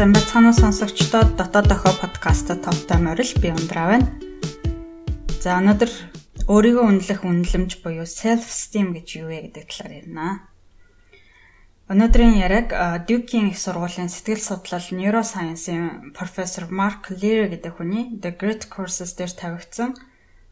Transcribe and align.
сайн 0.00 0.16
уу 0.48 0.56
сонсогчдод 0.56 1.36
дотоод 1.36 1.68
дохоо 1.68 1.92
подкаста 1.92 2.56
тавтай 2.56 2.96
морил 3.04 3.32
би 3.36 3.52
ундраа 3.52 3.86
байна. 3.92 4.08
За 5.44 5.60
өнөөдөр 5.60 5.92
өөрийгөө 6.48 6.84
үнэлэх 6.88 7.20
үнэлэмж 7.20 7.84
буюу 7.84 8.08
self 8.08 8.48
esteem 8.48 8.96
гэж 8.96 9.20
юу 9.20 9.28
вэ 9.28 9.52
гэдэг 9.52 9.68
талаар 9.68 9.92
ярина. 10.00 10.48
Өнөөдрийн 11.92 12.32
яриаг 12.40 12.72
Duke-ийн 13.04 13.52
их 13.52 13.60
сургуулийн 13.60 14.08
сэтгэл 14.08 14.40
судлал 14.40 14.86
neuroscience-ийн 14.88 16.16
профессор 16.16 16.72
Mark 16.72 17.12
Lear 17.12 17.52
гэдэг 17.52 17.76
хүний 17.76 18.16
The 18.16 18.32
Great 18.32 18.72
Courses 18.72 19.12
дээр 19.20 19.36
тавигдсан 19.36 20.00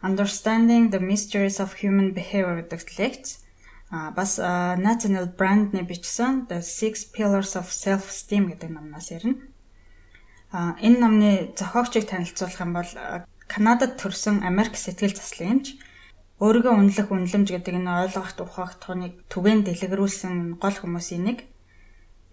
Understanding 0.04 0.92
the 0.92 1.00
Mysteries 1.00 1.56
of 1.56 1.80
Human 1.80 2.12
Behavior 2.12 2.60
гэдэг 2.60 2.84
лекц 3.00 3.48
а 3.91 4.10
бас 4.10 4.38
Nathaniel 4.38 5.28
Brand-ны 5.33 5.83
бичсэн 5.83 6.46
The 6.48 6.60
Six 6.60 7.09
Pillars 7.15 7.56
of 7.56 7.73
Self-Esteem 7.73 8.52
гэдэг 8.52 8.70
номноос 8.70 9.10
ярина. 9.10 9.41
А 10.52 10.77
энэ 10.80 11.01
номны 11.01 11.30
зохиогчийг 11.56 12.09
танилцуулах 12.09 12.60
юм 12.60 12.73
бол 12.77 12.91
Канадад 13.48 13.96
төрсэн 13.96 14.45
Америк 14.45 14.77
сэтгэл 14.77 15.16
заслын 15.16 15.65
эмч 15.65 15.80
өөрийгөө 16.38 16.74
үнэлэх 16.77 17.09
үнэлэмж 17.09 17.48
гэдэг 17.48 17.74
энэ 17.80 18.12
ойлгох 18.12 18.37
ухаах 18.45 18.77
тухныг 18.77 19.24
түгээн 19.32 19.65
дэлгэрүүлсэн 19.65 20.60
гол 20.60 20.77
хүмүүсийн 20.77 21.24
нэг 21.24 21.38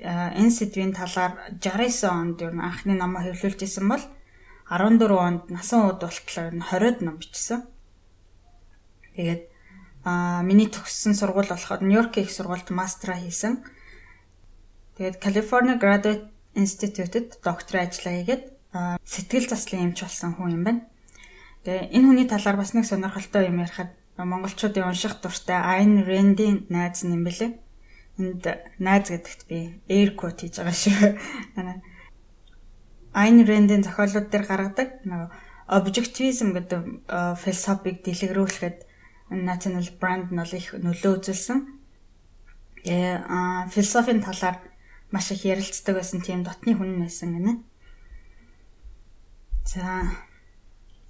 энэ 0.03 0.51
сэдвийн 0.51 0.91
талаар 0.91 1.55
69 1.63 2.03
онд 2.11 2.37
ер 2.43 2.51
нь 2.51 2.61
анхны 2.61 2.93
номоо 2.99 3.23
хэвлүүлж 3.23 3.63
исэн 3.63 3.87
бол 3.87 4.03
14 4.67 5.07
онд 5.07 5.43
насан 5.49 5.87
ууд 5.87 6.03
болтлоо 6.03 6.51
20-д 6.51 6.99
ном 7.01 7.15
бичсэн. 7.17 7.63
Тэгээд 9.15 9.54
Аа 10.05 10.45
миний 10.45 10.69
төгссөн 10.69 11.17
сургууль 11.17 11.49
болохоор 11.49 11.81
Нью-Йорк 11.81 12.21
их 12.21 12.29
сургуульд 12.29 12.69
мастера 12.69 13.17
хийсэн. 13.17 13.65
Тэгээд 15.01 15.17
California 15.17 15.81
Graduate 15.81 16.29
Institute-д 16.53 17.41
докторийн 17.41 17.89
ажлаа 17.89 18.13
хийгээд 18.13 18.43
сэтгэл 19.01 19.49
заслын 19.49 19.89
эмч 19.89 20.05
болсон 20.05 20.37
хүн 20.37 20.53
юм 20.55 20.63
байна. 20.63 20.81
Тэгээ 21.65 21.89
энэ 21.97 22.05
хүний 22.05 22.27
талаар 22.29 22.61
бас 22.61 22.77
нэг 22.77 22.85
сонирхолтой 22.85 23.49
юм 23.49 23.65
ярихад 23.65 23.97
монголчуудын 24.21 24.87
унших 24.87 25.17
дуртай 25.25 25.57
Ayn 25.57 26.05
Rand-ийн 26.05 26.69
найз 26.69 27.01
юм 27.01 27.25
бэлээ. 27.25 27.57
Энд 28.21 28.45
найз 28.77 29.09
гэдэгт 29.09 29.41
би 29.49 29.81
air 29.89 30.13
quote 30.13 30.45
хийж 30.45 30.61
байгаа 30.61 30.77
шүү. 30.77 31.17
Ayn 33.25 33.37
Rand-ийн 33.41 33.81
зохиолууд 33.81 34.29
дээр 34.29 34.45
гаргадаг 34.45 35.01
нөгөө 35.01 35.29
objectivism 35.65 36.53
гэдэг 36.53 37.09
философиг 37.41 38.05
дэлгэрүүлэхэд 38.05 38.77
national 39.29 39.85
brand 39.99 40.29
нь 40.31 40.41
их 40.53 40.73
нөлөө 40.73 41.11
үзүүлсэн. 41.17 41.59
Тэгээ 42.85 43.15
а 43.25 43.65
философийн 43.73 44.21
талаар 44.21 44.61
маш 45.09 45.31
их 45.31 45.45
ярилцдаг 45.45 45.95
байсан 45.97 46.21
тийм 46.21 46.43
дотны 46.45 46.77
хүн 46.77 47.01
байсан 47.01 47.33
гинэ. 47.33 47.53
За 49.65 50.05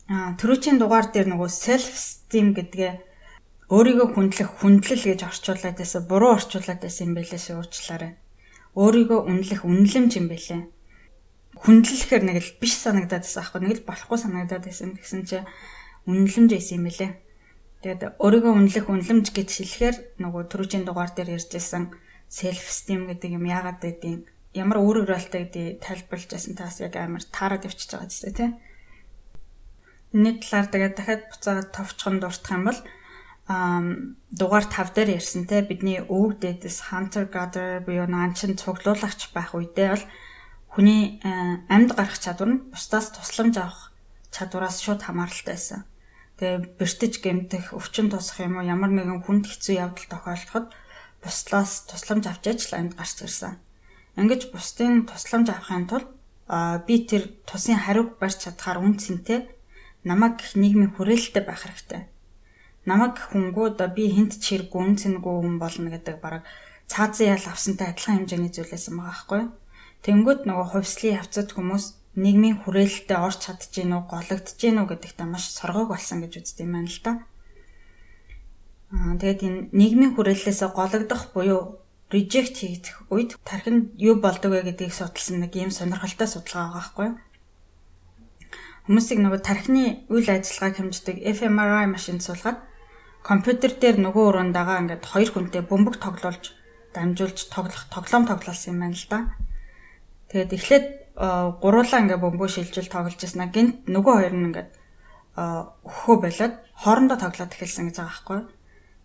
а 0.08 0.38
түрүүчийн 0.40 0.80
дугаар 0.80 1.12
дээр 1.12 1.28
нөгөө 1.28 1.50
self 1.52 1.92
esteem 1.92 2.56
гэдгээ 2.56 2.94
өөрийгөө 3.68 4.08
хүндлэх 4.14 4.50
хүндлэл 4.62 5.04
гэж 5.10 5.20
орчуулад 5.26 5.76
байсан 5.76 6.08
буруу 6.08 6.38
орчуулад 6.38 6.80
байсан 6.80 7.12
юм 7.12 7.14
байлээ 7.18 7.42
шүүрчлаарай. 7.42 8.14
Өөрийгөө 8.78 9.20
үнэлэх 9.26 9.62
үнэлэмж 9.66 10.12
юм 10.22 10.28
байлээ. 10.30 10.62
Хүндлэхээр 11.58 12.24
нэг 12.24 12.38
л 12.46 12.52
биш 12.62 12.78
санагдаад 12.78 13.26
байсан 13.26 13.42
аахгүй 13.42 13.60
нэг 13.66 13.74
л 13.82 13.88
болохгүй 13.90 14.18
санагдаад 14.22 14.64
байсан 14.70 14.94
гэсэн 14.94 15.22
чи 15.26 15.42
үнэлэмж 16.06 16.50
байсан 16.54 16.78
юм 16.78 16.86
байлээ. 16.86 17.12
Тэгээд 17.86 18.18
өөрийгөө 18.18 18.54
үнэлэх 18.58 18.90
үнэлэмж 18.90 19.30
гэж 19.30 19.50
хэлэхээр 19.62 19.96
нөгөө 20.18 20.50
түрүүчийн 20.50 20.90
дугаар 20.90 21.14
дээр 21.14 21.38
ярьжсэн 21.38 21.94
self 22.26 22.66
esteem 22.66 23.06
гэдэг 23.06 23.38
юм 23.38 23.46
яагаад 23.46 23.78
байдیں۔ 23.78 24.26
Ямар 24.58 24.82
өөр 24.82 25.06
өөрөлтэй 25.06 25.46
гэдэг 25.46 25.86
тайлбарлаж 25.86 26.34
байсан 26.34 26.58
таас 26.58 26.82
яг 26.82 26.98
амар 26.98 27.22
таарад 27.30 27.70
явчихж 27.70 27.94
байгаа 27.94 28.10
гэсэн 28.10 28.34
тийм. 28.34 28.52
Энэний 30.18 30.42
талаар 30.42 30.68
тэгээд 30.74 30.96
дахиад 30.98 31.24
буцаад 31.30 31.70
товчхон 31.78 32.18
дуртах 32.26 32.58
юм 32.58 32.64
бол 32.74 32.80
аа 33.54 33.86
дугаар 34.34 34.66
5 34.66 34.98
дээр 34.98 35.22
ярьсан 35.22 35.46
те 35.46 35.62
бидний 35.62 36.02
өвөг 36.02 36.42
дээдэс 36.42 36.90
hunter 36.90 37.30
gatherer 37.30 37.86
буюу 37.86 38.10
наанчин 38.10 38.58
цуглуулагч 38.58 39.30
байх 39.30 39.54
үедээ 39.54 39.94
бол 39.94 40.06
хүний 40.74 41.22
амьд 41.70 41.94
гарах 41.94 42.18
чадвар 42.18 42.50
нь 42.50 42.66
бусдаас 42.74 43.14
тусламж 43.14 43.62
авах 43.62 43.94
чадвараас 44.34 44.82
шууд 44.82 45.06
хамааралтай 45.06 45.54
байсан 45.54 45.86
тэгээ 46.40 46.76
бэртэж 46.80 47.14
гэмтэх, 47.24 47.66
өвчин 47.72 48.12
тусах 48.12 48.44
юм 48.44 48.60
уу 48.60 48.66
ямар 48.68 48.92
нэгэн 48.92 49.24
хүнд 49.24 49.48
хэцүү 49.48 49.76
явдал 49.80 50.08
тохиолдоход 50.12 50.66
буслаас 51.24 51.88
тусламж 51.90 52.26
авч 52.28 52.44
яж 52.52 52.60
л 52.70 52.78
амьд 52.78 52.94
гарч 53.00 53.18
ирсэн. 53.24 53.56
Ингэж 54.20 54.52
бусдын 54.52 55.08
тусламж 55.10 55.48
авахын 55.50 55.88
тулд 55.90 56.10
би 56.88 56.96
тэр 57.10 57.24
тусын 57.50 57.80
хариуг 57.82 58.20
барьж 58.22 58.46
чадхаар 58.46 58.80
үн 58.84 59.00
цэнтэй 59.02 59.50
намайг 60.06 60.38
нийгмийн 60.54 60.94
хүрээлэлтэй 60.94 61.44
байх 61.44 61.66
хэрэгтэй. 61.66 62.02
Намайг 62.86 63.18
хүнгүүд 63.18 63.82
би 63.98 64.14
хинт 64.14 64.38
чирэг 64.38 64.70
үн 64.76 64.94
цэнгүй 65.02 65.36
хүн 65.42 65.58
болно 65.58 65.90
гэдэг 65.90 66.22
бараг 66.22 66.44
цаазын 66.86 67.34
ял 67.34 67.46
авсантай 67.50 67.90
адилхан 67.90 68.30
хэмжээний 68.30 68.54
зүйлээс 68.54 68.94
юм 68.94 69.02
байгаа 69.02 69.10
байхгүй. 69.10 69.42
Тэнгүүд 70.06 70.42
нөгөө 70.46 70.68
хувьслын 70.70 71.18
явцад 71.18 71.50
хүмүүс 71.50 71.86
нийгмийн 72.16 72.64
хүрээлэлтэд 72.64 73.20
орч 73.20 73.40
чадж 73.44 73.72
гин 73.76 73.92
үү, 73.96 74.04
гологдож 74.08 74.56
гин 74.56 74.80
үү 74.80 74.88
гэдэгтээ 74.88 75.28
маш 75.28 75.52
соргоог 75.52 75.92
болсон 75.92 76.24
гэж 76.24 76.34
үздэг 76.40 76.64
юм 76.64 76.74
байна 76.80 76.92
л 76.92 77.02
да. 77.04 77.14
Аа 78.96 79.20
тэгээд 79.20 79.42
энэ 79.44 79.60
нийгмийн 79.76 80.16
хүрээллээсээ 80.16 80.70
гологдох 80.72 81.36
буюу 81.36 81.84
reject 82.08 82.56
хийх 82.64 83.04
үед 83.12 83.36
тархинд 83.44 84.00
юу 84.00 84.16
болдог 84.24 84.52
вэ 84.56 84.64
гэдгийг 84.72 84.94
судалсан 84.96 85.44
нэг 85.44 85.52
ийм 85.60 85.72
сонирхолтой 85.76 86.28
судалгаа 86.32 86.72
байгаа 86.72 86.80
байхгүй 86.80 87.06
юу? 87.12 87.18
Хүмүүсийг 88.86 89.20
нөгөө 89.20 89.42
тархины 89.42 90.06
үйл 90.14 90.30
ажиллагааг 90.30 90.76
хэмждэг 90.78 91.18
fMRI 91.26 91.90
машинд 91.90 92.22
суулгаад 92.22 92.62
компьютер 93.26 93.74
дээр 93.74 93.98
нөгөө 93.98 94.24
өрөөндөө 94.30 94.80
ингээд 94.86 95.04
хоёр 95.10 95.30
хүнтэй 95.34 95.64
бөмбөг 95.66 95.98
тоглуулж 95.98 96.54
дамжуулж 96.94 97.50
тоглох 97.50 97.90
тоглоом 97.90 98.30
тоглуулсан 98.30 98.78
юм 98.78 98.80
байна 98.86 98.94
л 98.94 99.08
да. 99.10 99.20
Тэгээд 100.30 100.54
эхлээд 100.54 100.86
гуруулаа 101.16 102.00
ингээ 102.04 102.20
бөмбөг 102.20 102.52
шилжил 102.52 102.92
тоглож 102.92 103.20
яснаа 103.24 103.48
гинт 103.48 103.88
нөгөө 103.88 104.14
хоёр 104.20 104.36
нь 104.36 104.46
ингээд 104.52 104.70
өхөө 105.36 106.16
болоод 106.20 106.54
хоорондоо 106.76 107.18
тоглоод 107.20 107.56
эхэлсэн 107.56 107.88
гэж 107.88 107.98
байгаа 108.00 108.12
байхгүй. 108.12 108.40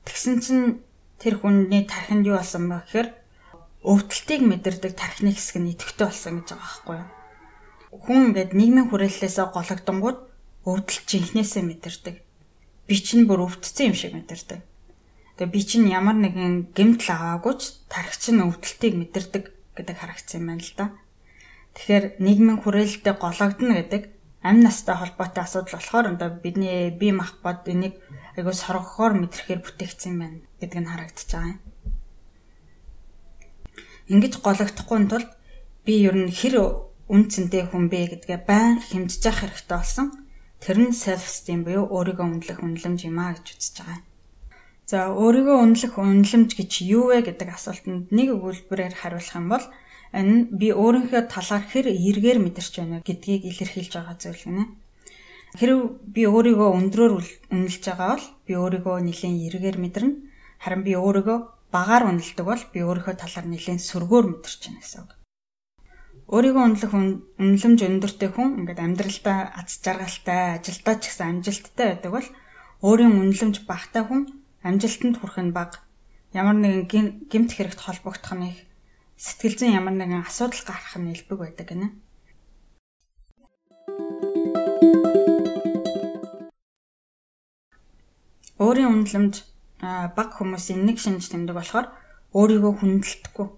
Тэгсэн 0.06 0.34
чинь 0.42 0.66
тэр 1.22 1.38
хүний 1.38 1.86
тархинд 1.86 2.26
юу 2.26 2.38
болсон 2.38 2.66
бэ 2.66 2.82
гэхээр 2.82 3.08
өвдөлтийг 3.86 4.42
мэдэрдэг 4.42 4.92
тархины 4.98 5.30
хэсэг 5.34 5.56
нь 5.62 5.70
идэвхтэй 5.74 6.06
болсон 6.06 6.42
гэж 6.42 6.48
байгаа 6.54 6.66
байхгүй. 6.66 6.98
Хүн 7.90 8.18
ингээд 8.30 8.50
нийгмийн 8.58 8.88
хүрээллээсээ 8.90 9.46
гологдонгууд 9.54 10.18
өвдөлт 10.66 11.06
жинхнээсээ 11.06 11.62
мэдэрдэг. 11.66 12.16
Би 12.86 12.94
чинь 12.98 13.26
бүр 13.30 13.46
өвдсөн 13.46 13.90
юм 13.90 13.96
шиг 13.98 14.14
мэдэрдэг. 14.14 14.60
Тэгээ 15.38 15.54
би 15.54 15.60
чинь 15.62 15.86
ямар 15.90 16.18
нэгэн 16.18 16.74
гэмтэл 16.74 17.10
аваагүй 17.14 17.54
ч 17.58 17.80
тархи 17.86 18.18
чинь 18.18 18.44
өвдөлтийг 18.44 18.94
мэдэрдэг 18.98 19.44
гэдэг 19.78 19.96
харагдсан 19.96 20.42
юм 20.42 20.46
байна 20.52 20.62
л 20.62 20.74
да. 20.76 20.86
Тэгэхээр 21.74 22.04
нийгмийн 22.18 22.58
хүрээлэлтэд 22.60 23.16
гологдно 23.18 23.74
гэдэг 23.78 24.02
амь 24.42 24.62
настай 24.64 24.96
холбоотой 24.96 25.44
асуудал 25.44 25.76
болохоор 25.76 26.06
одоо 26.12 26.28
бидний 26.30 26.90
бие 26.90 27.12
махбод 27.12 27.68
энийг 27.68 27.94
айгуу 28.36 28.52
соргохоор 28.52 29.12
мэдрэхээр 29.20 29.60
бүтээгдсэн 29.62 30.14
байна 30.18 30.40
гэдэг 30.60 30.80
нь 30.80 30.90
харагдаж 30.90 31.28
байгаа 31.30 31.52
юм. 31.54 31.60
Ингэж 34.10 34.34
гологдохгүй 34.42 34.98
тулд 35.06 35.30
би 35.84 35.92
ер 36.08 36.16
нь 36.16 36.32
хэр 36.32 36.54
үнцэнтэй 37.10 37.66
хүн 37.68 37.86
бэ 37.92 38.18
гэдгээ 38.18 38.40
байн 38.48 38.82
хэмжиж 38.82 39.22
явах 39.26 39.42
хэрэгтэй 39.46 39.78
болсон. 39.78 40.06
Тэр 40.62 40.78
нь 40.78 40.94
self 40.94 41.24
esteem 41.26 41.62
буюу 41.64 41.86
өөрийгөө 41.88 42.26
үнэлэх 42.26 42.58
үнэлэмж 42.62 43.00
юм 43.08 43.18
а 43.18 43.34
гэж 43.34 43.46
үзэж 43.54 43.76
байгаа. 43.80 44.00
За 44.90 44.98
өөрийгөө 45.14 45.56
үнэлэх 45.62 45.94
үнэлэмж 45.96 46.50
гэж 46.58 46.72
юу 46.90 47.14
вэ 47.14 47.22
гэдэг 47.26 47.48
асуултанд 47.54 48.10
нэг 48.10 48.28
өгүүлбэрээр 48.34 48.94
хариулах 48.98 49.36
юм 49.38 49.46
бол 49.46 49.64
Энэ 50.10 50.50
би 50.50 50.74
өөрийнхөө 50.74 51.30
талаар 51.30 51.62
хэр 51.70 51.86
эргээр 51.86 52.38
мэдэрч 52.42 52.72
байна 52.82 52.98
гэдгийг 53.06 53.46
илэрхийлж 53.46 53.94
байгаа 53.94 54.16
зүйл 54.18 54.42
гинэ. 54.42 54.66
Хэрв 55.54 55.78
би 56.02 56.26
өөрийгөө 56.26 56.70
өндрөөр 56.78 57.12
үнэлж 57.54 57.82
байгаа 57.86 58.18
бол 58.18 58.26
би 58.46 58.52
өөрийгөө 58.58 58.96
нэлийн 59.06 59.38
эргээр 59.46 59.78
мэдэрнэ. 59.78 60.14
Харин 60.58 60.82
би 60.82 60.98
өөрийгөө 60.98 61.38
багаар 61.70 62.10
үнэлдэг 62.10 62.42
бол 62.46 62.62
би 62.74 62.78
өөрийнхөө 62.82 63.14
талаар 63.22 63.46
нэлийн 63.46 63.78
сүргөөр 63.78 64.26
мэдэрч 64.34 64.60
байна 64.66 64.82
гэсэн 64.82 65.00
үг. 65.06 65.10
Өөрийгөө 66.30 66.62
үнэлэх 66.66 66.92
үнэлэмж 66.94 67.80
өндөртэй 67.86 68.30
хүн 68.34 68.66
ингээд 68.66 68.82
амьдралдаа 68.82 69.38
аз 69.58 69.78
жаргалтай, 69.78 70.58
ажилдаа 70.58 70.94
ч 70.98 71.02
гэсэн 71.06 71.26
амжилттай 71.38 71.86
байдаг 71.94 72.10
бол 72.14 72.28
өөрийн 72.86 73.14
үнэлэмж 73.14 73.56
багтай 73.66 74.02
хүн 74.06 74.26
амжилтанд 74.66 75.18
хүрэх 75.18 75.38
нь 75.38 75.54
бага. 75.54 75.82
Ямар 76.34 76.58
нэгэн 76.58 77.26
гэмт 77.26 77.50
хэрэгт 77.54 77.82
холбогдох 77.82 78.34
нь 78.38 78.46
их 78.50 78.69
сэтгэл 79.20 79.56
зүйн 79.60 79.76
ямар 79.76 79.92
нэгэн 80.00 80.24
асуудал 80.24 80.64
гарах 80.64 80.96
нь 80.96 81.12
элбэг 81.12 81.38
байдаг 81.44 81.68
гинэ. 81.68 81.92
Өөрийн 88.56 88.88
үнэлэмж 88.96 89.34
баг 90.16 90.30
хүмүүсийн 90.40 90.88
нэг 90.88 90.96
шинж 90.96 91.28
тэмдэг 91.28 91.52
болохоор 91.52 91.92
өөрийгөө 92.32 92.72
хүндэлдэхгүй. 92.80 93.48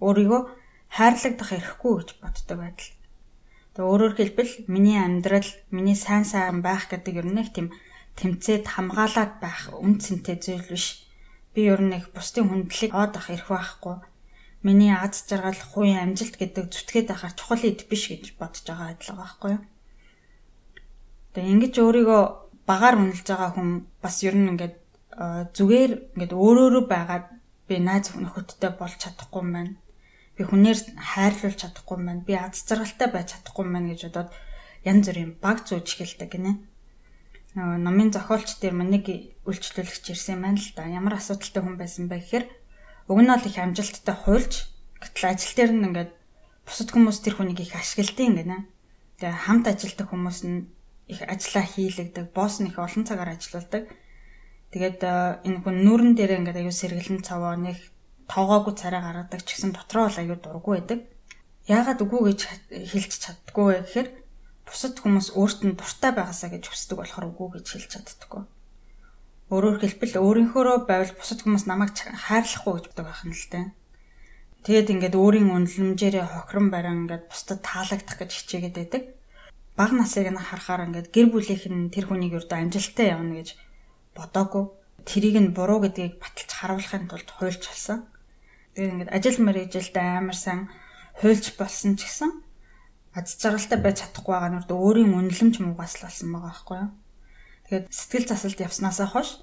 Өөрийгөө 0.00 0.40
хайрлагдах 0.88 1.50
эрхгүй 1.52 1.92
гэж 2.00 2.08
боддог 2.24 2.56
байдал. 2.56 2.90
Тэгээ 3.76 3.90
өөрөөр 3.92 4.14
хэлбэл 4.16 4.52
миний 4.72 4.96
амьдрал, 4.96 5.48
миний 5.68 6.00
сайн 6.00 6.24
сайн 6.24 6.64
байх 6.64 6.88
гэдэг 6.88 7.20
ер 7.20 7.28
нь 7.28 7.36
нэг 7.36 7.52
тийм 7.52 7.68
тэмцээд 8.16 8.64
хамгаалаад 8.72 9.36
байх 9.36 9.68
үн 9.68 10.00
цэнтэй 10.00 10.40
зүйл 10.40 10.64
биш. 10.64 11.04
Би 11.52 11.68
ер 11.68 11.84
нь 11.84 11.92
нэг 11.92 12.08
бусдын 12.16 12.48
хүндлэлийг 12.48 12.96
аваад 12.96 13.20
ах 13.20 13.28
эрх 13.28 13.48
байхгүй. 13.52 14.09
Миний 14.62 14.92
аз 14.92 15.24
жаргал, 15.24 15.56
хувийн 15.56 16.00
амжилт 16.04 16.36
гэдэг 16.36 16.68
зүтгээд 16.68 17.08
байхаар 17.08 17.34
чухал 17.34 17.64
ид 17.64 17.88
биш 17.88 18.12
гэж 18.12 18.36
бодож 18.36 18.64
байгаа 18.68 18.88
адил 18.92 19.16
байгаа 19.16 19.24
байхгүй 19.24 19.50
юу? 19.56 19.62
Тэгээ 21.32 21.52
ингэж 21.54 21.74
өөрийгөө 21.80 22.22
багаар 22.68 22.96
үнэлж 23.00 23.26
байгаа 23.28 23.50
хүн 23.56 23.70
бас 24.04 24.16
ер 24.20 24.36
нь 24.36 24.50
ингээд 24.52 24.76
зүгээр 25.56 25.92
ингээд 26.12 26.32
өөрөөрөө 26.36 26.84
байгаад 26.92 27.26
би 27.68 27.74
найз 27.80 28.12
нөхөдтэй 28.12 28.72
болж 28.76 28.94
чадахгүй 29.00 29.40
юм 29.40 29.52
байна 29.56 29.74
би 30.40 30.48
хүнээр 30.48 30.78
хайрлуулж 30.96 31.58
чадахгүй 31.60 31.96
юм 32.00 32.06
байна. 32.08 32.24
Би 32.24 32.32
аз 32.32 32.64
жаргалтай 32.64 33.12
байж 33.12 33.36
чадахгүй 33.36 33.64
юм 33.68 33.76
байна 33.76 33.92
гэж 33.92 34.00
бодоод 34.08 34.30
янз 34.88 35.04
бүрийн 35.12 35.32
баг 35.36 35.68
зүүж 35.68 35.84
эхэлдэг 35.84 36.30
гинэ. 36.32 36.52
Нөгөө 37.60 37.78
номын 37.84 38.08
зохиолч 38.08 38.56
дээр 38.56 38.72
нэг 38.80 39.04
үйлчлүүлэгч 39.44 40.04
ирсэн 40.16 40.40
байна 40.40 40.56
л 40.56 40.72
да. 40.72 40.88
Ямар 40.88 41.20
асуудалтай 41.20 41.60
хүн 41.60 41.76
байсан 41.76 42.08
бэ 42.08 42.24
гэхээр 42.24 42.44
уг 43.10 43.18
нь 43.18 43.26
бол 43.26 43.42
их 43.42 43.58
амжилттай 43.58 44.14
хуульч 44.14 44.52
гэтэл 45.02 45.34
ажил 45.34 45.54
дээр 45.58 45.72
нь 45.74 45.86
ингээд 45.90 46.12
бусад 46.62 46.88
хүмүүс 46.94 47.18
тэр 47.26 47.34
хүнийг 47.34 47.58
их 47.66 47.74
ашигладаг 47.74 48.14
гинэ. 48.22 48.70
Тэгээ 49.18 49.42
хамт 49.50 49.66
ажилладаг 49.66 50.06
хүмүүс 50.06 50.38
нь 50.46 50.70
их 51.10 51.20
ажиллаа 51.26 51.66
хийлэгдэг, 51.66 52.30
босс 52.30 52.62
нь 52.62 52.70
их 52.70 52.78
олон 52.78 53.02
цагаар 53.02 53.34
ажилладаг. 53.34 53.90
Тэгээд 54.70 55.02
энэ 55.42 55.58
хүн 55.66 55.76
нүүрэн 55.82 56.14
дээр 56.14 56.38
ингээд 56.38 56.62
аюу 56.62 56.70
сэргэлэн 56.70 57.26
цаваа 57.26 57.58
нэг 57.58 57.82
тоогоогүй 58.30 58.74
царай 58.78 59.02
гаргадаг 59.02 59.42
ч 59.42 59.58
гэсэн 59.58 59.74
дотроо 59.74 60.06
бол 60.06 60.20
аюу 60.22 60.38
дурггүй 60.38 60.74
байдаг. 60.78 61.00
Яагаад 61.66 61.98
үгүй 62.06 62.20
гэж 62.30 62.40
хэлж 62.94 63.12
чаддгүй 63.26 63.66
вэ 63.66 63.78
гэхээр 63.82 64.08
бусад 64.62 64.94
хүмүүс 65.02 65.34
өөрт 65.34 65.60
нь 65.66 65.74
дуртай 65.74 66.14
байгаасаа 66.14 66.54
гэж 66.54 66.70
хүсдэг 66.70 67.02
болохоор 67.02 67.26
үгүй 67.34 67.48
гэж 67.58 67.66
хэлж 67.74 67.90
чаддаггүй. 67.90 68.46
Өөрөөр 69.50 69.82
хэлбэл 69.82 70.14
өөрийнхөөрөө 70.22 70.86
байвал 70.86 71.12
бусад 71.18 71.42
хүмүүс 71.42 71.66
намайг 71.66 71.90
хайрлахгүй 71.98 72.72
гэж 72.78 72.84
боддог 72.86 73.06
байх 73.10 73.22
нь 73.26 73.34
л 73.34 73.46
дээ. 73.50 73.66
Тэгээд 74.62 74.92
ингээд 74.94 75.14
өөрийн 75.18 75.50
үнэлэмжээрээ 75.50 76.26
хохирон 76.30 76.68
барин 76.70 77.10
ингээд 77.10 77.26
бусдад 77.26 77.58
таалагдах 77.66 78.14
гэж 78.14 78.30
хичээгээд 78.30 78.76
байдаг. 78.78 79.02
Баг 79.74 79.90
насыг 79.90 80.30
нь 80.30 80.38
харахаар 80.38 80.86
ингээд 80.86 81.08
гэр 81.10 81.26
бүлийнх 81.34 81.66
нь 81.66 81.90
тэр 81.90 82.06
хүнийг 82.06 82.38
өрдөө 82.38 82.58
амжилттай 82.62 83.10
явна 83.10 83.42
гэж 83.42 83.58
бодоогүй. 84.14 84.64
Тэрийг 85.08 85.36
нь 85.42 85.50
буруу 85.56 85.82
гэдгийг 85.82 86.22
баталж 86.22 86.50
харуулахын 86.54 87.10
тулд 87.10 87.30
хуйлж 87.34 87.62
алсан. 87.66 88.06
Тэгээд 88.78 88.92
ингээд 88.94 89.14
ажил 89.16 89.38
мэргэжилдээ 89.42 90.06
амар 90.20 90.38
сайн 90.38 90.70
хуйлж 91.18 91.58
болсон 91.58 91.98
ч 91.98 92.06
гэсэн 92.06 92.30
аз 93.18 93.34
жаргалтай 93.34 93.78
байж 93.82 93.96
чадахгүй 94.04 94.30
байгаа 94.30 94.50
нь 94.54 94.62
өөрийн 94.70 95.10
үнэлэмж 95.10 95.54
муугаас 95.58 95.98
л 95.98 96.06
болсон 96.06 96.28
байгаа 96.30 96.52
байхгүй 96.52 96.76
юу. 96.84 96.90
Тэгээд 97.70 97.86
сэтгэл 97.94 98.26
засалд 98.26 98.58
явснаасаа 98.58 99.06
хойш 99.14 99.38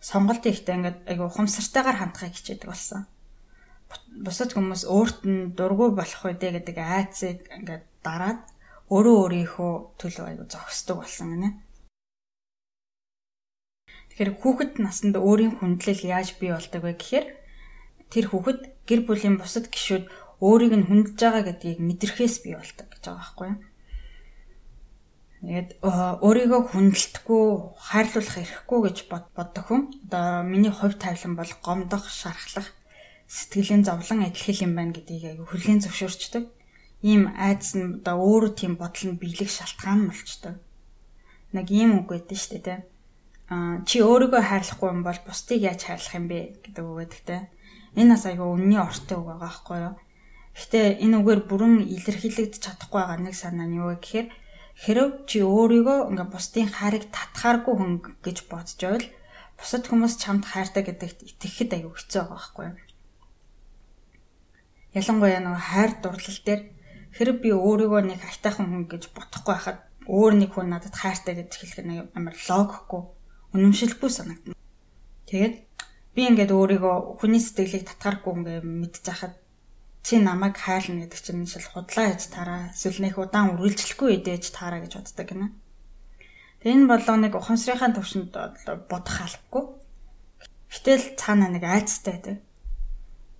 сонголт 0.00 0.48
ихтэй 0.48 0.80
ингээд 0.80 0.98
айгу 1.12 1.28
ухамсартайгаар 1.28 2.00
хандхыг 2.00 2.32
хичээдэг 2.32 2.72
болсон. 2.72 3.04
Бусад 4.24 4.56
хүмүүс 4.56 4.88
өөрт 4.88 5.20
нь 5.28 5.52
дургүй 5.52 5.92
болох 5.92 6.22
үедээ 6.24 6.56
гэдэг 6.56 6.76
айцыг 6.80 7.44
ингээд 7.52 7.84
дараад 8.00 8.40
өөрөө 8.88 9.16
өөрийнхөө 9.28 9.72
төлөө 10.00 10.24
айгу 10.24 10.44
зогсдог 10.48 11.04
болсон 11.04 11.36
гинэ. 11.36 11.50
Тэгэхээр 14.08 14.30
хүүхэд 14.40 14.72
наснд 14.80 15.14
өөрийн 15.20 15.60
хүндлэл 15.60 16.00
яаж 16.00 16.40
бий 16.40 16.56
болдог 16.56 16.80
вэ 16.80 16.96
гэхээр 16.96 17.26
тэр 18.08 18.24
хүүхэд 18.32 18.60
гэр 18.88 19.00
бүлийн 19.04 19.36
бусад 19.36 19.68
гишүүд 19.68 20.08
өөрийг 20.40 20.72
нь 20.80 20.88
хүндэлж 20.88 21.20
байгаа 21.20 21.44
гэдгийг 21.44 21.78
мэдрэхээс 21.84 22.36
бий 22.40 22.56
болдог 22.56 22.88
гэж 22.88 23.02
байгаа 23.04 23.20
байхгүй 23.20 23.46
юу. 23.52 23.58
Тэгээд 25.46 25.78
өөрийгөө 25.78 26.62
хүндэлтгүй 26.74 27.44
хайрлуулах 27.78 28.36
эрхгүй 28.42 28.80
гэж 28.82 28.96
боддог 29.06 29.62
хүн. 29.62 29.82
Одоо 30.10 30.42
миний 30.42 30.74
хувь 30.74 30.98
тавилан 30.98 31.38
бол 31.38 31.52
гомдох, 31.62 32.10
шархлах, 32.10 32.74
сэтгэлийн 33.30 33.86
зовлон 33.86 34.26
адилхил 34.26 34.66
юм 34.66 34.74
байна 34.74 34.90
гэдгийг 34.90 35.38
аягүй 35.38 35.46
хүлээн 35.46 35.86
зөвшөөрчдөг. 35.86 36.50
Ийм 37.06 37.30
айдас 37.38 37.78
нь 37.78 38.02
одоо 38.02 38.18
өөрөө 38.18 38.52
тийм 38.58 38.74
бодол 38.74 39.14
нь 39.14 39.20
биелэх 39.22 39.46
шалтгаан 39.54 40.02
нь 40.02 40.10
болчдөг. 40.10 40.58
Нэг 41.54 41.66
ийм 41.70 42.02
үг 42.02 42.10
байдсан 42.10 42.42
шүү 42.42 42.60
дээ. 42.66 42.80
Аа 43.54 43.86
чи 43.86 44.02
өөрийгөө 44.02 44.42
хайрлахгүй 44.42 44.88
юм 44.90 45.06
бол 45.06 45.20
бусдыг 45.22 45.62
яаж 45.62 45.86
хайрлах 45.86 46.18
юм 46.18 46.26
бэ 46.26 46.38
гэдэг 46.66 46.82
үг 46.82 47.14
тэ 47.22 47.46
Энэ 47.96 48.12
бас 48.12 48.26
айгүй 48.28 48.50
үнний 48.50 48.82
ортой 48.82 49.16
үг 49.16 49.30
байгаа 49.30 49.46
байхгүй 49.46 49.78
юу. 49.88 49.94
Гэтэ 50.58 50.80
энэ 51.00 51.16
үгээр 51.16 51.40
бүрэн 51.48 51.74
илэрхийлэгдэж 51.86 52.60
чадахгүй 52.60 53.00
байгаа 53.00 53.24
нэг 53.24 53.34
санаа 53.38 53.64
нь 53.64 53.78
юу 53.80 53.96
гэхээр 53.96 54.28
хэрв 54.76 55.24
чи 55.24 55.40
өөрийгөө 55.40 56.12
ингээ 56.12 56.28
бусдын 56.28 56.68
хайрыг 56.68 57.08
татхааргүй 57.08 57.74
хүн 57.76 57.92
гэж 58.20 58.36
бодож 58.50 58.76
байвал 58.76 59.08
бусад 59.56 59.84
хүмүүс 59.88 60.14
чамд 60.20 60.44
хайртай 60.44 60.84
гэдэгт 60.84 61.18
итгэхэд 61.24 61.70
аюу 61.80 61.96
хэцүү 61.96 62.22
байгаа 62.28 62.36
байхгүй 62.36 62.64
юу. 62.68 62.76
Ялангуяа 65.00 65.40
нөгөө 65.40 65.64
хайр 65.72 65.92
дурлал 66.04 66.40
дээр 66.44 66.62
хэрэг 67.16 67.36
би 67.40 67.50
өөрийгөө 67.56 68.02
нэг 68.04 68.20
хайтайхан 68.20 68.68
хүн 68.68 68.84
гэж 68.92 69.02
бодохгүй 69.16 69.52
байхад 69.56 69.80
өөр 70.04 70.32
нэг 70.36 70.50
хүн 70.52 70.68
надад 70.68 70.92
хайртай 70.92 71.34
гэж 71.40 71.50
хэлэх 71.56 71.80
нь 71.80 72.04
амар 72.12 72.36
логихгүй, 72.36 73.02
үнэмшилгүй 73.56 74.10
санагдана. 74.12 74.60
Тэгээд 75.24 75.54
би 76.12 76.20
ингээд 76.28 76.52
өөрийгөө 76.52 77.16
хүний 77.16 77.40
сэтгэлийг 77.40 77.88
татгаргүй 77.88 78.32
ингээ 78.36 78.58
мэдчихад 78.60 79.34
чи 80.06 80.22
намайг 80.22 80.54
хайлна 80.54 81.02
гэдэг 81.02 81.18
чинь 81.18 81.50
шил 81.50 81.66
худлаа 81.66 82.14
яж 82.14 82.30
тараа 82.30 82.70
эсвэл 82.70 83.02
нэх 83.02 83.18
удаан 83.18 83.58
үргэлжлэхгүй 83.58 84.22
идэж 84.22 84.54
тараа 84.54 84.86
гэж 84.86 85.02
боддог 85.02 85.26
гинэ. 85.26 85.50
Тэгээ 86.62 86.74
энэ 86.78 86.86
болоо 86.86 87.16
нэг 87.18 87.34
ухамсарынхаа 87.34 87.90
төвшөнд 87.90 88.30
бодох 88.86 89.18
албагүй. 89.26 89.64
Гэтэл 90.70 91.18
цаана 91.18 91.50
нэг 91.50 91.66
айцтай 91.66 92.22
байдаг. 92.22 92.38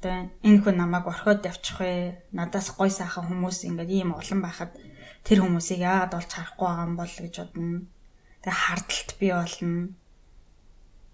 Тэгээ 0.02 0.42
энэ 0.42 0.60
хүн 0.66 0.74
намайг 0.82 1.06
орхиод 1.06 1.46
явчих 1.46 1.78
вэ? 1.78 2.26
Надаас 2.34 2.74
гой 2.74 2.90
сайхан 2.90 3.30
хүмүүс 3.30 3.62
ингээд 3.70 3.94
ийм 3.94 4.18
олон 4.18 4.42
байхад 4.42 4.74
тэр 5.22 5.46
хүмүүсийг 5.46 5.86
яагаад 5.86 6.18
олж 6.18 6.30
харахгүй 6.34 6.66
байгаа 6.66 6.86
юм 6.90 6.94
бол 6.98 7.14
гэж 7.14 7.34
бодно. 7.46 7.86
Тэгээ 8.42 8.58
хардталт 8.58 9.10
бий 9.22 9.30
болно 9.30 9.94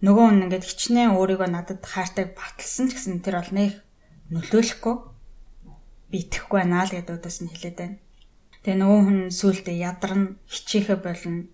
нөгөө 0.02 0.24
хүн 0.26 0.42
ингээд 0.50 0.66
хичнээн 0.66 1.14
өөрийгөө 1.14 1.48
надад 1.52 1.86
хайртайг 1.86 2.34
баталсан 2.34 2.90
ч 2.90 2.98
гэсэн 2.98 3.22
тэр 3.22 3.38
бол 3.38 3.52
нэг 3.54 3.72
нөлөөлөхгүй 4.34 4.96
би 6.12 6.28
итгэхгүй 6.28 6.58
байна 6.60 6.84
л 6.84 6.92
гэдэг 6.92 7.16
өдөөс 7.16 7.38
нь 7.40 7.50
хэлээд 7.50 7.76
байна. 7.80 7.96
Тэгээ 8.60 8.78
нөгөө 8.78 9.00
хүн 9.02 9.20
сүултээ 9.32 9.76
ядарна, 9.80 10.36
хичээхэ 10.44 10.96
болно. 11.00 11.48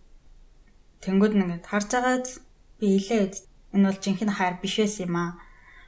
Тэнгүүд 0.98 1.32
нь 1.38 1.42
ингээд 1.46 1.70
харж 1.70 1.88
байгаад 1.94 2.26
би 2.82 2.86
хэлээ 2.98 3.20
үз. 3.30 3.38
Энэ 3.72 3.86
бол 3.86 4.02
жинхэнэ 4.02 4.34
хайр 4.34 4.54
биш 4.58 4.74
байсан 4.82 5.06
юм 5.06 5.16
аа. 5.16 5.30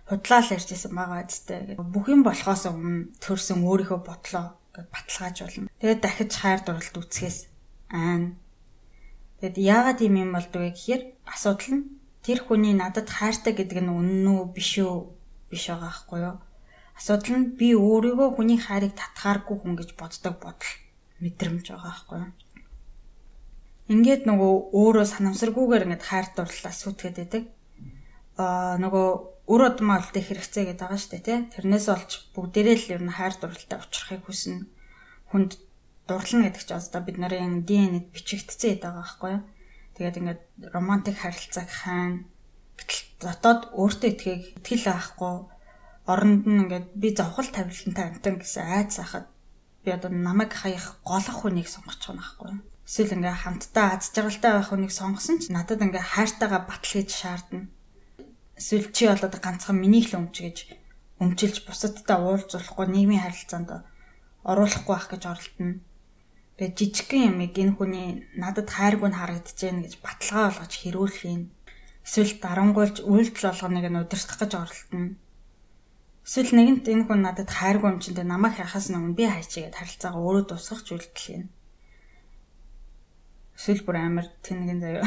Худлаа 0.06 0.40
л 0.46 0.54
ярьжсэн 0.54 0.94
байгаа 0.94 1.20
үстэй. 1.26 1.76
Бүх 1.76 2.06
юм 2.14 2.22
болохоос 2.22 2.62
өмнө 2.70 3.10
төрсөн 3.18 3.66
өөрийнхөө 3.66 4.00
бодлоо 4.06 4.46
гэд 4.70 4.88
баталгааж 4.94 5.36
болно. 5.42 5.68
Тэгээд 5.82 6.00
дахиж 6.00 6.32
хайр 6.38 6.60
дурлалт 6.62 6.96
үүсгээс 7.02 7.38
аана. 7.90 8.38
Тэгэд 9.42 9.56
яагаад 9.58 9.98
юм 10.06 10.14
юм 10.22 10.30
болдгоо 10.36 10.70
гэхээр 10.70 11.02
асуудал 11.26 11.70
нь 11.74 11.84
тэр 12.22 12.38
хүний 12.44 12.74
надад 12.76 13.08
хайртай 13.10 13.56
гэдэг 13.56 13.80
нь 13.82 13.90
үнэн 13.90 14.26
үү 14.30 14.42
биш 14.54 14.78
үү 14.78 14.94
биш 15.50 15.64
байгаа 15.72 15.90
хгүй 15.90 16.20
юу. 16.28 16.36
Асуудал 17.00 17.40
нь 17.40 17.56
би 17.56 17.72
өөрийгөө 17.72 18.28
хүний 18.36 18.60
хайрыг 18.60 18.92
татхааргүй 18.92 19.56
хүн 19.56 19.74
гэж 19.80 19.96
боддог 19.96 20.36
бодол 20.36 20.72
мэдрэмж 21.24 21.64
байгаа 21.72 21.94
хгүй 21.96 22.18
юу. 22.20 22.32
Ингээд 23.88 24.22
нөгөө 24.28 24.52
өөрөө 24.76 25.06
санамсаргүйгээр 25.08 25.84
ингээд 25.88 26.04
хайр 26.04 26.26
дурлалаа 26.36 26.74
сүтгээд 26.76 27.16
байдаг. 27.16 27.44
Аа 28.36 28.76
нөгөө 28.84 29.08
өр 29.48 29.62
удмаа 29.64 29.98
үлдэх 30.04 30.28
хэрэгцээ 30.28 30.64
гэдэг 30.68 30.84
байгаа 30.84 31.00
шүү 31.00 31.12
дээ 31.16 31.24
тий. 31.24 31.38
Тэрнээс 31.56 31.86
олж 31.88 32.10
бүгдээрээ 32.36 32.76
л 32.76 32.92
ер 32.94 33.02
нь 33.08 33.16
хайр 33.16 33.34
дурлалтай 33.40 33.78
уулзрахыг 33.80 34.22
хүснэ. 34.28 34.68
Хүнд 35.32 35.58
дурлна 36.06 36.52
гэдэг 36.52 36.62
чинь 36.62 36.78
одоо 36.78 37.00
бид 37.02 37.18
нарын 37.18 37.64
ДНХ-д 37.66 38.12
бичигдсэн 38.14 38.76
байдаг 38.76 38.92
байгаа 38.92 39.00
байхгүй 39.00 39.30
юу 39.34 39.42
Тэгээд 40.00 40.16
ингээд 40.16 40.42
романтик 40.72 41.16
харилцааг 41.20 41.68
хаана 41.68 42.24
гэтэл 42.80 43.04
дотоод 43.20 43.60
өөртөө 43.76 44.08
итгийг 44.16 44.42
итгэл 44.56 44.96
авахгүй 44.96 45.34
оронд 46.12 46.44
нь 46.50 46.60
ингээд 46.62 46.86
би 47.00 47.08
зовхол 47.18 47.48
тавилантай 47.50 48.04
амтан 48.10 48.36
гэсэн 48.42 48.64
айц 48.76 48.92
хахад 48.98 49.26
би 49.84 49.90
одоо 49.96 50.10
намайг 50.10 50.52
хаях 50.52 51.00
голох 51.04 51.36
хүнийг 51.40 51.68
сонгож 51.70 52.00
байгаа 52.02 52.18
байхгүй. 52.20 52.52
Эсвэл 52.88 53.16
ингээ 53.16 53.36
хамтдаа 53.42 53.86
аз 53.96 54.10
жаргалтай 54.14 54.52
байх 54.54 54.68
хүнийг 54.70 54.92
сонгосон 54.92 55.36
ч 55.40 55.44
надад 55.54 55.80
ингээ 55.86 56.04
хайртайгаа 56.12 56.62
батал 56.66 56.94
гэж 56.98 57.08
шаардна. 57.10 57.70
Эсвэл 58.60 58.92
чи 58.92 59.06
бол 59.08 59.24
одоо 59.26 59.40
ганцхан 59.40 59.76
миний 59.78 60.04
л 60.04 60.16
өмч 60.18 60.36
гэж 60.42 60.56
өмчилж 61.22 61.56
бусадтай 61.64 62.18
уулзуулахгүй 62.18 62.86
нийгмийн 62.90 63.24
харилцаанд 63.24 63.70
оруулахгүй 64.50 64.94
байх 64.96 65.08
гэж 65.12 65.22
оролдоно. 65.32 65.80
Тэгээ 66.56 66.76
жижигхэн 66.76 67.26
юмыг 67.30 67.54
энэ 67.56 67.76
хүний 67.76 68.08
надад 68.36 68.68
хайргүй 68.68 69.08
нь 69.08 69.18
харагдчихээн 69.20 69.80
гэж 69.84 69.94
баталгаа 70.04 70.44
болгож 70.48 70.74
хэрүүлэх 70.76 71.24
юм. 71.24 71.42
Эсвэл 72.04 72.32
дарангуйлж 72.40 72.96
үйлдэл 73.00 73.48
болгоныг 73.48 73.86
нь 73.88 74.00
удирдах 74.00 74.38
гэж 74.40 74.52
оролдоно. 74.60 75.16
Эсвэл 76.30 76.54
нэгэнт 76.54 76.86
энэ 76.86 77.04
хүн 77.10 77.26
надад 77.26 77.50
хайргүй 77.50 77.90
юм 77.90 77.98
чинь 77.98 78.14
намайг 78.22 78.54
хайхаас 78.54 78.86
өмнө 78.94 79.18
би 79.18 79.26
хайчигээд 79.26 79.74
харилцаагаа 79.74 80.22
өөрөө 80.22 80.44
дуусгах 80.46 80.86
зүйлдэл 80.86 81.26
юм. 81.34 81.44
Эсвэл 83.58 83.82
бүр 83.82 83.98
амар 83.98 84.30
тэнэгэн 84.46 84.78
заяа. 84.78 85.02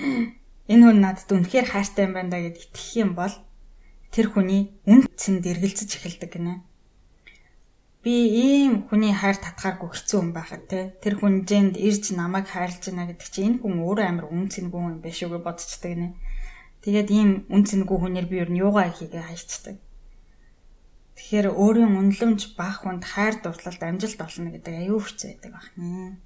Энэ 0.72 0.84
хүн 0.88 0.98
надад 1.04 1.28
үнэхээр 1.28 1.68
хайртай 1.68 2.08
юм 2.08 2.16
байна 2.16 2.32
да 2.32 2.40
гэд 2.40 2.56
итгэх 2.56 2.88
юм 3.04 3.12
бол 3.12 3.36
тэр 4.08 4.32
хүний 4.32 4.72
үн 4.88 5.04
цэнд 5.12 5.44
эргэлзэж 5.44 5.90
эхэлдэг 5.92 6.30
гинэ. 6.32 6.64
Би 8.00 8.16
ийм 8.16 8.88
хүний 8.88 9.12
хайр 9.12 9.36
татхааргүй 9.36 9.92
хэцүү 9.92 10.18
юм 10.24 10.30
байхад 10.32 10.72
те 10.72 10.96
тэр 11.04 11.20
хүн 11.20 11.44
зэнд 11.44 11.76
ирж 11.76 12.16
намайг 12.16 12.48
хайрлаж 12.48 12.80
байна 12.80 13.12
гэдэг 13.12 13.28
чинь 13.28 13.60
энэ 13.60 13.60
хүн 13.60 13.84
өөрөө 13.84 14.06
амар 14.08 14.26
үн 14.32 14.48
цэнгүй 14.48 14.80
юм 14.88 15.04
биш 15.04 15.20
үгүй 15.20 15.36
бодцдаг 15.44 15.92
нэ. 16.00 16.16
Тэгээд 16.80 17.08
ийм 17.12 17.44
үн 17.52 17.62
цэнгүй 17.68 17.98
хүнээр 18.00 18.24
би 18.24 18.40
ер 18.40 18.48
нь 18.48 18.64
юугаа 18.64 18.88
хийгээ 18.88 19.20
хайчдаг. 19.20 19.84
Тэгэхээр 21.26 21.58
өөрийн 21.58 21.98
үнэлэмж 21.98 22.54
бах 22.54 22.86
хүнд 22.86 23.02
хайр 23.02 23.42
дурлалд 23.42 23.82
амжилт 23.82 24.22
олно 24.22 24.54
гэдэг 24.54 24.74
аюу 24.78 25.02
хэцүү 25.02 25.26
байдаг 25.34 25.52
байна. 25.58 26.22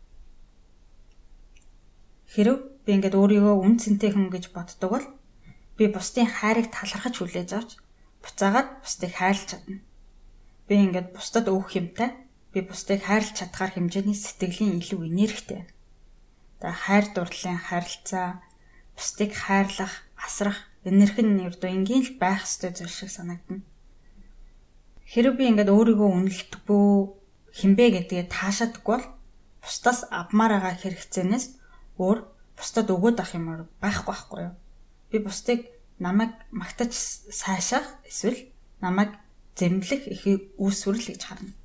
Хэрв 2.28 2.56
би 2.84 2.90
ингээд 3.00 3.16
өөрийгөө 3.16 3.56
үн 3.64 3.80
цэнтэй 3.80 4.12
хүн 4.12 4.28
гэж 4.28 4.52
боддог 4.52 4.90
бол 4.92 5.06
би 5.80 5.88
бусдын 5.88 6.28
хайрыг 6.28 6.68
талархаж 6.68 7.16
хүлээж 7.16 7.48
авч 7.56 7.70
буцаагаад 8.20 8.84
бусдыг 8.84 9.12
хайрлаж 9.16 9.48
чадна. 9.48 9.80
Би 10.68 10.74
ингээд 10.84 11.16
бусдад 11.16 11.48
өгөх 11.48 11.80
юмтай 11.80 12.20
би 12.52 12.60
бусдыг 12.60 13.00
хайрлаж 13.00 13.40
чадхаар 13.40 13.72
хэмжээний 13.72 14.12
сэтгэлийн 14.12 14.84
илүү 14.84 15.00
энергитэй. 15.08 15.64
Тэгээ 16.60 16.76
хайр 16.76 17.04
дурлалын 17.16 17.56
харилцаа, 17.56 18.44
бусдыг 18.92 19.32
хайрлах, 19.32 20.04
асрах 20.20 20.60
энерги 20.84 21.24
нь 21.24 21.40
ердөө 21.48 21.72
энгийн 21.72 22.04
л 22.04 22.20
байх 22.20 22.44
ёстой 22.44 22.76
зүйл 22.76 22.92
шиг 22.92 23.08
санагдана. 23.08 23.64
Хэрэв 25.10 25.34
би 25.42 25.44
ингээд 25.50 25.74
өөрийгөө 25.74 26.06
үнэлдэггүй 26.06 26.86
хинбэ 27.58 27.86
гэдгээ 27.98 28.30
таашаадаггүй 28.30 28.94
бол 28.94 29.06
бусдаас 29.58 30.06
авмаар 30.06 30.52
байгаа 30.54 30.74
хэрэгцээнээс 30.78 31.46
өөр 31.98 32.18
бусдад 32.54 32.94
өгөөд 32.94 33.18
ах 33.18 33.34
юм 33.34 33.66
байхгүй 33.82 34.06
байхгүй 34.06 34.40
юу? 34.46 34.54
Би 35.10 35.18
бусдыг 35.18 35.66
намайг 35.98 36.30
магтаж 36.54 36.94
сайшаах 37.26 37.90
эсвэл 38.06 38.38
намайг 38.78 39.18
зэмлэх 39.58 40.06
их 40.14 40.22
үүсвэрл 40.62 41.02
гэж 41.02 41.22
харна. 41.26 41.58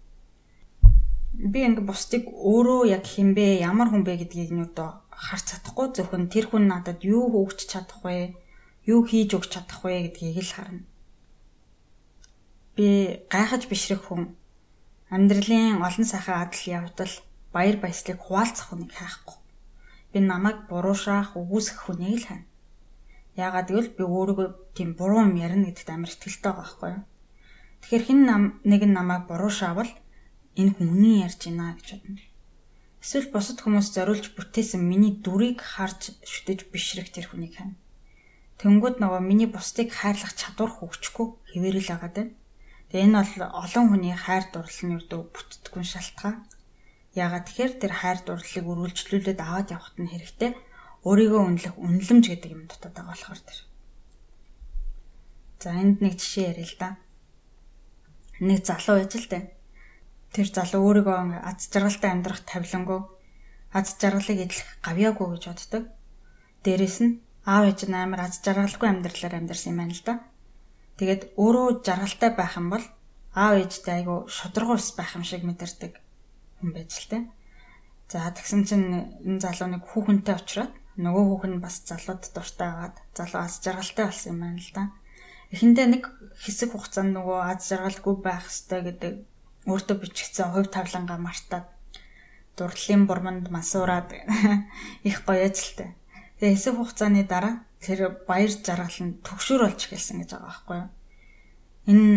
Би 1.38 1.70
ингээд 1.70 1.86
бусдыг 1.86 2.25
өөрөө 2.25 2.90
яг 2.98 3.06
хинбэ 3.06 3.62
ямар 3.62 3.94
хүн 3.94 4.02
бэ 4.02 4.25
гэдгийг 4.25 4.58
нь 4.58 4.66
одоо 4.74 5.06
харж 5.14 5.54
чадахгүй 5.54 5.94
зөвхөн 5.94 6.34
тэр 6.34 6.50
хүн 6.50 6.66
надад 6.66 7.06
юу 7.06 7.30
өгч 7.46 7.70
чадах 7.70 8.02
вэ? 8.02 8.34
Юу 8.90 9.06
хийж 9.06 9.38
өгч 9.38 9.54
чадах 9.54 9.86
вэ 9.86 10.10
гэдгийг 10.10 10.42
л 10.42 10.54
харна 10.58 10.82
би 12.75 13.24
гайхаж 13.32 13.72
бишрэх 13.72 14.12
хүн 14.12 14.36
амьдралын 15.08 15.79
олон 15.79 16.05
сайхан 16.05 16.44
адал 16.44 16.63
явдал 16.67 17.13
баяр 17.55 17.77
баясгалыг 17.79 18.20
хуваалцах 18.20 18.67
хүнийг 18.67 18.91
хайхгүй. 18.91 19.38
Би 20.12 20.20
намайг 20.20 20.67
буруушаах, 20.67 21.39
үгүйсгэх 21.39 21.88
хүнийг 21.88 22.20
л 22.20 22.27
хайна. 22.27 22.48
Яагаад 23.39 23.72
гэвэл 23.72 23.96
би 23.96 24.03
өөрийгөө 24.03 24.48
тийм 24.75 24.89
буруу 25.00 25.24
юм 25.24 25.39
ярина 25.39 25.72
гэдэгт 25.72 25.89
амар 25.91 26.12
ихтэй 26.12 26.36
байгаа 26.44 26.60
байхгүй 26.60 26.89
юу? 27.00 27.03
Тэгэхээр 27.79 28.05
хэн 28.08 28.22
нам 28.27 28.44
нэг 28.67 28.82
нь 28.84 28.96
намайг 28.96 29.24
буруушаавал 29.32 29.91
энэ 30.60 30.72
хүн 30.75 30.88
үнэн 30.91 31.15
ярьж 31.32 31.41
байна 31.48 31.79
гэж 31.79 31.88
бодно. 31.96 32.24
Эсвэл 33.00 33.32
бусад 33.32 33.60
хүмүүс 33.63 33.88
зориулж 33.96 34.36
бүтээсэн 34.36 34.84
миний 34.84 35.15
дүрийг 35.24 35.63
харж 35.63 36.12
шүтэж 36.27 36.67
бишрэх 36.72 37.08
тэр 37.12 37.32
хүнийг 37.32 37.55
хайна. 37.55 37.79
Тэнгүүд 38.60 39.00
нөгөө 39.00 39.22
миний 39.24 39.48
бусдыг 39.48 39.91
хайрлах 39.96 40.36
чадвар 40.36 40.72
хөгжихгүй 40.75 41.27
хэвээрэл 41.51 41.91
агаад 41.96 42.15
байна 42.20 42.34
Тэгээ 42.89 43.06
энэ 43.08 43.18
бол 43.22 43.34
олон 43.63 43.86
хүний 43.89 44.15
хайр 44.15 44.46
дурлалын 44.54 44.98
үрдөө 45.00 45.22
бүтдэггүй 45.34 45.86
шалтгаан. 45.86 46.38
Яагаад 47.15 47.46
тэгэхээр 47.48 47.74
тэр 47.82 47.94
хайр 47.96 48.20
дурлалыг 48.25 48.65
үргэлжлүүлээд 48.65 49.39
аваад 49.42 49.74
явахт 49.74 49.98
нь 50.01 50.12
хэрэгтэй. 50.12 50.51
Өөрийгөө 51.08 51.42
үнэлэх 51.46 51.75
үнэлэмж 51.80 52.25
гэдэг 52.30 52.51
юм 52.51 52.63
дотоод 52.68 52.94
байгаа 52.94 53.13
болохоор 53.13 53.42
тэр. 53.46 53.60
За 55.62 55.70
энд 55.74 55.98
нэг 56.01 56.13
жишээ 56.20 56.51
ярил 56.54 56.72
л 56.72 56.77
да. 56.82 56.89
Нэг 58.42 58.60
залуу 58.68 59.01
байж 59.01 59.13
л 59.15 59.30
дээ. 59.32 59.44
Тэр 60.34 60.48
залуу 60.51 60.82
өөрийгөө 60.86 61.18
аз 61.46 61.70
жаргалтай 61.72 62.10
амьдрах 62.12 62.42
тавилангүй 62.44 63.01
аз 63.75 64.00
жаргалыг 64.00 64.39
эдлэх 64.39 64.70
гавьяагүй 64.88 65.27
гэж 65.36 65.44
боддог. 65.51 65.84
Дээрэс 66.63 66.98
нь 67.04 67.20
аав 67.44 67.68
ээж 67.68 67.80
нь 67.92 68.00
амар 68.00 68.22
аз 68.24 68.39
жаргалгүй 68.39 68.88
амьдралаар 68.88 69.36
амьдарсан 69.36 69.75
юм 69.75 69.80
байна 69.84 69.92
л 69.92 70.04
да. 70.08 70.13
Тэгээд 70.96 71.36
өөрөө 71.36 71.84
жаргалтай 71.84 72.32
байх 72.36 72.56
юм 72.56 72.72
бол 72.72 72.86
аав 73.36 73.60
ээжтэй 73.60 74.00
айгу 74.00 74.32
шудраг 74.32 74.80
ус 74.80 74.96
байх 74.96 75.12
юм 75.20 75.28
шиг 75.28 75.44
мэдэрдэг 75.44 76.00
хүн 76.64 76.72
байж 76.72 76.92
л 77.04 77.10
тэ. 77.12 77.20
За 78.08 78.32
тэгсэн 78.32 78.64
чинь 78.64 78.88
энэ 79.28 79.44
залуу 79.44 79.75
нэг 79.75 79.84
хүүхэнтэй 79.92 80.36
очроод 80.40 80.72
нөгөө 80.96 81.24
хүүхэн 81.28 81.54
нь 81.60 81.64
бас 81.64 81.84
залууд 81.84 82.24
дуртай 82.32 82.70
агаад 82.72 82.96
залуу 83.12 83.42
аз 83.44 83.60
жаргалтай 83.60 84.06
болсон 84.08 84.32
юм 84.32 84.40
байна 84.40 84.62
л 84.64 84.72
да. 84.72 84.84
Эхэндээ 85.52 85.88
нэг 85.92 86.04
хэсэг 86.40 86.72
хугацаанд 86.72 87.12
нөгөө 87.12 87.40
аз 87.44 87.60
жаргалгүй 87.68 88.16
байх 88.24 88.48
ёстой 88.48 88.82
гэдэг 88.88 89.14
өөртөө 89.68 89.98
бичигдсэн 90.00 90.56
хувь 90.56 90.72
тавлангаа 90.72 91.20
мартаад 91.20 91.68
дурлалын 92.56 93.04
бурманд 93.04 93.46
масуураад 93.52 94.16
их 95.10 95.18
гоёж 95.28 95.56
л 95.60 95.74
тэ. 95.75 95.86
Тэгээ 96.40 96.56
хэсэг 96.56 96.74
хугацааны 96.80 97.28
дараа 97.28 97.68
тэр 97.86 98.00
баяр 98.25 98.50
жаргал 98.50 99.00
нь 99.06 99.18
төгшөр 99.22 99.62
болж 99.62 99.82
эхэлсэн 99.86 100.18
гэж 100.25 100.30
байгаа 100.34 100.50
байхгүй 100.50 100.77
юу. 100.82 100.89
Энэ 101.92 102.10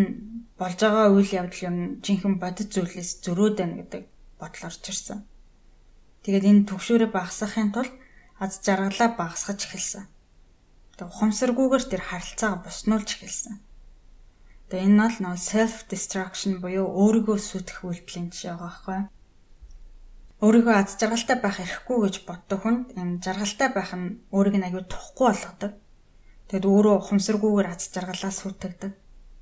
болж 0.57 0.79
байгаа 0.81 1.07
үйл 1.13 1.31
явдал 1.41 1.67
юм 1.69 1.77
жинхэнэ 2.01 2.41
бодит 2.41 2.69
зүйлээс 2.73 3.11
зөрөөд 3.25 3.55
байна 3.61 3.77
гэдэг 3.85 4.03
бодол 4.41 4.65
орж 4.65 4.83
ирсэн. 4.89 5.21
Тэгээд 6.25 6.49
энэ 6.49 6.67
төгшөөрөө 6.73 7.11
багасгахын 7.13 7.71
тулд 7.77 7.95
аз 8.41 8.53
жаргалаа 8.65 9.11
багасгаж 9.21 9.61
эхэлсэн. 9.69 10.05
Тэгээд 10.97 11.05
ухамсаргүйгээр 11.13 11.85
тэр 11.85 12.03
харилцаагаа 12.09 12.65
буснуулж 12.65 13.09
эхэлсэн. 13.13 13.55
Тэгээд 14.73 14.87
энэ 14.89 15.01
бол 15.05 15.17
нөө 15.21 15.37
self 15.37 15.75
destruction 15.93 16.65
буюу 16.65 16.89
өөрийгөө 16.89 17.37
сүтгэх 17.37 17.85
үйлдэлийн 17.85 18.33
жишээ 18.33 18.57
байгаа 18.57 18.65
байхгүй 18.65 18.97
юу 18.97 19.07
өөрийгөө 20.39 20.75
аз 20.79 20.95
жаргалтай 21.03 21.39
байх 21.43 21.59
эрхгүй 21.59 21.99
гэж 22.07 22.17
боддог 22.23 22.59
хүн 22.63 22.77
энэ 22.95 23.19
жаргалтай 23.27 23.69
байх 23.75 23.91
нь 23.99 24.23
өөрийг 24.31 24.57
нь 24.63 24.67
аюу 24.71 24.87
тухгүй 24.87 25.27
болгодог. 25.35 25.73
Тэгэд 26.47 26.65
өөрөө 26.71 26.95
ухамсаргүйгээр 27.03 27.69
аз 27.75 27.91
жаргалаа 27.91 28.33
сүйтгдэг. 28.33 28.93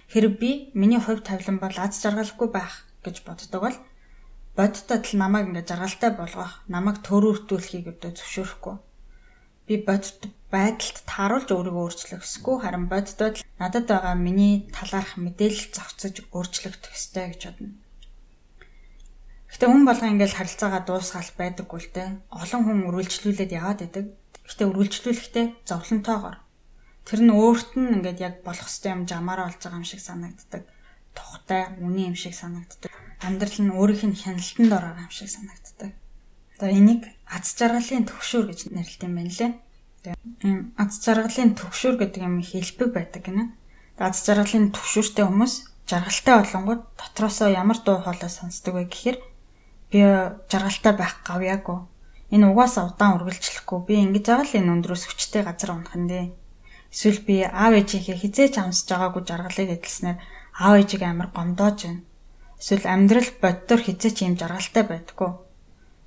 Хэрэг 0.09 0.35
би 0.41 0.51
миний 0.73 0.97
хувь 0.97 1.21
тавилан 1.21 1.61
бол 1.61 1.77
аз 1.77 2.01
жаргалгүй 2.01 2.49
байх 2.49 2.89
гэж 3.05 3.17
боддог 3.29 3.61
бол 3.61 3.77
бодитод 4.57 5.05
л 5.05 5.21
намайг 5.21 5.53
ингээ 5.53 5.69
жаргалтай 5.69 6.11
болгох, 6.17 6.65
намайг 6.65 7.05
төрөөртүүлэхийг 7.05 7.93
өдөө 7.93 8.13
зөвшөөрөхгүй. 8.17 8.77
Би 9.69 9.75
бодит 9.85 10.33
байдалд 10.49 10.97
тааруулж 11.05 11.49
өөрийгөө 11.53 11.85
өөрчлөх 11.85 12.25
эсвэл 12.25 12.65
харин 12.65 12.89
бодитод 12.89 13.45
надад 13.61 13.85
байгаа 13.85 14.17
миний 14.17 14.55
талаарх 14.73 15.21
мэдээлэл 15.21 15.77
зохицож 15.77 16.25
өөрчлөгдөх 16.33 16.97
ёстой 16.97 17.37
гэж 17.37 17.43
бодно. 17.53 17.77
Гэтэ 19.57 19.73
хүн 19.73 19.89
болго 19.89 20.05
ингээл 20.05 20.37
харилцаагаа 20.37 20.85
дуусгаал 20.85 21.33
байдаггүй 21.33 21.81
л 21.81 21.89
дээ. 21.97 22.09
Олон 22.29 22.61
хүн 22.69 22.93
үргэлжлүүлээд 22.93 23.57
яваад 23.57 23.89
байдаг. 23.89 24.13
Гэтэ 24.45 24.69
үргэлжлүүлэхдээ 24.69 25.47
зовлонтойгоор. 25.65 26.37
Тэр 27.09 27.21
нь 27.25 27.33
өөрт 27.33 27.73
нь 27.81 27.89
ингээд 27.97 28.21
яг 28.21 28.35
болох 28.45 28.69
ёстой 28.69 28.93
юм 28.93 29.09
жамаараа 29.09 29.49
болж 29.49 29.57
байгаа 29.65 29.81
юм 29.81 29.89
шиг 29.89 30.05
санагддаг. 30.05 30.69
Тухтай, 31.17 31.73
үний 31.81 32.05
юм 32.05 32.21
шиг 32.21 32.37
санагддаг. 32.37 32.93
Амьдрал 33.25 33.57
нь 33.57 33.73
өөрийнх 33.73 34.05
нь 34.05 34.21
хяналтанд 34.21 34.73
ороо 34.77 34.93
юм 34.93 35.09
шиг 35.09 35.33
санагддаг. 35.33 35.91
Одоо 36.61 36.69
энийг 36.69 37.09
аз 37.25 37.57
жаргалын 37.57 38.05
төгшөөр 38.13 38.53
гэж 38.53 38.61
нэрлэдэг 38.77 39.09
юм 39.09 39.17
байна 39.17 39.33
лээ. 39.41 39.53
Тэгээ 40.05 40.57
аз 40.77 41.01
жаргалын 41.01 41.57
төгшөөр 41.57 41.97
гэдэг 42.05 42.21
юм 42.29 42.45
хэлбэг 42.45 42.91
байдаг 42.93 43.25
гинэ. 43.25 43.57
Аз 43.97 44.21
жаргалын 44.21 44.77
төгшөөртэй 44.77 45.25
хүмүүс 45.25 45.55
жаргалтай 45.89 46.35
болонгууд 46.45 46.83
дотроосоо 47.01 47.49
ямар 47.49 47.81
дуу 47.81 48.05
хоолой 48.05 48.29
сонсдог 48.29 48.77
вэ 48.77 48.85
гэхээр 48.93 49.17
би 49.91 50.01
жаргалтай 50.51 50.93
байх 50.97 51.23
гавьяагүй. 51.23 51.79
Энэ 52.35 52.51
угаасаа 52.51 52.91
удаан 52.91 53.23
үргэлжлэхгүй. 53.23 53.79
Би 53.87 53.95
ингэж 54.03 54.25
байгаа 54.27 54.47
л 54.47 54.59
энэ 54.59 54.73
өндрөөс 54.75 55.05
хүчтэй 55.07 55.43
газар 55.47 55.71
унах 55.79 55.95
нь 55.95 56.11
дээ. 56.11 56.27
Эсвэл 56.91 57.21
би 57.23 57.47
аав 57.47 57.73
ээжийнхээ 57.79 58.19
хизээч 58.19 58.55
амсаж 58.59 58.87
байгаагүй 58.91 59.23
жаргалыг 59.23 59.71
эдэлснээр 59.79 60.19
аав 60.59 60.75
ээжийг 60.81 61.03
амар 61.07 61.29
гомдоож 61.31 61.79
байна. 61.87 62.03
Эсвэл 62.59 62.87
амьдрал 62.91 63.31
боддоор 63.43 63.81
хизээч 63.87 64.17
юм 64.27 64.35
жаргалтай 64.35 64.85
байдаггүй. 64.87 65.31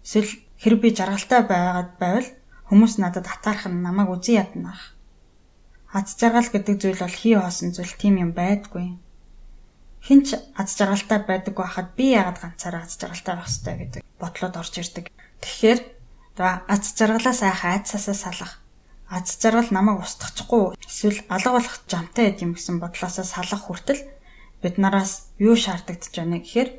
Эсвэл 0.03 0.31
хэрэг 0.59 0.79
би 0.83 0.89
жаргалтай 0.91 1.41
байгаад 1.47 1.91
байвал 2.01 2.29
хүмүүс 2.67 2.93
надад 2.99 3.27
атаарх 3.31 3.71
нь 3.71 3.79
намайг 3.79 4.11
үзэн 4.11 4.43
ядна. 4.43 4.75
Аз 5.95 6.19
жаргал 6.19 6.49
гэдэг 6.51 6.75
зүйл 6.81 6.99
бол 6.99 7.15
хий 7.15 7.35
хоосон 7.39 7.71
зүйл 7.71 7.95
тийм 7.95 8.19
юм 8.19 8.31
байдгүй 8.35 8.99
хинч 10.09 10.33
аз 10.57 10.73
жаргалтай 10.73 11.21
байдаг 11.21 11.53
байхад 11.53 11.93
би 11.93 12.17
яагаад 12.17 12.41
ганцаараа 12.41 12.89
аз 12.89 12.97
жаргалтай 12.97 13.35
байх 13.37 13.45
ёстой 13.45 13.75
гэдэг 13.77 14.01
бодлоод 14.17 14.57
орж 14.57 14.73
ирдэг. 14.81 15.05
Тэгэхээр 15.37 15.79
аз 16.41 16.81
жаргалаа 16.97 17.35
сайхан 17.37 17.77
айцсаасаа 17.77 18.17
салах. 18.17 18.53
Аз 19.05 19.37
жаргал 19.37 19.69
намайг 19.69 20.01
устгахгүй 20.01 20.73
эсвэл 20.81 21.21
алга 21.29 21.61
болох 21.61 21.77
жамтай 21.85 22.33
байд 22.33 22.41
юм 22.41 22.57
гэсэн 22.57 22.81
бодлоосоо 22.81 23.25
салах 23.25 23.69
хүртэл 23.69 24.01
бид 24.65 24.75
нараас 24.81 25.29
юу 25.37 25.53
шаардагдж 25.53 26.13
байна 26.17 26.41
гэхээр 26.41 26.69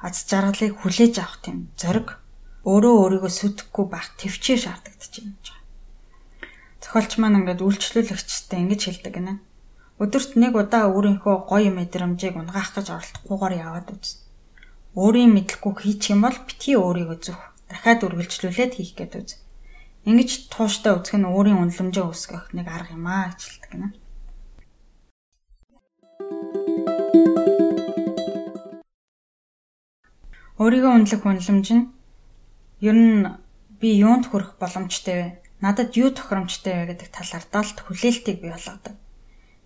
аз 0.00 0.24
жаргалыг 0.24 0.80
хүлээж 0.80 1.14
авах 1.20 1.44
тийм 1.44 1.68
зориг 1.76 2.16
өөрөө 2.64 2.94
өөрийгөө 3.20 3.32
сүтгэхгүй 3.32 3.86
байх 3.88 4.16
төвчээр 4.16 4.60
шаардагдж 4.64 5.12
байна 5.20 5.36
гэж. 5.36 5.46
Зохиолч 6.84 7.12
маань 7.20 7.38
ингээд 7.40 7.64
үйлчлүүлэгчтэй 7.64 8.58
ингэж 8.64 8.80
хэлдэг 8.84 9.14
гинэ. 9.16 9.32
Өдөрт 9.98 10.38
нэг 10.38 10.54
удаа 10.54 10.86
өөрийнхөө 10.94 11.50
гоё 11.50 11.74
мэдрэмжийг 11.74 12.38
унгаах 12.38 12.70
гэж 12.70 12.86
оролдохгүйгээр 12.94 13.54
яваад 13.66 13.88
үз. 13.98 14.22
Өөрийн 14.94 15.34
мэдлэхгүй 15.34 15.74
хийчих 15.74 16.14
юм 16.14 16.22
бол 16.22 16.38
битгий 16.46 16.78
өөрийгөө 16.78 17.18
зүх 17.18 17.40
дахиад 17.66 18.06
үргэлжлүүлээд 18.06 18.72
хийх 18.78 18.94
гээд 18.94 19.14
үз. 19.18 19.30
Ингэж 20.06 20.54
тууштай 20.54 20.94
үзэх 20.94 21.18
нь 21.18 21.26
өөрийн 21.26 21.58
үнэлэмжээ 21.58 22.06
өсгөх 22.14 22.54
нэг 22.54 22.70
арга 22.70 22.94
юм 22.94 23.10
аа 23.10 23.34
гэж 23.34 23.42
хэлдэг 23.42 23.70
гинэ. 23.74 23.90
Өөрийгөө 30.62 30.92
үнэлэх 30.94 31.22
үнэлэмж 31.26 31.66
нь 31.74 31.90
ер 32.86 32.94
нь 32.94 33.26
би 33.82 33.88
юунд 33.98 34.30
хүрэх 34.30 34.62
боломжтой 34.62 35.14
вэ? 35.18 35.28
Надад 35.58 35.98
юу 35.98 36.14
тохиромжтой 36.14 36.86
вэ 36.86 36.94
гэдэг 36.94 37.08
талаар 37.10 37.44
далд 37.50 37.78
хүлээлтийг 37.82 38.38
бий 38.38 38.54
болгодог. 38.54 38.94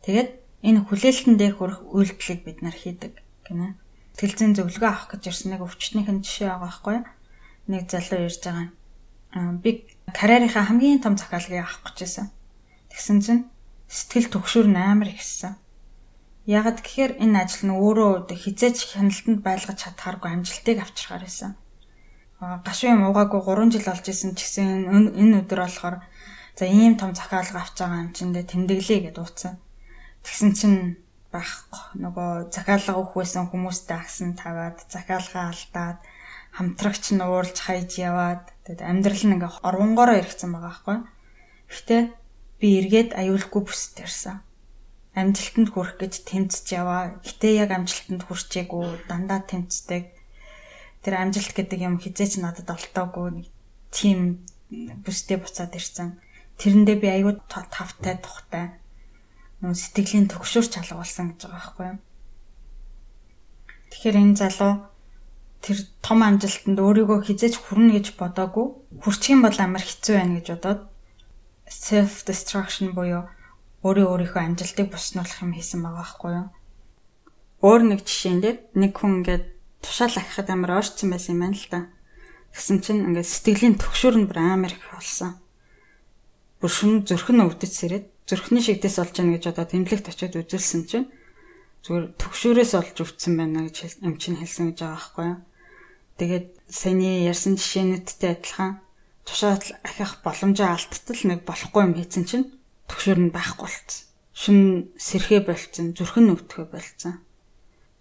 Тэгээд 0.02 0.30
энэ 0.66 0.80
хүлээлтэн 0.86 1.34
дээр 1.38 1.54
хүрэх 1.58 1.80
үйлдэлийг 1.86 2.40
бид 2.42 2.58
нар 2.62 2.76
хийдэг 2.76 3.22
гинэ. 3.46 3.78
Тэлзэн 4.18 4.52
зөвлөгөө 4.58 4.90
авах 4.90 5.08
гэж 5.14 5.22
ирсэн 5.30 5.56
нэг 5.56 5.62
өвчтнийхэн 5.64 6.20
жишээ 6.20 6.50
байгаа 6.50 6.62
байхгүй 6.66 6.94
юу? 7.00 7.06
Нэг 7.70 7.84
залуу 7.88 8.20
ирж 8.26 8.42
байгаа. 8.44 8.68
Аа 9.32 9.52
би 9.62 9.70
карьерийнхаа 10.10 10.68
хамгийн 10.68 11.00
том 11.00 11.14
захиалгыг 11.16 11.62
авах 11.64 11.80
гэж 11.86 11.96
байсан. 12.02 12.26
Тэгсэн 12.92 13.18
чинь 13.24 13.42
сэтгэл 13.88 14.28
төгшөр 14.28 14.66
амар 14.74 15.10
ихсэн. 15.14 15.56
Ягд 16.44 16.82
гэхээр 16.82 17.22
энэ 17.22 17.38
ажил 17.38 17.70
нь 17.70 17.76
өөрөө 17.78 18.26
хизээч 18.26 18.98
хяналтанд 18.98 19.40
байлгаж 19.46 19.78
чадхааргүй 19.78 20.30
амжилтыг 20.34 20.78
авчирхаар 20.82 21.22
байсан. 21.22 21.54
Гашуун 22.66 22.98
юм 22.98 23.06
уугаагүй 23.06 23.38
3 23.38 23.70
жил 23.70 23.86
болж 23.86 24.06
исэн 24.10 24.34
ч 24.34 24.42
гэсэн 24.42 24.90
энэ 25.14 25.46
өдөр 25.46 25.60
болохоор 25.62 25.96
за 26.58 26.64
ийм 26.66 26.98
том 26.98 27.14
захиалга 27.14 27.62
авч 27.62 27.78
байгаа 27.78 28.02
юм 28.02 28.10
чиндээ 28.10 28.44
тэмдэглэе 28.50 29.00
гэд 29.06 29.22
ууцсан. 29.22 29.62
Тэгсэн 30.22 30.50
чинь 30.58 30.78
байхгүй 31.34 32.02
нөгөө 32.02 32.30
захиалга 32.54 32.98
өгөх 33.00 33.14
байсан 33.20 33.50
хүмүүстэй 33.50 33.96
агсан 33.98 34.30
таваад 34.38 34.78
захиалгаа 34.86 35.50
алдаад 35.50 35.98
хамтрагч 36.56 37.04
нь 37.14 37.24
уурж 37.24 37.56
хайж 37.58 37.90
яваад 37.98 38.52
тэгээд 38.64 38.82
амьдрал 38.84 39.22
нь 39.26 39.34
ингээ 39.36 39.52
орвонгороо 39.68 40.16
иргэсэн 40.20 40.50
байгаа 40.52 40.70
байхгүй. 40.70 40.98
Гэхдээ 41.70 42.02
би 42.60 42.68
эргээд 42.80 43.10
аюулгүй 43.18 43.62
бүсд 43.64 43.96
ирсэн 44.04 44.36
амжилтанд 45.12 45.68
хүрэх 45.72 46.00
гэж 46.00 46.24
тэмцэж 46.24 46.66
яваа. 46.72 47.20
Гэтэ 47.20 47.60
яг 47.60 47.70
амжилтанд 47.76 48.24
хүрчээгүй 48.24 49.08
дандаа 49.08 49.44
тэмцдэг. 49.44 50.08
Тэр 51.04 51.14
амжилт 51.20 51.52
гэдэг 51.52 51.80
юм 51.84 52.00
хизээч 52.00 52.40
надад 52.40 52.68
олтоогүй 52.72 53.28
нэг 53.44 53.46
тийм 53.92 54.40
бүстэй 55.04 55.36
буцаад 55.36 55.76
ирсэн. 55.76 56.16
Тэрэндээ 56.56 56.96
би 56.96 57.08
аюу 57.12 57.36
тавтай 57.44 58.16
тухтай 58.24 58.72
сэтгэлийн 59.62 60.26
төгшөр 60.26 60.66
чалгуулсан 60.66 61.38
гэж 61.38 61.46
байгаа 61.46 61.54
байхгүй 61.54 61.86
юу. 61.94 61.98
Тэгэхээр 63.94 64.16
энэ 64.18 64.38
залуу 64.42 64.72
тэр 65.62 65.78
том 66.02 66.26
амжилтанд 66.26 66.78
өөрийгөө 66.82 67.18
хизээч 67.22 67.54
хүрнэ 67.62 68.02
гэж 68.02 68.06
бодоагүй. 68.18 68.66
Хүрчих 69.06 69.38
юм 69.38 69.46
бол 69.46 69.54
амар 69.62 69.86
хэцүү 69.86 70.14
байна 70.18 70.42
гэж 70.42 70.46
бодоод 70.58 70.80
self 71.70 72.26
destruction 72.26 72.90
буюу 72.98 73.30
өөрөө 73.86 74.06
өөрийнхөө 74.10 74.42
амжилтыг 74.42 74.90
буснуулах 74.90 75.38
юм 75.42 75.54
хийсэн 75.54 75.80
байгаа 75.86 76.02
байхгүй 76.02 76.32
юу. 76.34 76.48
Өөр 77.62 77.82
нэг 77.86 78.00
жишээн 78.02 78.38
дээр 78.42 78.58
нэг 78.74 78.92
хүн 78.98 79.22
ингээд 79.22 79.44
тушаал 79.78 80.18
ахихад 80.18 80.50
амар 80.50 80.82
ойрцсон 80.82 81.14
байсан 81.14 81.38
юм 81.38 81.40
байна 81.46 81.58
л 81.58 81.68
да. 81.70 81.80
Тэгсэн 82.50 82.78
чинь 82.82 83.06
ингээд 83.06 83.30
сэтгэлийн 83.30 83.76
төгшөр 83.78 84.14
нь 84.18 84.26
бүр 84.26 84.38
амар 84.42 84.74
их 84.74 84.82
болсон. 84.90 85.38
Бүр 86.58 86.70
шүн 86.70 87.06
зүрхэн 87.06 87.42
өвдөж 87.42 87.72
сэрээд 87.72 88.06
зүрхний 88.32 88.64
шигдээс 88.64 88.96
олж 88.96 89.14
яана 89.20 89.36
гэж 89.36 89.44
одоо 89.52 89.68
тэмдэглэгт 89.68 90.08
очиод 90.08 90.40
үзүүлсэн 90.40 90.82
чинь 90.88 91.06
зүгээр 91.84 92.04
төгшөөрөөс 92.16 92.72
олж 92.80 92.96
өвдсөн 93.04 93.34
байна 93.36 93.68
гэж 93.68 94.00
юм 94.00 94.16
чинь 94.16 94.40
хэлсэн 94.40 94.72
гэж 94.72 94.78
байгаа 94.80 94.96
байхгүй 94.96 95.26
юу. 95.28 95.38
Тэгээд 96.16 96.46
саяны 96.72 97.28
ярьсан 97.28 97.60
жишээнүүдтэй 97.60 98.30
адилхан 98.32 98.80
тушаал 99.28 99.66
ахих 99.84 100.24
боломжоо 100.24 100.68
алдтал 100.72 101.20
нэг 101.28 101.40
болохгүй 101.44 101.82
юм 101.84 101.94
хийсэн 101.98 102.24
чинь 102.24 102.46
төгшөр 102.88 103.18
нь 103.28 103.34
байхгүй 103.34 103.68
болцсон. 103.68 104.00
Шүн 104.32 104.60
сэрхээ 104.96 105.42
болцсон, 105.44 105.92
зүрхэн 105.92 106.32
өвтгөө 106.32 106.66
болцсон. 106.72 107.20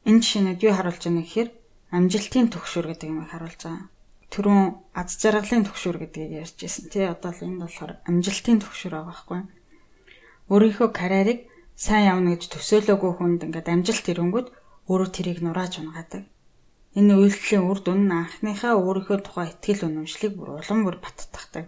Энэ 0.07 0.21
жишээнүүд 0.23 0.61
юу 0.63 0.73
харуулж 0.77 1.01
байгаа 1.03 1.25
гэхээр 1.25 1.49
амжилтын 1.91 2.47
төгшөр 2.53 2.85
гэдэг 2.87 3.09
юм 3.11 3.27
харуулж 3.27 3.61
байгаа. 3.65 3.89
Төрөн 4.31 4.61
аз 4.95 5.19
жаргалын 5.19 5.67
төгшөр 5.67 5.97
гэдгийг 5.99 6.31
ярьж 6.39 6.57
ирсэн 6.63 6.87
тий. 6.87 7.03
Одоо 7.03 7.35
л 7.35 7.43
энэ 7.43 7.61
болохоор 7.67 7.91
амжилтын 8.07 8.63
төгшөр 8.63 8.93
байгаа 8.95 9.11
байхгүй. 9.11 9.41
Өөрийнхөө 10.49 10.89
карьерийг 10.95 11.39
сайн 11.75 12.10
явна 12.13 12.34
гэж 12.34 12.49
төсөөлөөгүй 12.49 13.12
хүнд 13.17 13.45
ингээд 13.45 13.67
амжилт 13.73 14.06
ирэнгүүт 14.10 14.47
өөрөө 14.89 15.10
тэрийг 15.13 15.39
нурааж 15.45 15.73
унгаадаг. 15.82 16.23
Энэ 16.99 17.13
үйлдэлийн 17.15 17.63
үр 17.69 17.80
дүн 17.80 18.01
нь 18.08 18.15
анхныхаа 18.19 18.75
өөрийнхөө 18.75 19.19
тухай 19.23 19.47
ихтгэл 19.54 19.88
үнэмшлийг 19.88 20.34
бүр 20.36 20.60
улам 20.60 20.80
бүр 20.84 20.97
баттгахдаг. 20.99 21.65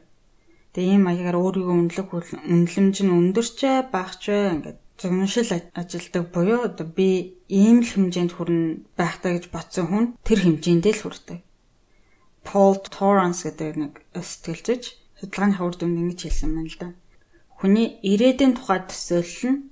Тэгээ 0.73 0.99
ийм 0.99 1.03
маягаар 1.07 1.37
өөрийгөө 1.39 1.75
үнэлэх 1.79 2.09
үнэлэмж 2.11 2.97
нь 3.05 3.15
өндөрчээ 3.19 3.93
багчээ 3.93 4.43
ингээд 4.53 4.79
зөвншил 4.99 5.51
ажилдаг 5.73 6.23
буюу 6.33 6.67
одоо 6.67 6.87
би 6.97 7.39
ийм 7.47 7.81
л 7.85 7.89
хэмжээнд 7.93 8.31
хүрнэ 8.35 8.83
байхтаа 8.99 9.31
гэж 9.37 9.45
бодсон 9.53 9.85
хүн 9.87 10.05
тэр 10.27 10.39
хэмжээндээ 10.43 10.93
л 10.97 11.03
хүрдэг. 11.03 11.39
Paul 12.43 12.75
Torrance 12.83 13.47
гэдэг 13.47 13.71
нэг 13.79 13.93
сэтгэлзэж 14.11 14.83
судалгааны 15.19 15.55
хавар 15.55 15.75
дүнд 15.79 15.97
ингэж 16.01 16.19
хэлсэн 16.27 16.51
байна 16.51 16.69
л 16.69 16.79
да. 16.81 16.89
Хүний 17.63 17.95
ирээдүйн 18.03 18.59
тухай 18.59 18.83
төсөөлөл 18.91 19.55
нь 19.55 19.71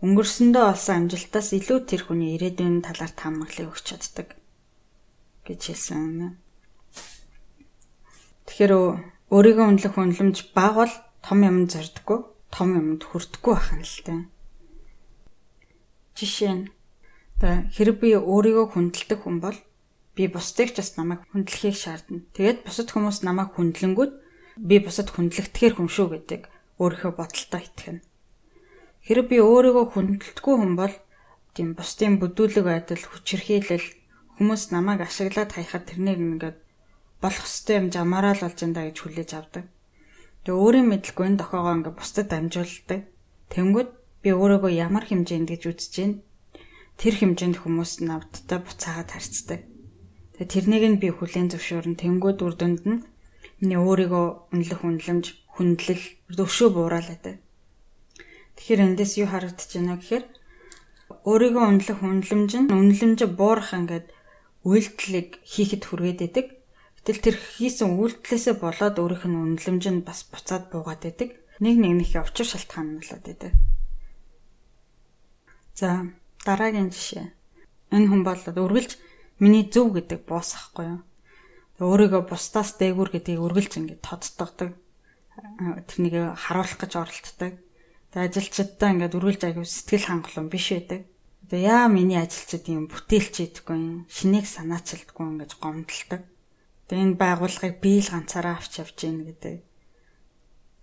өнгөрсөндөө 0.00 0.64
олсон 0.72 1.04
амжилтаас 1.04 1.52
илүү 1.52 1.78
тэр 1.84 2.08
хүний 2.08 2.32
ирээдүйн 2.32 2.80
талаар 2.80 3.12
таамаглалыг 3.12 3.76
өгч 3.76 3.84
чаддаг 3.92 4.40
гэж 5.44 5.60
хэлсэн. 5.68 6.32
Тэгэхээр 8.48 8.72
өөрийгөө 9.28 9.66
үнэлэх 9.68 9.94
үнэлэмж 10.00 10.56
бага 10.56 10.88
бол 10.88 10.94
том 11.20 11.38
юмд 11.44 11.76
зордгоо, 11.76 12.24
том 12.48 12.72
юмд 12.72 13.04
хүрдэггүй 13.04 13.52
байх 13.52 13.68
юм 13.76 13.84
л 13.84 14.00
тээ. 14.00 14.20
Жишээ 16.16 16.52
нь 16.56 16.64
хэрэг 17.44 18.00
би 18.00 18.16
өөрийгөө 18.16 18.72
хүндэлдэг 18.72 19.20
хүн 19.28 19.44
бол 19.44 19.60
би 20.16 20.24
бусдыг 20.32 20.72
ч 20.72 20.80
бас 20.80 20.96
намайг 20.96 21.20
хүндлэхийг 21.36 21.76
шаардна. 21.76 22.24
Тэгээд 22.32 22.64
бусад 22.64 22.88
хүмүүс 22.96 23.20
намайг 23.28 23.52
хүндлэнгүүт 23.52 24.12
би 24.56 24.76
бусад 24.80 25.12
хүндлэгдэхэр 25.12 25.76
хүн 25.76 25.92
шүү 25.92 26.08
гэдэг 26.16 26.55
өөрийнхөө 26.82 27.12
бодолтой 27.16 27.62
итгэнэ. 27.64 28.02
Хэрэг 29.06 29.26
би 29.30 29.38
өөрийгөө 29.40 29.86
хүндэлдэггүй 29.94 30.54
хүн 30.58 30.74
бол 30.76 30.94
тийм 31.54 31.68
бусдын 31.78 32.20
бүдүүлэг 32.20 32.64
байдал, 32.66 33.00
хүчирхийлэл 33.00 33.86
хүмүүс 34.36 34.62
намайг 34.74 35.00
ашиглаад 35.06 35.50
хаяхад 35.56 35.88
тэрнийг 35.88 36.20
ингээд 36.20 36.58
болох 37.22 37.44
хөстэй 37.46 37.80
юм 37.80 37.88
жамаараа 37.94 38.34
л 38.36 38.44
болж 38.44 38.58
энэ 38.60 38.92
гэж 38.92 38.96
хүлээж 39.00 39.30
авдаг. 39.32 39.64
Тэгээ 40.44 40.60
өөрийн 40.60 40.86
мэдлгүй 40.92 41.26
энэ 41.26 41.40
дохоогоо 41.40 41.74
ингээ 41.80 41.94
бусдад 41.96 42.28
дамжуулдаг. 42.28 43.00
Тэнгүүд 43.50 43.90
би 44.22 44.30
өөрийгөө 44.36 44.72
ямар 44.76 45.04
хэмжээнд 45.08 45.48
гэж 45.48 45.62
үзэж 45.70 45.94
байна. 45.96 46.20
Тэр 47.00 47.14
хэмжээнд 47.16 47.56
хүмүүс 47.62 47.92
навдтай 48.04 48.58
буцаагаад 48.60 49.10
харцдаг. 49.16 49.60
Тэгээ 50.36 50.52
тэрнийг 50.52 50.84
нь 50.86 51.00
би 51.00 51.08
хүлээн 51.14 51.48
зөвшөөрн 51.50 51.96
тэнгүүд 51.96 52.38
үр 52.44 52.54
дүнд 52.60 52.82
нь 52.84 53.04
миний 53.60 53.80
өөрийгөө 53.80 54.52
үнэлэх 54.52 54.80
үнэлэмж 54.84 55.26
хүндлэл 55.56 56.04
өвшөө 56.36 56.68
бууралаадаг. 56.76 57.36
Тэгэхээр 58.56 58.84
эндээс 58.86 59.12
юу 59.20 59.28
харагдаж 59.32 59.70
байна 59.72 59.96
гэхээр 59.96 60.24
өөрийгөө 61.28 61.64
үнэлэх 61.64 62.00
үнэлэмж 62.00 62.52
нь 62.60 62.72
үнэлэмж 62.72 63.20
буурах 63.36 63.72
ингээд 63.76 64.06
үйлдэлийг 64.64 65.40
хийхэд 65.44 65.82
хүргээд 65.86 66.20
идэг. 66.28 66.46
Гэтэл 67.02 67.20
тэр 67.22 67.36
хийсэн 67.38 67.94
үйлдэлээсээ 67.98 68.54
болоод 68.58 68.96
өөрийнх 68.98 69.24
нь 69.28 69.40
үнэлэмж 69.44 69.84
нь 69.92 70.06
бас 70.06 70.26
буцаад 70.26 70.72
буугаад 70.72 71.02
байдаг. 71.06 71.30
Нэг 71.62 71.76
нэгнийхээ 71.78 72.22
учир 72.26 72.46
шалтгаан 72.48 72.86
нь 72.86 72.98
болоод 72.98 73.24
байдаг. 73.24 73.52
За 75.78 76.08
дараагийн 76.42 76.90
жишээ. 76.90 77.26
Энэ 77.94 78.08
хүн 78.10 78.22
бол 78.26 78.40
үргэлж 78.40 78.98
миний 79.38 79.68
зөв 79.70 79.94
гэдэг 79.94 80.26
боос 80.26 80.56
ахгүй 80.58 80.86
юу? 80.96 81.00
Өөрийгөө 81.78 82.22
бусдаас 82.26 82.74
дээгүүр 82.80 83.10
гэдгийг 83.12 83.44
үргэлж 83.44 83.72
ингэ 83.78 83.96
тодтогдог. 84.00 84.74
Тэрнийг 85.36 86.36
харуулах 86.36 86.80
гэж 86.80 86.92
оролддог. 86.96 87.54
Тэгээ 88.12 88.28
ажилчдаа 88.32 88.90
ингээд 88.96 89.16
үргэлж 89.16 89.42
аягүй 89.44 89.66
сэтгэл 89.68 90.08
хангалуун 90.08 90.48
биш 90.48 90.72
байдаг. 90.72 91.04
Одоо 91.44 91.60
яа 91.60 91.86
миний 91.92 92.16
ажилчид 92.16 92.64
юм 92.72 92.88
бүтээлч 92.88 93.34
идэггүй 93.44 93.76
юм. 93.76 94.08
Шинийг 94.08 94.48
санаачилдаггүй 94.48 95.26
ингэж 95.36 95.52
гомдолдог. 95.60 96.22
Тэгээ 96.88 97.04
энэ 97.04 97.20
байгууллагыг 97.20 97.76
би 97.84 98.00
л 98.00 98.08
ганцаараа 98.08 98.56
авч 98.56 98.72
явж 98.80 98.96
гин 98.96 99.28
гэдэг. 99.28 99.56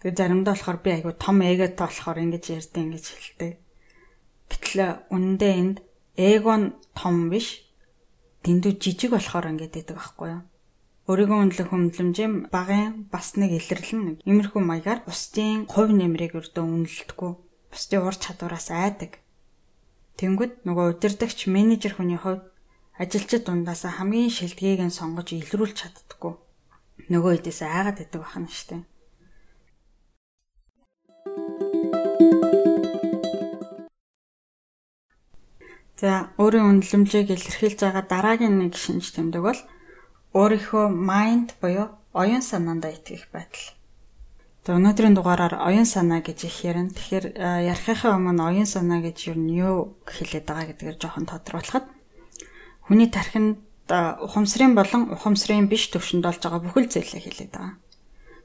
Тэгээ 0.05 0.17
заримдаа 0.19 0.53
болохоор 0.53 0.79
би 0.85 0.89
айгу 0.93 1.11
том 1.17 1.37
эготой 1.41 1.87
болохоор 1.89 2.17
ингэж 2.21 2.43
ярьдээ 2.53 2.83
ингэж 2.85 3.05
хэлдэг. 3.09 3.51
Гэтэл 4.51 4.79
үнэндээ 5.09 5.53
энд 5.57 5.77
эго 6.13 6.53
нь 6.59 6.67
том 6.93 7.33
биш. 7.33 7.65
Дэндүү 8.45 8.73
жижиг 8.77 9.17
болохоор 9.17 9.49
ингээд 9.49 9.73
байдаг 9.73 9.97
байхгүй 9.97 10.27
юу? 10.29 10.41
Өөрийгөө 11.03 11.35
үнэлэх 11.35 11.67
хүмдлэмжийн 11.67 12.47
багын 12.47 13.11
бас 13.11 13.35
нэг 13.35 13.51
илэрлэл 13.59 13.99
нэг 14.07 14.17
иймэрхүү 14.23 14.63
маягаар 14.63 15.03
бусдын 15.03 15.67
хувь 15.67 15.91
нэмрийг 15.91 16.31
өрдөө 16.39 16.63
үнэлдэггүй. 16.63 17.31
Бусдын 17.67 18.07
ур 18.07 18.15
чадвараас 18.15 18.71
айдаг. 18.71 19.19
Тэнгүүд 20.15 20.63
нөгөө 20.63 20.95
удирдахч 20.95 21.51
менежер 21.51 21.99
хүний 21.99 22.15
хувьд 22.15 22.47
ажилчид 22.95 23.43
дундаас 23.43 23.83
хамгийн 23.83 24.31
шилдгийг 24.31 24.79
нь 24.79 24.95
сонгож 24.95 25.35
илрүүлж 25.35 25.75
чаддаггүй. 25.75 26.39
Нөгөө 27.11 27.31
хэдээс 27.35 27.59
айгаад 27.67 27.99
байдаг 27.99 28.19
бахна 28.23 28.47
штэ. 28.47 28.87
За 35.99 36.31
өөрийн 36.39 36.79
үнэлэмжийг 36.79 37.27
илэрхийлж 37.27 37.79
байгаа 37.83 38.07
дараагийн 38.07 38.55
нэг 38.55 38.79
шинж 38.79 39.11
тэмдэг 39.11 39.43
бол 39.43 39.59
өөрийнхөө 40.33 40.85
mind 40.89 41.53
буюу 41.61 41.93
оюун 42.13 42.41
санаандаа 42.41 42.93
итгэх 42.97 43.29
байдал. 43.29 43.77
За 44.65 44.73
өнөөдрийн 44.79 45.13
дугаараар 45.13 45.61
оюун 45.61 45.85
санаа 45.85 46.25
гэж 46.25 46.49
их 46.49 46.57
ярина. 46.65 46.89
Тэгэхээр 46.89 47.25
ярихынхаа 47.69 48.17
өмнө 48.17 48.41
оюун 48.41 48.69
санаа 48.69 49.05
гэж 49.05 49.17
юу 49.29 49.37
юу 49.53 49.77
хэлээд 50.09 50.45
байгаа 50.49 50.67
гэдгээр 50.73 50.97
жоохон 50.97 51.29
тодорхойлоход 51.29 51.85
хүний 52.87 53.09
тархинд 53.13 53.61
ухамсарын 53.91 54.73
болон 54.73 55.11
ухамсарын 55.13 55.67
биш 55.67 55.91
төвшөнд 55.91 56.25
олж 56.25 56.41
байгаа 56.41 56.61
бүхэл 56.65 56.89
зүйлээ 56.89 57.21
хэлээд 57.21 57.51
байгаа. 57.53 57.77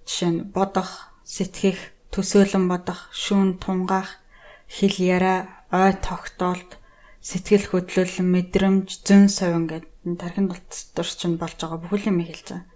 Жишээ 0.04 0.30
нь 0.34 0.40
бодох, 0.50 0.90
сэтгэх, 1.24 1.78
төсөөлөн 2.12 2.66
бодох, 2.66 3.08
шүүн 3.14 3.60
тунгаах, 3.62 4.18
хэл 4.66 4.96
яриа, 4.98 5.64
ой 5.70 5.92
тогтоолт, 6.02 6.76
сэтгэл 7.22 7.68
хөдлөл, 7.70 8.16
мэдрэмж, 8.24 9.06
зөн 9.06 9.28
совин 9.28 9.68
гэдэг 9.68 9.87
тархинд 10.04 10.54
дотор 10.54 11.08
чинь 11.08 11.40
болж 11.40 11.58
байгаа 11.58 11.80
бүхэл 11.82 12.10
юм 12.10 12.22
хэлж 12.22 12.46
байгаа. 12.54 12.66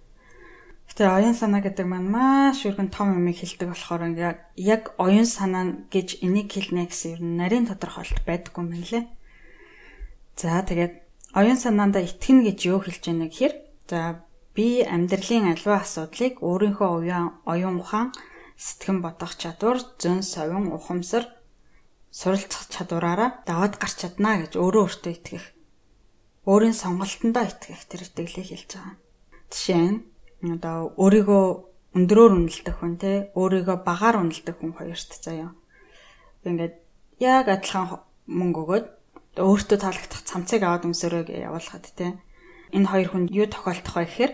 Гэтэ 0.93 1.09
оюун 1.09 1.33
санаа 1.33 1.61
гэдэг 1.63 1.87
маань 1.89 2.11
маш 2.11 2.67
өргөн 2.67 2.93
том 2.93 3.17
юм 3.17 3.25
хэлдэг 3.31 3.65
болохоор 3.71 4.13
ингээ 4.13 4.33
яг 4.61 4.93
оюун 4.99 5.25
санаа 5.25 5.87
гэж 5.89 6.21
энийг 6.21 6.53
хэлнэ 6.53 6.85
гэсэн 6.91 7.09
ер 7.17 7.21
нь 7.23 7.37
нарийн 7.39 7.65
тодорхойлолт 7.65 8.21
байдаггүй 8.27 8.61
юм 8.61 8.71
лээ. 8.77 9.03
За 10.37 10.61
тэгээд 10.61 10.93
оюун 11.33 11.57
санаандаа 11.57 12.03
итгэнэ 12.05 12.53
гэж 12.53 12.59
юу 12.69 12.79
хэлж 12.83 13.03
яана 13.09 13.25
гэхээр 13.25 13.53
за 13.89 14.21
би 14.53 14.85
амьдралын 14.85 15.49
аливаа 15.57 15.81
асуудлыг 15.81 16.43
өөрийнхөө 16.45 16.89
оюун 17.49 17.77
ухаан, 17.81 18.13
сэтгэн 18.53 19.01
бодох 19.01 19.33
чадвар, 19.41 19.81
зөн 19.97 20.21
совин, 20.21 20.69
ухамсар 20.69 21.25
суралцах 22.13 22.69
чадвараараа 22.69 23.41
даваад 23.49 23.81
гарч 23.81 24.05
чадна 24.05 24.45
гэж 24.45 24.61
өөрөө 24.61 24.83
өөртөө 24.85 25.13
итгэх 25.17 25.45
өөрийн 26.43 26.75
сонголтондоо 26.75 27.43
итгэх 27.47 27.87
тэр 27.87 28.03
итгэлийг 28.03 28.47
хэлж 28.51 28.71
байгаа. 28.75 28.95
Жишээ 29.51 29.79
нь 29.87 29.99
одоо 30.55 30.91
өөрийгөө 30.99 31.45
өндрөөр 31.95 32.31
үнэлдэг 32.35 32.75
хүн 32.77 32.93
те 32.99 33.31
өөрийгөө 33.37 33.77
багаар 33.87 34.19
үнэлдэг 34.19 34.55
хүн 34.59 34.75
хоёрт 34.75 35.11
заяа. 35.23 35.55
Ингээд 36.43 36.75
яг 37.23 37.47
адилхан 37.47 38.03
мөнгө 38.27 38.59
өгөөд 38.63 38.87
өөртөө 39.39 39.77
таалагдах 39.79 40.21
цамцыг 40.27 40.61
аваад 40.61 40.83
өмсөрөө 40.89 41.31
явуулахад 41.31 41.87
те. 41.95 42.19
Энэ 42.75 42.89
хоёр 42.91 43.07
хүн 43.09 43.23
юу 43.31 43.47
тохиолдох 43.47 43.95
вэ 43.97 44.05
гэхээр 44.05 44.33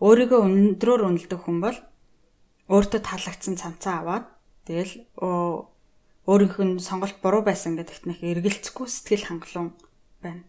өөрийгөө 0.00 0.40
өндрөөр 0.48 1.02
үнэлдэг 1.06 1.40
хүн 1.44 1.58
бол 1.60 1.78
өөртөө 2.72 3.00
таалагдсан 3.04 3.54
цамцаа 3.60 3.94
аваад 4.00 4.24
тэгэл 4.66 5.06
өөрийнх 6.30 6.56
нь 6.62 6.78
сонголт 6.78 7.18
буруу 7.22 7.42
байсан 7.42 7.74
гэдэгт 7.78 8.04
нэг 8.06 8.18
эргэлцэхгүй 8.22 8.86
сэтгэл 8.86 9.28
хангалуун 9.28 9.70
байна. 10.22 10.46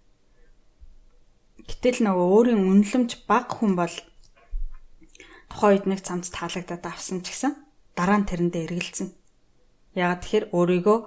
Гэтэл 1.70 1.98
нөгөө 2.06 2.28
өөрийн 2.36 2.62
үнэлэмж 2.66 3.26
бага 3.30 3.52
хүн 3.52 3.74
бол 3.78 3.96
тухайн 5.52 5.72
үед 5.76 5.86
нэг 5.90 6.00
цамц 6.02 6.32
таалагдаад 6.32 6.84
авсан 6.88 7.20
ч 7.22 7.36
гэсэн 7.36 7.54
дараа 7.98 8.18
нь 8.24 8.30
тэрэндээ 8.30 8.66
эргэлзэн. 8.72 9.10
Яагаад 10.00 10.22
тэгэхээр 10.24 10.46
өөрийгөө 10.56 10.98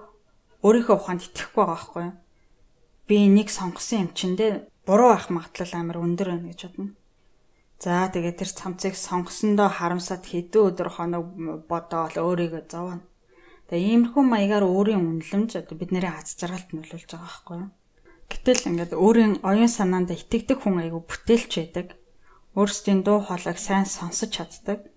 өөрийнхөө 0.65 0.97
ухаанд 0.97 1.25
итгэхгүй 1.25 1.65
байгаа 1.65 1.75
байхгүй 1.75 2.03
юу? 2.05 2.15
Би 3.09 3.15
энийг 3.25 3.49
сонгосон 3.49 3.99
юм 4.05 4.11
чиндээ 4.13 4.51
буруу 4.87 5.11
байх 5.17 5.27
магадлал 5.33 5.73
амар 5.77 5.99
өндөр 6.05 6.29
байна 6.31 6.49
гэж 6.53 6.61
бодно. 6.69 6.93
За 7.81 8.09
тэгээд 8.13 8.39
тэр 8.41 8.51
цамцыг 8.53 8.95
сонгосондоо 8.97 9.69
харамсаад 9.69 10.25
хэдэн 10.25 10.67
өдөр 10.69 10.89
хоног 10.93 11.25
бодоол 11.69 12.17
өөрийгөө 12.17 12.63
зовно. 12.69 13.05
Тэгээ 13.69 13.93
иймэрхүү 13.93 14.23
маягаар 14.25 14.65
өөрийн 14.65 15.05
үнэлэмж 15.05 15.51
одоо 15.61 15.77
бидний 15.77 16.05
аз 16.05 16.37
жаргалд 16.37 16.69
нөлөөлж 16.73 17.11
байгаа 17.13 17.29
байхгүй 17.29 17.57
юу? 17.61 17.71
Гэтэл 18.31 18.69
ингээд 18.69 18.93
өөрийн 18.97 19.35
оюун 19.45 19.71
санаанд 19.71 20.13
итгэдэг 20.13 20.65
хүн 20.65 20.85
айгүй 20.85 21.03
бүтээлч 21.05 21.53
байдаг. 21.61 21.89
Өөрсдийн 22.55 23.01
дуу 23.05 23.21
хоолойг 23.25 23.59
сайн 23.59 23.85
сонсож 23.89 24.31
чаддаг. 24.33 24.89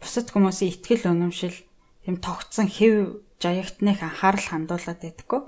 Бусад 0.00 0.30
хүмүүсийн 0.30 0.72
итгэл 0.76 1.10
үнэмшил 1.10 1.56
тэм 2.04 2.16
тогтсон 2.18 2.68
хэв 2.70 3.22
жаягтныг 3.42 3.98
анхаарал 4.02 4.46
хандуулад 4.46 4.98
байдаггүй. 5.02 5.40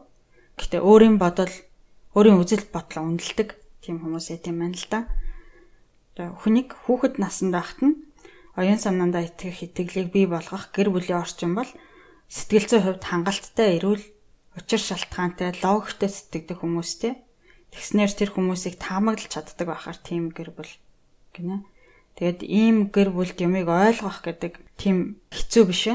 Гэтэ 0.58 0.78
өөрийн 0.82 1.16
бодол, 1.18 1.54
өөрийн 2.14 2.38
үзэл 2.42 2.66
бодлоо 2.70 3.02
үнэлдэг 3.06 3.48
тийм 3.82 4.02
хүмүүсээ 4.02 4.38
тийм 4.42 4.62
байна 4.62 4.78
л 4.78 4.86
да. 4.90 5.00
Тэгээ 6.14 6.38
хүнийг 6.46 6.68
хүүхэд 6.86 7.18
наснд 7.18 7.50
байхад 7.50 7.80
нь 7.82 7.94
оюун 8.54 8.78
санаандаа 8.78 9.26
итгэх 9.26 9.66
итгэлийг 9.66 10.08
бий 10.14 10.26
болгох 10.30 10.70
гэр 10.70 10.94
бүлийн 10.94 11.18
орчин 11.18 11.58
бол 11.58 11.66
сэтгэл 12.30 12.70
зүйн 12.70 12.84
хувьд 12.86 13.02
хангалттай 13.02 13.82
эрүүл 13.82 14.04
учир 14.54 14.80
шалтгаантай 14.80 15.58
логиктэй 15.62 16.10
сэтгэдэг 16.10 16.58
хүмүүстэй 16.62 17.12
тэгснээр 17.74 18.12
тэр 18.14 18.30
хүмүүсийг 18.30 18.78
таамаглаж 18.78 19.30
чаддаг 19.34 19.66
байхаар 19.66 19.98
тийм 19.98 20.30
гэр 20.30 20.54
бүл 20.54 20.72
гинэ. 21.34 21.66
Тэгэд 22.14 22.40
ийм 22.46 22.94
гэр 22.94 23.10
бүлд 23.10 23.34
юмыг 23.42 23.66
ойлгох 23.66 24.22
гэдэг 24.22 24.62
тийм 24.78 25.18
хэцүү 25.34 25.64
биш 25.66 25.82
вэ? 25.90 25.94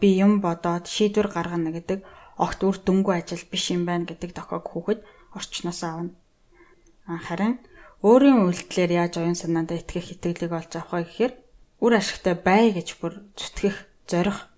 Би 0.00 0.20
юм 0.20 0.44
бодоод 0.44 0.84
шийдвэр 0.84 1.32
гаргана 1.32 1.72
гэдэг 1.72 2.04
огт 2.36 2.60
үр 2.60 2.76
дүнгүй 2.76 3.24
ажил 3.24 3.44
биш 3.48 3.72
юм 3.72 3.88
байна 3.88 4.04
гэдэг 4.04 4.36
дохойг 4.36 4.68
хүүхэд 4.68 5.00
орчноос 5.32 5.80
авна. 5.84 6.12
Харин 7.08 7.56
өөрийн 8.04 8.44
үйлдэлээр 8.44 8.92
яаж 9.00 9.12
оюун 9.20 9.36
санаандаа 9.36 9.80
итгэх 9.80 10.12
итгэлийг 10.16 10.52
олж 10.52 10.72
авах 10.76 10.92
вэ 10.92 11.04
гэхээр 11.08 11.32
үр 11.84 11.92
ашигтай 11.96 12.36
бай 12.36 12.72
гэж 12.76 13.00
бүр 13.00 13.24
зүтгэх 13.36 13.88
зорих 14.08 14.48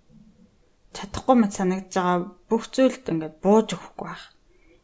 чадахгүй 0.96 1.36
мэт 1.40 1.52
санагдж 1.56 1.92
байгаа 1.96 2.18
бүх 2.48 2.62
зүйлд 2.74 3.04
ингээд 3.12 3.36
бууж 3.44 3.68
өгөхгүй 3.76 4.06
байх. 4.08 4.24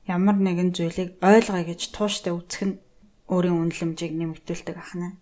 Ямар 0.08 0.36
нэгэн 0.40 0.72
зүйлийг 0.72 1.20
ойлгоё 1.20 1.64
гэж 1.68 1.80
тууштай 1.92 2.32
үзэх 2.32 2.62
нь 2.64 2.80
өөрийн 3.28 3.60
үнэлэмжийг 3.60 4.12
нэмэгдүүлдэг 4.16 4.76
ахна. 4.80 5.20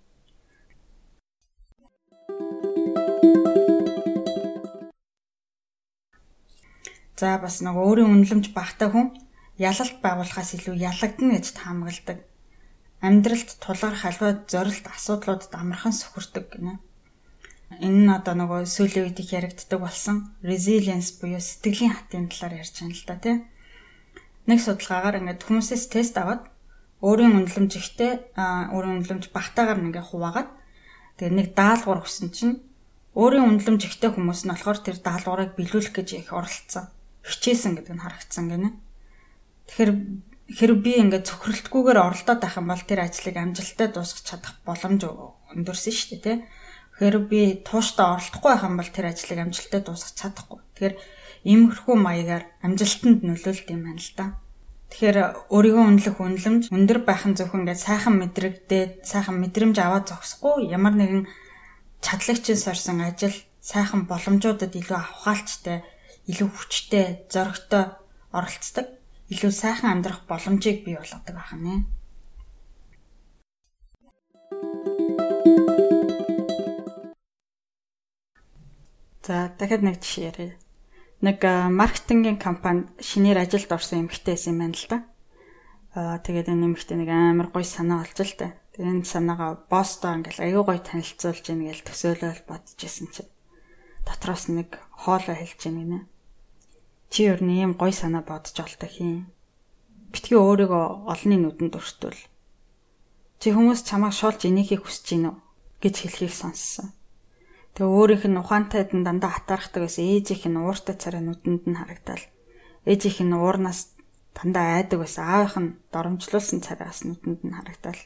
За 7.19 7.39
бас 7.43 7.65
нэг 7.65 7.75
өөрийн 7.75 8.13
үнэлэмж 8.13 8.53
багтай 8.53 8.89
хүн 8.93 9.17
ялалт 9.57 9.97
байгуулахаас 10.05 10.51
илүү 10.55 10.77
ялагдана 10.89 11.41
гэж 11.41 11.47
таамагладаг. 11.57 12.19
Амьдралд 13.01 13.51
тулгарх 13.57 14.05
халиваа 14.05 14.45
зорилт 14.53 14.87
асуудлуудад 14.87 15.53
амархан 15.57 15.97
сөхөрдөг 15.97 16.45
гинэ. 16.53 16.77
Энэ 17.67 18.07
нь 18.07 18.15
одоо 18.15 18.35
нөгөө 18.39 18.63
сүүлийн 18.71 19.11
үед 19.11 19.19
их 19.19 19.35
яригддаг 19.35 19.81
болсон 19.83 20.31
resilience 20.41 21.19
буюу 21.19 21.43
сэтгэлийн 21.43 21.95
хатын 21.99 22.31
талаар 22.31 22.63
ярьж 22.63 22.75
байна 22.79 22.95
л 22.95 23.07
да 23.11 23.17
тий. 23.19 23.37
Нэг 24.47 24.59
судалгаагаар 24.63 25.19
ингээд 25.19 25.43
хүмүүсээс 25.43 25.85
тест 25.91 26.15
аваад 26.15 26.47
өөрийн 27.03 27.35
үнэлэмж 27.43 27.73
ихтэй 27.75 28.13
өөрийн 28.39 29.03
үнэлэмж 29.03 29.35
багтаагаар 29.35 29.83
ингээ 29.83 30.05
хуваагаад 30.07 30.51
тэгээ 31.19 31.35
нэг 31.35 31.49
даалгавар 31.59 32.07
өгсөн 32.07 32.31
чинь 32.31 32.63
өөрийн 33.19 33.49
үнэлэмж 33.51 33.83
ихтэй 33.83 34.15
хүмүүс 34.15 34.47
нь 34.47 34.53
болохоор 34.55 34.79
тэр 34.81 34.97
даалгаврыг 35.03 35.59
биелүүлэх 35.59 35.93
гэж 35.99 36.09
их 36.23 36.31
оролцсон. 36.31 36.87
Хичээсэн 37.27 37.75
гэдэг 37.77 37.95
нь 37.99 38.05
харагдсан 38.05 38.47
гинэ. 38.47 38.71
Тэгэхээр 39.67 39.93
хэрэг 40.55 40.79
би 40.79 40.93
ингээд 41.03 41.27
цөхрөлтгүйгээр 41.27 41.99
оролдоод 41.99 42.41
байх 42.41 42.55
юм 42.55 42.71
бол 42.71 42.85
тэр 42.87 43.03
ажлыг 43.03 43.35
амжилттай 43.35 43.89
дуусгах 43.91 44.23
чадах 44.23 44.55
боломж 44.63 45.03
өндөрсөн 45.51 45.91
шүү 45.91 46.09
дээ 46.15 46.23
тий. 46.23 46.37
Тэгэхээр 46.97 47.19
би 47.29 47.41
тууштай 47.61 48.09
оролдохгүй 48.09 48.51
байх 48.57 48.65
юм 48.65 48.77
бол 48.81 48.89
тэр 48.89 49.13
ажлыг 49.13 49.39
амжилттай 49.45 49.81
дуусгах 49.85 50.17
чадахгүй. 50.17 50.61
Тэгэхээр 50.73 50.95
иймэрхүү 51.45 51.95
маягаар 52.01 52.45
амжилтанд 52.65 53.21
нөлөөлт 53.21 53.69
юм 53.69 53.81
байна 53.85 54.01
л 54.01 54.13
да. 54.17 54.27
Тэгэхээр 54.89 55.19
өөрийгөө 55.53 55.85
үнэлэх 55.93 56.17
үнэлэмж 56.17 56.63
өндөр 56.73 56.99
байх 57.05 57.29
нь 57.29 57.37
зөвхөн 57.37 57.69
ингээд 57.69 57.85
сайхан 57.85 58.17
мэдрэгдээд 58.17 58.93
сайхан 59.05 59.37
мэдрэмж 59.45 59.77
аваад 59.77 60.09
зогсохгүй 60.09 60.73
ямар 60.73 60.97
нэгэн 60.97 61.29
чадлагчин 62.01 62.57
сорсон 62.57 63.05
ажил 63.05 63.37
сайхан 63.61 64.09
боломжуудад 64.09 64.73
илүү 64.73 64.97
авахаалчтай, 64.97 65.85
илүү 66.31 66.49
хүчтэй, 66.49 67.27
зоригтой 67.29 67.93
оролцдог, 68.33 68.87
илүү 69.29 69.53
сайхан 69.53 70.01
амьдрах 70.01 70.23
боломжийг 70.31 70.87
бий 70.87 70.97
болгодог 70.97 71.35
байх 71.35 71.51
За 79.27 79.51
дахиад 79.59 79.83
нэг 79.83 79.99
жишээ 79.99 80.31
ярив. 80.31 80.55
Нэг 81.19 81.43
маркетингийн 81.43 82.39
компанид 82.39 82.95
шинээр 83.03 83.43
ажилд 83.43 83.75
орсон 83.75 84.07
эмэгтэй 84.07 84.39
байсан 84.39 84.55
юм 84.55 84.61
байна 84.63 84.79
л 84.79 84.87
да. 84.87 84.99
Аа 85.99 86.23
тэгээд 86.23 86.55
энэ 86.55 86.63
нэмэгтэй 86.63 86.95
нэг 86.95 87.11
амар 87.11 87.51
гоё 87.51 87.67
санаа 87.67 88.07
олж 88.07 88.15
л 88.23 88.39
та. 88.39 88.55
Тэгээд 88.79 89.03
энэ 89.03 89.11
санаагаа 89.11 89.67
босстой 89.67 90.15
ингээл 90.15 90.47
аюу 90.47 90.63
гоё 90.63 90.79
танилцуулж 90.79 91.43
ийн 91.43 91.67
гэж 91.67 91.83
төсөөлөл 91.83 92.47
бодож 92.47 92.79
исэн 92.79 93.11
чинь 93.11 93.35
дотроос 94.07 94.47
нэг 94.47 94.79
хоолой 94.95 95.35
хэлж 95.35 95.61
ийн 95.67 95.77
гинэ. 95.83 96.01
Чи 97.11 97.27
ер 97.27 97.43
нь 97.43 97.59
ийм 97.59 97.75
гоё 97.75 97.91
санаа 97.91 98.23
бодож 98.23 98.55
олтой 98.63 98.87
хийн. 98.87 99.27
Битгий 100.15 100.39
өөрийгөө 100.39 101.11
олонний 101.11 101.43
нүдэнд 101.43 101.75
өртөл. 101.75 102.23
Чи 103.43 103.51
хүмүүс 103.51 103.83
чамайг 103.83 104.15
шуулж 104.15 104.47
инехийг 104.47 104.87
хүсэж 104.87 105.19
гинөө 105.19 105.35
гэж 105.83 105.95
хэлхийг 106.07 106.31
сонссон. 106.31 106.95
Тэгээ 107.77 107.93
өөрийнх 107.93 108.25
нь 108.25 108.41
ухаантайд 108.41 108.97
нь 108.97 109.05
дандаа 109.05 109.37
хатаархдаг 109.37 109.85
байсан 109.85 110.09
ээжийнх 110.09 110.49
нь 110.49 110.57
ууртай 110.57 110.97
царай 110.97 111.21
нүдэнд 111.21 111.69
нь 111.69 111.77
харагдал. 111.77 112.25
Ээжийнх 112.89 113.21
нь 113.21 113.37
уурнаас 113.37 113.93
дандаа 114.33 114.81
айдаг 114.81 115.05
байсан. 115.05 115.29
Аавынх 115.29 115.57
нь 115.61 115.71
доромжлуулсан 115.93 116.65
царайгаас 116.65 117.05
нүдэнд 117.05 117.45
нь 117.45 117.53
харагдал. 117.53 118.01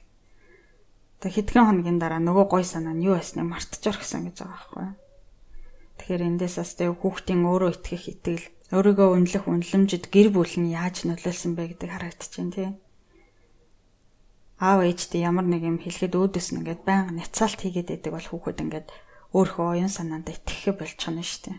Тэг 1.23 1.31
хэдхэн 1.39 1.71
хоногийн 1.71 2.03
дараа 2.03 2.19
нөгөө 2.19 2.47
гой 2.51 2.65
санаа 2.67 2.99
нь 2.99 3.07
юу 3.07 3.15
байсныг 3.15 3.47
мартчих 3.47 3.95
орхисон 3.95 4.27
гэж 4.27 4.43
байгаа 4.43 4.59
байхгүй. 4.59 4.89
Тэгэхээр 6.03 6.27
эндээс 6.35 6.57
бас 6.59 6.73
тэг 6.75 6.91
хүүхдийн 6.99 7.47
өөрөө 7.47 7.71
итгэх 7.71 8.05
итгэл, 8.11 8.47
өөрийгөө 8.75 9.09
үнэлэх 9.15 9.45
үнэлэмжид 9.47 10.05
гэр 10.11 10.29
бүл 10.35 10.55
нь 10.59 10.75
яаж 10.75 11.07
нөлөөлсөн 11.07 11.55
бэ 11.55 11.77
гэдэг 11.79 11.91
харагдчихээн 11.95 12.51
тий. 12.51 12.69
Аав 14.59 14.83
ээжтэй 14.83 15.23
ямар 15.23 15.47
нэг 15.47 15.63
юм 15.63 15.79
хэлэхэд 15.79 16.17
өөдөөс 16.17 16.49
нь 16.57 16.59
ингээд 16.65 16.83
байнга 16.89 17.13
няцаалт 17.15 17.61
хийгээд 17.63 17.89
байдаг 18.01 18.13
бол 18.17 18.29
хүүхэд 18.33 18.59
ингээд 18.65 18.89
өөрийнхөө 19.37 19.67
оюун 19.79 19.93
санаанд 19.93 20.27
итгэхэ 20.31 20.75
болчихно 20.75 21.23
шүү 21.23 21.41
дээ. 21.47 21.59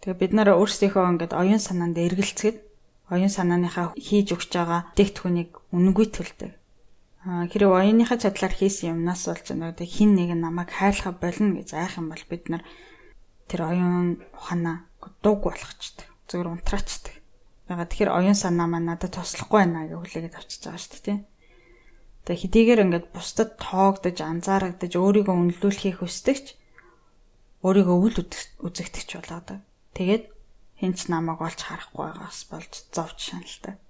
Тэгээ 0.00 0.20
бид 0.20 0.32
нараа 0.32 0.56
өөрсдийнхөө 0.62 1.04
ингээд 1.12 1.32
оюун 1.36 1.60
санаанд 1.60 1.96
эргэлцгээд 1.98 2.58
оюун 3.12 3.32
санааныхаа 3.32 3.96
хийж 3.96 4.32
өгч 4.36 4.50
байгаа 4.52 4.92
дээгтхүүнийг 4.96 5.50
үнэнгүй 5.72 6.06
төлдөг. 6.12 6.52
Аа 7.24 7.44
хэрэг 7.48 7.68
оюуныхаа 7.68 8.16
чадлаар 8.20 8.54
хийсэн 8.56 8.96
юмнаас 8.96 9.28
болж 9.28 9.46
нэг 9.52 9.80
хин 9.84 10.16
нэг 10.16 10.32
намайг 10.36 10.72
хайрлах 10.72 11.20
болно 11.20 11.60
гэж 11.60 11.76
айх 11.76 12.00
юм 12.00 12.08
бол 12.12 12.24
бид 12.30 12.44
нар 12.48 12.62
тэр 13.48 13.60
оюун 13.68 14.24
ухаанаа 14.32 14.88
дууг 15.24 15.52
болгочдөг. 15.52 16.08
Зүгээр 16.28 16.48
унтраачдаг. 16.52 17.14
Ягаад 17.68 17.88
тэгэхээр 17.92 18.12
оюун 18.12 18.36
санаа 18.36 18.68
маань 18.68 18.88
надад 18.92 19.12
туслахгүй 19.16 19.60
байна 19.64 19.88
гэж 19.88 19.92
хүлээгээд 20.00 20.36
авчиж 20.36 20.60
байгаа 20.64 20.80
шүү 20.80 21.00
дээ. 21.04 21.18
Тэгээ 22.28 22.44
хэдийгээр 22.44 22.84
ингээд 22.84 23.06
бусдад 23.16 23.56
тоогдож, 23.56 24.20
анзаарагдаж, 24.20 24.92
өөрийгөө 25.00 25.32
үнэлүүлэхийг 25.32 26.04
хүсдэгч 26.04 26.46
өөрийгөө 27.64 27.96
үл 28.04 28.16
үзэгдэгч 28.68 29.10
болоод. 29.16 29.64
Тэгээд 29.96 30.28
хинч 30.76 31.08
намайг 31.08 31.40
олж 31.40 31.64
харахгүй 31.64 32.04
байгаас 32.04 32.44
болж 32.52 32.72
зовж 32.92 33.32
шаналтай. 33.32 33.80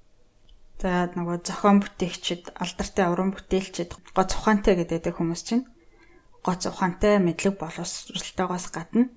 За 0.79 1.11
нөгөө 1.19 1.43
зохион 1.43 1.83
бүтээгчид, 1.83 2.55
алдартай 2.55 3.11
уран 3.11 3.35
бүтээлчид 3.35 3.99
гоц 4.15 4.31
ухаантай 4.39 4.87
гэдэг 4.87 5.19
хүмүүс 5.19 5.43
чинь 5.43 5.67
гоц 6.47 6.63
ухаантай 6.71 7.19
мэдлэг 7.19 7.59
боловсралтайгаас 7.59 8.71
гадна 8.71 9.11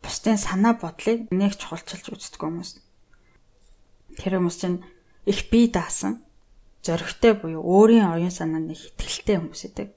бусдын 0.00 0.40
санаа 0.40 0.80
бодлыг 0.80 1.28
нэг 1.28 1.60
чухалчилж 1.60 2.08
үздэг 2.08 2.40
хүмүүс. 2.40 2.80
Тэр 4.16 4.40
хүмүүс 4.40 4.56
чинь 4.56 4.80
их 5.28 5.52
бие 5.52 5.68
даасан, 5.68 6.23
зоригтой 6.84 7.32
буюу 7.34 7.64
өөрийн 7.64 8.12
оюун 8.12 8.30
санаанд 8.30 8.70
их 8.76 8.92
ихтэй 9.00 9.40
хүмүүс 9.40 9.62
идэг. 9.72 9.88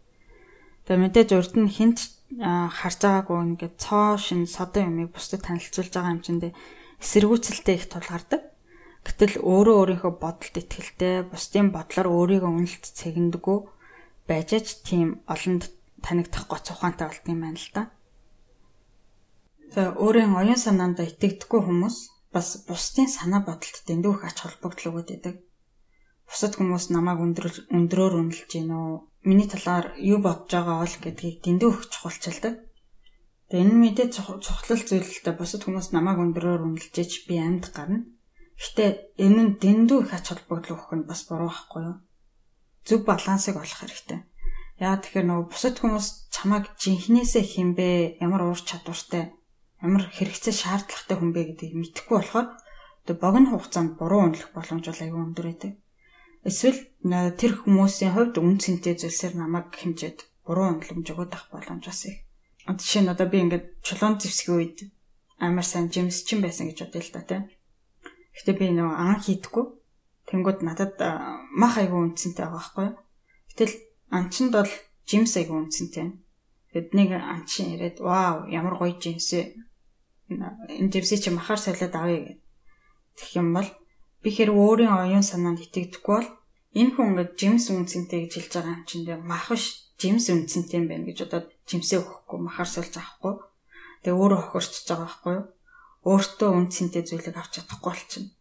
Тэгээ 0.88 1.04
мэдээж 1.04 1.30
урд 1.36 1.54
нь 1.60 1.68
хинт 1.68 2.00
харж 2.40 3.00
байгаагүй 3.04 3.38
ингээд 3.60 3.76
цоо 3.76 4.16
шин 4.16 4.48
содон 4.48 4.88
юмыг 4.90 5.12
бусдад 5.12 5.44
танилцуулж 5.44 5.92
байгаа 5.92 6.16
юм 6.16 6.24
чинь 6.24 6.42
эсэргүүцэлтэй 7.04 7.76
их 7.76 7.86
тулгардаг. 7.92 8.42
Гэтэл 9.08 9.40
өөрөө 9.40 9.76
өөрийнхөө 9.80 10.14
бодолд 10.20 10.56
итгэлтэй, 10.60 11.24
бусдын 11.32 11.72
бодлоор 11.72 12.08
өөрийгөө 12.12 12.52
үнэлт 12.52 12.86
цэгнэдэггүй 12.92 13.60
байж 14.28 14.50
ч 14.52 14.68
тийм 14.84 15.24
олонд 15.32 15.72
танигдах 16.04 16.52
гоц 16.52 16.68
ухаантай 16.68 17.08
болт 17.08 17.26
юм 17.32 17.40
байна 17.48 17.56
л 17.56 17.72
да. 17.72 17.84
За 19.72 19.96
өөрийн 19.96 20.36
оюун 20.36 20.60
санаанд 20.60 21.00
итгэдэггүй 21.00 21.62
хүмүүс 21.64 21.98
бас 22.36 22.68
бусдын 22.68 23.08
санаа 23.08 23.42
бодолд 23.48 23.80
дэндүү 23.88 24.12
их 24.12 24.24
ач 24.28 24.38
холбогдол 24.44 24.92
өгöd 24.92 25.16
идэг. 25.16 25.36
Бусад 26.28 26.54
хүмүүс 26.60 26.92
намайг 26.92 27.20
өндрөөр 27.24 28.14
үнэлж 28.20 28.52
гин 28.52 28.72
үү? 28.76 28.94
Миний 29.24 29.48
талаар 29.48 29.96
юу 29.96 30.20
бодож 30.20 30.52
байгаа 30.52 30.84
бол 30.84 30.96
гэдгийг 31.00 31.40
дэндүү 31.44 31.70
их 31.72 31.88
чухалчилдаг. 31.88 32.54
Тэгээ 33.48 33.64
энэ 33.64 33.80
мэдээ 33.80 34.08
цохлол 34.12 34.84
зүйлэлтэй 34.84 35.34
бусад 35.40 35.64
хүмүүс 35.64 35.96
намайг 35.96 36.20
өндрөөр 36.20 36.68
үнэлжээч 36.68 37.32
би 37.32 37.40
амьд 37.40 37.72
гарна. 37.72 38.04
Гэтэ 38.60 39.16
энэ 39.24 39.42
нь 39.44 39.54
дэндүү 39.56 40.00
их 40.04 40.12
ач 40.12 40.26
холбогдол 40.28 40.76
өгөх 40.76 40.92
нь 41.00 41.08
бас 41.08 41.24
буруу 41.32 41.48
байхгүй 41.48 41.82
юу? 41.88 41.98
Зөв 42.84 43.00
балансыг 43.08 43.56
олох 43.56 43.80
хэрэгтэй. 43.80 44.20
Яа 44.84 45.00
тэгэхээр 45.00 45.28
нөгөө 45.32 45.48
бусад 45.48 45.80
хүмүүс 45.80 46.08
чамайг 46.36 46.76
жинхнээсээ 46.76 47.46
хинбэ, 47.48 48.20
ямар 48.20 48.52
уур 48.52 48.60
чадвартай, 48.60 49.32
ямар 49.80 50.04
хэрэгцээ 50.12 50.54
шаардлагатай 50.54 51.16
хүн 51.18 51.32
бэ 51.32 51.42
гэдгийг 51.56 51.74
мэдэхгүй 51.78 52.16
болохоор 52.20 52.48
тэгээ 53.08 53.24
богино 53.24 53.50
хугацаанд 53.56 53.92
буруу 53.96 54.22
үнэлэх 54.28 54.52
боломж 54.54 54.86
бол 54.86 55.02
аюу 55.02 55.24
өндөр 55.24 55.46
байдаг. 55.50 55.72
Эсвэл 56.44 56.80
тэр 57.40 57.52
хүмүүсийн 57.64 58.14
хувьд 58.14 58.36
үн 58.38 58.58
цэнтэй 58.62 58.96
зүйлсээр 59.00 59.34
намайг 59.40 59.74
хэмжээд 59.74 60.26
буруу 60.46 60.78
үнэлэмж 60.78 61.08
өгöd 61.14 61.32
ах 61.34 61.48
боломж 61.50 61.86
бас 61.88 62.06
их 62.06 62.28
жишээ 62.76 63.04
нь 63.08 63.12
одоо 63.14 63.28
би 63.32 63.40
ингээд 63.40 63.80
чулуун 63.80 64.20
зевсгийн 64.20 64.58
үед 64.60 64.78
амар 65.40 65.64
сайн 65.64 65.88
жимс 65.88 66.28
чин 66.28 66.44
байсан 66.44 66.68
гэж 66.68 66.84
бодъё 66.84 67.02
л 67.02 67.14
да 67.16 67.22
тийм. 67.24 67.44
Гэтэ 68.36 68.52
би 68.60 68.66
нөгөө 68.76 68.98
ан 69.00 69.18
хийдэггүй. 69.24 69.66
Тэнгүүд 70.28 70.60
надад 70.68 70.96
мах 71.56 71.80
айгүй 71.80 72.00
үнцэнтэй 72.12 72.44
байгаа 72.44 72.60
байхгүй. 72.60 72.88
Гэтэл 73.56 73.74
анчинд 74.12 74.52
бол 74.52 74.72
жимс 75.08 75.34
айгүй 75.40 75.56
үнцэнтэй. 75.56 76.08
Тэгэд 76.76 76.90
нэг 76.92 77.10
анчин 77.16 77.72
ирээд 77.80 78.04
вау 78.04 78.44
ямар 78.52 78.76
гоё 78.76 79.00
жимс 79.00 79.32
ээ. 79.32 79.56
Энэ 80.28 80.92
жимсийг 80.92 81.24
чи 81.24 81.32
махаар 81.32 81.62
солиод 81.64 81.96
авъя 81.96 82.20
гэд. 82.20 82.40
Тэгэх 83.16 83.40
юм 83.40 83.56
бол 83.56 83.70
би 84.28 84.36
хэр 84.36 84.52
өөрийн 84.52 84.92
оюун 84.92 85.24
санаанд 85.24 85.64
итгэдэггүй 85.64 86.12
бол 86.20 86.30
энэ 86.76 86.92
хүн 86.92 87.08
ингээд 87.16 87.32
жимс 87.40 87.72
үнцэнтэй 87.72 88.28
гэж 88.28 88.34
хэлж 88.36 88.52
байгаа 88.60 88.76
юм 88.76 88.84
чинь 88.84 89.08
мах 89.24 89.48
биш 89.56 89.88
жимс 89.96 90.28
үнцэнтэй 90.28 90.84
юм 90.84 90.92
байна 90.92 91.08
гэж 91.08 91.32
одоо 91.32 91.48
жимсээ 91.64 92.04
өгөхгүй 92.04 92.40
махаар 92.44 92.68
суулж 92.68 92.92
авахгүй. 93.00 93.40
Тэгээ 94.04 94.20
өөрөө 94.20 94.42
хохирчж 94.52 94.84
байгаа 94.84 95.08
байхгүй 95.08 95.34
юу? 95.40 95.46
Өөртөө 96.12 96.50
үнцэнтэй 96.60 97.04
зүйлийг 97.08 97.38
авч 97.40 97.52
чадахгүй 97.56 97.88
болчихно. 97.88 98.36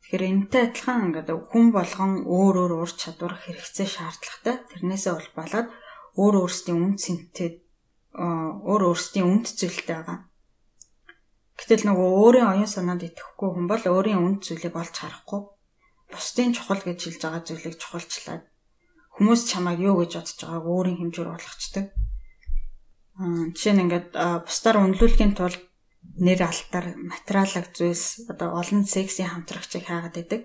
Тэгэхээр 0.00 0.24
энэтэй 0.24 0.62
адилхан 0.72 1.04
ингээд 1.12 1.28
хүн 1.52 1.66
болгон 1.68 2.12
өөр 2.24 2.56
өөр 2.64 2.72
ур 2.80 2.92
чадвар 2.96 3.34
хэрэгцээ 3.44 3.88
шаардлагатай. 3.92 4.56
Тэрнээсээ 4.72 5.12
бол 5.20 5.30
болоод 5.36 5.68
өөр 6.16 6.34
өөрсдийн 6.48 6.80
үнцэнтэй 6.80 7.48
өөр 8.16 8.82
өөрсдийн 8.88 9.28
үнд 9.28 9.46
зүйлтэй 9.52 10.00
байгаа. 10.00 10.29
Гэтэл 11.60 11.84
нөгөө 11.92 12.08
өөрийн 12.24 12.48
оюун 12.56 12.70
санаанд 12.72 13.04
итгэхгүй 13.04 13.48
хүн 13.52 13.66
бол 13.68 13.84
өөрийн 13.84 14.24
үнд 14.24 14.40
зүйлийг 14.48 14.72
олж 14.72 14.96
харахгүй. 14.96 15.40
Бусдын 16.08 16.56
чухал 16.56 16.80
гэж 16.80 16.98
хэлж 17.04 17.20
байгаа 17.20 17.44
зүйлийг 17.44 17.76
чухалчлаад 17.76 18.42
хүмүүс 19.20 19.40
чамайг 19.52 19.84
юу 19.84 20.00
гэж 20.00 20.12
бодож 20.16 20.38
байгааг 20.40 20.64
өөрийн 20.64 20.98
хэмжээр 21.04 21.28
болгочдөг. 21.28 21.86
Аа 23.20 23.52
жишээ 23.52 23.74
нь 23.76 23.82
ингээд 23.84 24.08
бусдаар 24.16 24.76
үнэлүүлэхийн 24.80 25.36
тулд 25.36 25.60
нэр 26.16 26.40
алтар, 26.48 26.96
материалог 26.96 27.66
зүйлс 27.76 28.32
одоо 28.32 28.56
олон 28.56 28.88
секси 28.88 29.28
хамтрагчийг 29.28 29.84
хаагаад 29.84 30.16
идэг. 30.16 30.42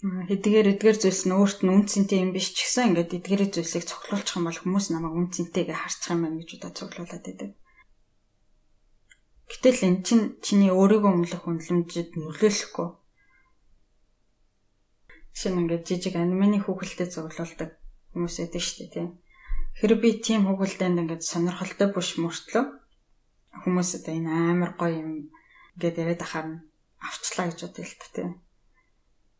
Хэдгээр 0.00 0.80
эдгээр 0.80 0.96
зүйлс 0.96 1.28
нь 1.28 1.36
өөрт 1.36 1.60
нь 1.60 1.72
үнцэнтэй 1.76 2.24
юм 2.24 2.32
биш 2.32 2.56
ч 2.56 2.64
гэсэн 2.64 2.96
ингээд 2.96 3.20
эдгээр 3.20 3.42
зүйлсийг 3.52 3.84
цоглуулчих 3.84 4.40
юм 4.40 4.48
бол 4.48 4.56
хүмүүс 4.56 4.86
намайг 4.96 5.12
үнцэнтэйгээ 5.20 5.76
харчих 5.76 6.16
юм 6.16 6.24
байна 6.24 6.40
гэж 6.40 6.50
удаа 6.56 6.72
цоглуулад 6.72 7.24
идэг. 7.28 7.59
Гэтэл 9.50 9.80
эн 9.88 9.96
чинь 10.06 10.38
чиний 10.44 10.70
өөрийгөө 10.70 11.10
өмнөх 11.10 11.42
үнэлэмжид 11.46 12.14
нөлөөлөхгүй 12.14 12.88
нь 15.48 15.60
ингээд 15.62 15.86
жижиг 15.88 16.14
аниманы 16.18 16.58
хүүхэлдэд 16.60 17.10
зуглуулдаг 17.14 17.70
хүмүүс 18.12 18.34
шүү 18.36 18.50
дээ 18.52 18.92
тийм. 18.92 19.08
Хэрэг 19.78 19.98
би 20.02 20.10
тийм 20.20 20.44
хүүхэлдэнд 20.44 21.00
ингээд 21.02 21.22
сонирхолтой 21.24 21.88
бүш 21.94 22.20
мөртлөө 22.20 22.64
хүмүүс 23.62 23.90
одоо 23.98 24.14
энэ 24.18 24.30
амар 24.52 24.72
гоё 24.76 25.00
юм 25.00 25.10
ингээд 25.78 26.00
яриад 26.02 26.22
ахаар 26.26 26.46
авчлаа 27.00 27.46
гэж 27.48 27.58
бодъё 27.64 27.86
л 27.88 27.96
та 28.00 28.08
тийм. 28.12 28.30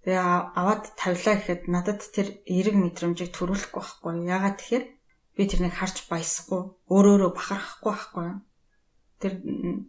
Тэгээ 0.01 0.25
аваад 0.57 0.85
тавилаа 0.97 1.35
гэхэд 1.37 1.63
надад 1.69 2.01
тэр 2.15 2.29
эерэг 2.49 2.77
мэдрэмжийг 2.81 3.31
төрүүлэхгүй 3.37 3.83
байхгүй. 3.85 4.13
Яагаад 4.25 4.57
тэгэхээр 4.57 4.85
би 5.37 5.43
тэрнийг 5.45 5.75
харж 5.77 5.97
баясахгүй, 6.09 6.63
өөрөөрөө 6.89 7.31
бахархахгүй 7.37 7.93
байхгүй. 7.93 8.29
Тэр 9.21 9.33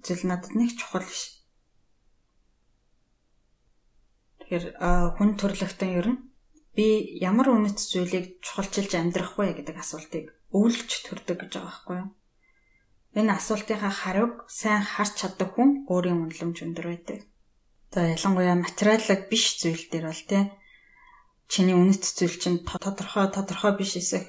зүйл 0.03 0.23
надад 0.27 0.53
нэг 0.53 0.75
чухал 0.75 1.07
биш. 1.07 1.41
Тэгэхээр 4.43 4.65
хүн 5.15 5.29
төрлөختөн 5.39 5.91
ер 5.95 6.07
нь 6.11 6.19
би 6.75 7.19
ямар 7.23 7.47
үнэт 7.55 7.79
зүйлийг 7.79 8.43
чухалчилж 8.43 8.91
амьдрах 8.95 9.39
вэ 9.39 9.55
гэдэг 9.55 9.79
асуултыг 9.79 10.35
өвлөж 10.51 10.91
төрдөг 11.07 11.37
гэж 11.47 11.51
байгаа 11.55 11.67
байхгүй 11.71 11.97
юу? 12.03 12.09
Энэ 13.19 13.35
асуултынхаа 13.39 13.91
хариуг 13.91 14.35
сайн 14.47 14.83
харж 14.83 15.13
чаддаг 15.19 15.55
хүн 15.55 15.83
өөрийн 15.91 16.27
үнэлэмж 16.27 16.57
өндөр 16.63 16.87
байдаг. 16.91 17.19
За 17.91 18.07
ялангуяа 18.07 18.55
материалог 18.55 19.27
биш 19.27 19.59
зүйл 19.59 19.83
дээр 19.91 20.07
бол 20.07 20.23
тий 20.31 20.43
чиний 21.51 21.75
үнэт 21.75 22.03
зүйл 22.07 22.37
чинь 22.39 22.63
тодорхой 22.63 23.27
тодорхой 23.27 23.75
биш 23.75 23.99
эсэх 23.99 24.23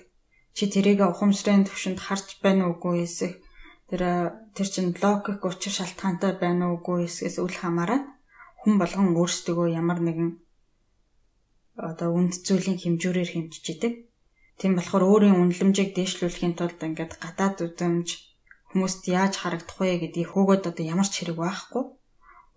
чи 0.51 0.67
тэрийг 0.67 1.07
ухамсарын 1.07 1.63
төвшөнд 1.71 2.03
харж 2.03 2.43
байна 2.43 2.67
уугүй 2.75 3.07
эсэх 3.07 3.39
тэр 3.93 4.33
тэр 4.57 4.69
чин 4.73 4.97
логик 4.97 5.45
учир 5.45 5.69
шалтгаантай 5.77 6.33
байна 6.41 6.73
уугүй 6.73 7.05
эсээс 7.05 7.37
үл 7.45 7.53
хамааран 7.53 8.09
хүн 8.65 8.81
болгон 8.81 9.13
өөрсдөө 9.21 9.69
ямар 9.69 10.01
нэгэн 10.01 10.31
одоо 11.77 12.09
үнд 12.17 12.33
зүйлийн 12.41 12.81
хэмжүүрээр 12.81 13.31
хэмжиж 13.37 13.65
идэг. 13.69 14.09
Тийм 14.57 14.73
болохоор 14.81 15.05
өөрийн 15.13 15.37
үнэлэмжийг 15.37 15.93
дээшлүүлэхийн 15.93 16.57
тулд 16.57 16.81
ингээд 16.81 17.21
гадаад 17.21 17.57
үдэмж 17.69 18.09
хүмүүст 18.73 19.03
яаж 19.13 19.35
харагдах 19.45 19.77
вэ 19.77 20.01
гэдгийг 20.01 20.29
хөөгд 20.33 20.73
одоо 20.73 20.85
ямар 20.89 21.09
ч 21.13 21.21
хэрэг 21.21 21.37
байхгүй. 21.37 21.85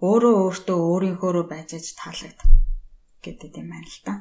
Өөрөө 0.07 0.35
өөртөө 0.39 0.77
өөрийнхөөрөө 0.87 1.45
байж 1.51 1.69
аж 1.75 1.87
таалагдав 1.99 2.47
гэдэг 3.19 3.51
юм 3.59 3.67
байна 3.75 3.91
л 3.91 3.99
да. 4.07 4.13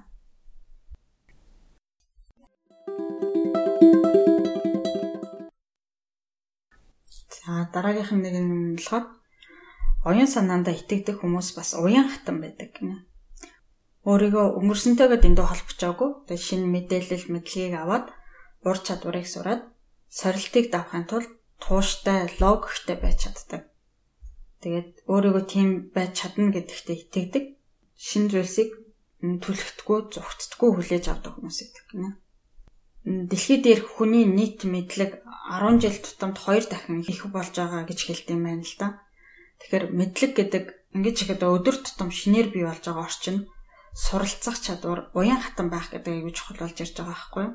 За 7.44 7.68
дараагийнх 7.72 8.12
нь 8.16 8.24
нэг 8.24 8.36
нь 8.40 8.76
болохоор 8.76 9.04
оюун 10.08 10.30
санаандаа 10.32 10.74
итгэдэг 10.76 11.20
хүмүүс 11.20 11.48
бас 11.56 11.76
уян 11.76 12.08
хатан 12.08 12.40
байдаг 12.40 12.72
гинэ 12.76 13.04
өөрийгөө 14.04 14.46
өнгөрсөнтэйгээ 14.60 15.20
дэндүү 15.24 15.46
холбочоогүй. 15.48 16.10
Тэгээ 16.28 16.44
шинэ 16.44 16.68
мэдээлэл 16.68 17.32
мэдлэгийг 17.32 17.74
аваад 17.80 18.06
ур 18.68 18.76
чадварыг 18.84 19.24
сураад 19.24 19.62
сорилтыг 20.12 20.68
давахын 20.68 21.08
тулд 21.08 21.32
тууштай, 21.56 22.28
логиктэй 22.36 22.96
байж 23.00 23.18
чаддаг. 23.24 23.62
Тэгээд 24.60 25.08
өөрийгөө 25.08 25.44
тийм 25.48 25.68
байж 25.96 26.20
чадна 26.20 26.52
гэдэгтээ 26.52 26.96
итгэдэг. 27.00 27.44
Шинэ 27.96 28.28
зүйлсийг 28.28 28.70
түлхтгүү, 29.24 29.98
зүгтдгүү 30.12 30.70
хүлээж 30.76 31.04
авдаг 31.08 31.32
хүмүүс 31.40 31.58
гэдэг 31.64 31.84
гинэ. 31.96 32.10
Дэлхий 33.04 33.60
дээрх 33.60 34.00
хүний 34.00 34.24
нийт 34.24 34.64
мэдлэг 34.64 35.20
10 35.20 35.76
жил 35.84 35.96
тутамд 36.00 36.40
2 36.40 36.72
дахин 36.72 37.04
их 37.04 37.28
болж 37.28 37.52
байгаа 37.52 37.84
гэж 37.84 38.00
хэлдэг 38.00 38.32
юм 38.32 38.48
байна 38.48 38.64
л 38.64 38.76
да. 38.80 38.88
Тэгэхээр 39.60 39.84
мэдлэг 39.92 40.32
гэдэг 40.32 40.64
ингэж 40.96 41.16
ихэд 41.28 41.42
өдөр 41.44 41.76
тутам 41.84 42.08
шинээр 42.08 42.48
бий 42.48 42.64
болж 42.64 42.80
байгаа 42.80 43.04
орчин 43.04 43.44
суралцах 43.92 44.56
чадвар 44.56 45.12
уян 45.12 45.36
хатан 45.36 45.68
байх 45.68 45.92
гэдэг 45.92 46.16
аюул 46.16 46.32
чухал 46.32 46.64
болж 46.64 46.80
ирж 46.80 46.96
байгаа 46.96 47.12
байхгүй 47.12 47.44
юу. 47.44 47.54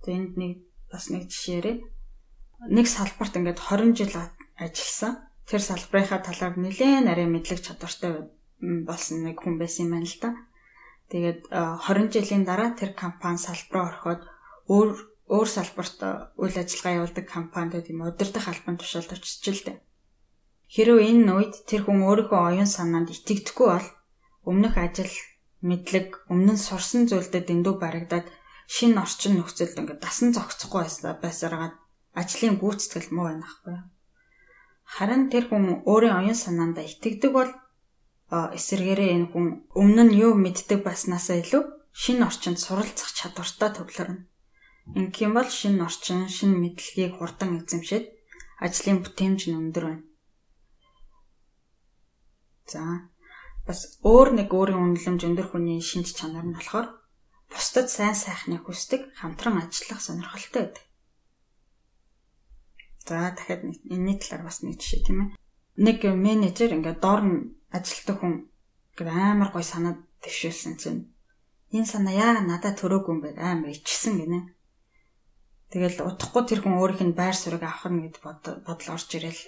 Тэгээ 0.00 0.16
энд 0.16 0.32
нэг 0.40 0.52
бас 0.88 1.04
нэг 1.12 1.22
жишээрээ 1.28 1.76
нэг 2.72 2.86
салбарт 2.88 3.36
ингээд 3.36 3.60
20 3.60 4.00
жил 4.00 4.14
ажилласан. 4.56 5.12
Тэр 5.44 5.60
салбарынхаа 5.60 6.20
талаар 6.24 6.56
нэлээд 6.56 7.04
нарийн 7.04 7.32
мэдлэг 7.36 7.60
чадвартай 7.60 8.32
болсон 8.60 9.28
нэг 9.28 9.36
хүн 9.44 9.60
байсан 9.60 9.86
юм 9.86 9.92
байна 9.92 10.08
л 10.08 10.18
да. 10.24 10.30
Тэгээд 11.12 11.40
20 11.52 12.16
жилийн 12.16 12.44
дараа 12.48 12.72
тэр 12.72 12.92
компани 12.96 13.38
салбараа 13.38 13.92
орхиод 13.92 14.22
өөр 14.68 14.90
өөр 15.28 15.48
салбарт 15.48 15.98
үйл 16.40 16.56
ажиллагаа 16.56 16.96
явуулдаг 17.04 17.26
компанид 17.28 17.88
юм 17.92 18.04
удирдах 18.08 18.48
албан 18.48 18.76
тушаалд 18.80 19.12
очиж 19.12 19.44
л 19.52 19.64
дээ. 19.66 19.78
Хэрвээ 20.68 21.08
энэ 21.12 21.32
үед 21.32 21.54
тэр 21.68 21.84
хүн 21.84 22.04
өөрийнхөө 22.04 22.40
оюун 22.48 22.68
санаанд 22.68 23.08
итгэдэггүй 23.12 23.68
бол 23.72 23.88
өмнөх 24.48 24.76
ажил 24.76 25.12
мэдлэг 25.64 26.28
өмнө 26.32 26.52
нь 26.56 26.64
сурсан 26.68 27.08
зүйлдэд 27.08 27.48
дэндүү 27.48 27.74
барагдаад 27.80 28.26
шинэ 28.68 29.00
орчин 29.00 29.40
нөхцөлд 29.40 29.80
ингээд 29.80 30.04
дасан 30.04 30.36
зогцохгүй 30.36 30.84
байсараад 31.24 31.74
ажлын 32.12 32.60
гүйцэтгэл 32.60 33.12
муу 33.16 33.26
байна 33.32 33.48
ахгүй. 33.48 33.76
Харин 34.84 35.32
тэр 35.32 35.48
хүн 35.48 35.84
өөрийн 35.88 36.16
оюун 36.20 36.38
санаандаа 36.38 36.84
итгэдэг 36.84 37.32
бол 37.32 37.50
эсэргээрээ 38.28 39.10
энэ 39.16 39.28
хүн 39.32 39.46
өмнө 39.72 40.04
нь 40.04 40.16
юу 40.20 40.32
мэддэг 40.36 40.84
баснасаа 40.84 41.40
илүү 41.40 41.62
шинэ 41.96 42.28
орчинд 42.28 42.60
суралцах 42.60 43.10
чадвартай 43.16 43.72
төвлөрнө. 43.72 44.27
Ингэх 44.96 45.20
юм 45.26 45.32
бол 45.36 45.50
шинэ 45.50 45.84
орчин, 45.84 46.28
шинэ 46.28 46.56
мэдлэгийг 46.56 47.20
хурдан 47.20 47.60
эзэмшээд 47.60 48.04
ажлын 48.64 49.04
бүтээмж 49.04 49.40
нь 49.48 49.58
өндөр 49.60 49.84
байна. 49.84 50.04
За 52.68 52.82
бас 53.68 54.00
өөр 54.00 54.28
нэг 54.38 54.48
өөрийн 54.48 54.80
үнэлэмж 54.96 55.20
өндөр 55.28 55.46
хүний 55.52 55.80
шинж 55.84 56.16
чанар 56.16 56.44
нь 56.48 56.56
болохоор 56.56 56.88
бусдад 57.52 57.88
сайн 57.92 58.16
сайхныг 58.16 58.64
хүсдэг, 58.64 59.12
хамтран 59.20 59.60
ажиллах 59.60 60.00
сонирхолтой 60.00 60.62
байдаг. 60.72 60.84
За 63.08 63.32
дахиад 63.36 63.62
энэний 63.64 64.16
талаар 64.20 64.44
бас 64.48 64.60
нэг 64.64 64.80
жишээ 64.80 65.04
тийм 65.04 65.18
ээ. 65.20 65.30
Нэг 65.84 65.98
менежер 66.04 66.72
ингээд 66.76 67.00
доор 67.00 67.22
нь 67.24 67.36
ажилтдаг 67.72 68.16
хүн 68.20 68.48
ингээд 68.92 69.08
амар 69.08 69.48
гой 69.52 69.64
санаад 69.64 70.00
төвшүүлсэн 70.24 70.74
чинь 70.80 71.12
энэ 71.72 71.88
санаа 71.88 72.14
яа 72.16 72.40
надад 72.44 72.76
төрөөгүй 72.80 73.12
юм 73.12 73.20
бэ 73.24 73.30
амар 73.36 73.72
ичсэн 73.72 74.16
гинэ. 74.20 74.40
Тэгэл 75.68 76.00
удахгүй 76.00 76.42
тэр 76.48 76.60
хүн 76.64 76.80
өөрийнх 76.80 77.04
нь 77.12 77.18
байр 77.18 77.36
суурийг 77.36 77.64
авах 77.68 77.92
нь 77.92 78.08
гэд 78.08 78.16
бодол 78.64 78.88
орж 78.96 79.08
ирэл 79.12 79.42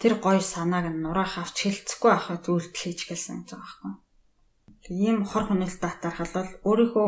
тэр 0.00 0.16
гоё 0.24 0.40
санааг 0.40 0.88
нь 0.88 1.04
нураах 1.04 1.36
авч 1.36 1.56
хилцэхгүй 1.68 2.10
байхад 2.16 2.48
үйлдэл 2.48 2.80
хийж 2.80 3.00
гэлсэн 3.04 3.44
гэж 3.44 3.48
байгаа 3.60 3.60
байхгүй. 3.60 3.92
Тэг 4.80 4.94
ийм 4.96 5.18
хор 5.28 5.44
хөнөөлт 5.52 5.80
татархал 5.84 6.32
бол 6.32 6.50
өөрийнхөө 6.64 7.06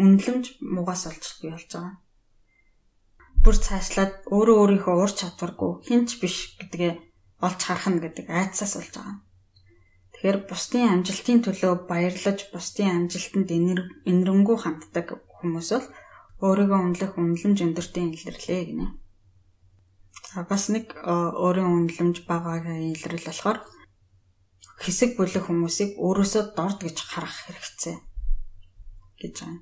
үнэлэмж 0.00 0.44
муугаас 0.64 1.02
олж 1.12 1.24
болж 1.44 1.68
байгаа. 1.68 2.00
Бүр 3.44 3.56
цаашлаад 3.56 4.12
өөрөө 4.32 4.56
өөрийнхөө 4.60 4.96
ур 5.04 5.12
чадваргүй 5.12 5.72
хинч 5.84 6.16
биш 6.24 6.56
гэдгээ 6.56 6.92
олж 7.44 7.60
харах 7.60 7.88
нь 7.92 8.00
гэдэг 8.00 8.26
айцсаас 8.32 8.80
болж 8.80 8.92
байгаа. 8.96 9.16
Тэгэхээр 10.16 10.38
бусдын 10.48 10.88
амжилтын 10.92 11.40
төлөө 11.44 11.72
баярлаж 11.84 12.38
бусдын 12.52 12.88
амжилтанд 12.96 13.48
энэрэнгүй 14.08 14.56
ханддаг 14.60 15.20
хүмүүс 15.40 15.68
бол 15.72 15.88
өөрийгөө 16.40 16.80
үнэлэх 16.80 17.12
үнэлэмж 17.20 17.58
өндөртэй 17.60 18.04
илэрлээ 18.16 18.62
гинэ. 18.68 18.86
За 20.32 20.42
бас 20.48 20.72
нэг 20.72 20.96
э, 20.96 21.12
өөрийн 21.36 21.68
үнэлэмж 21.68 22.24
багаагийн 22.24 22.96
илрэл 22.96 23.28
болохоор 23.28 23.60
хэсэг 24.80 25.20
бүлэг 25.20 25.44
хүмүүсийг 25.44 26.00
өөрөөсөө 26.00 26.56
дорд 26.56 26.80
гэж 26.80 26.96
харах 27.04 27.36
хэрэгцээ 27.44 27.96
гэж 29.20 29.34
байна. 29.44 29.60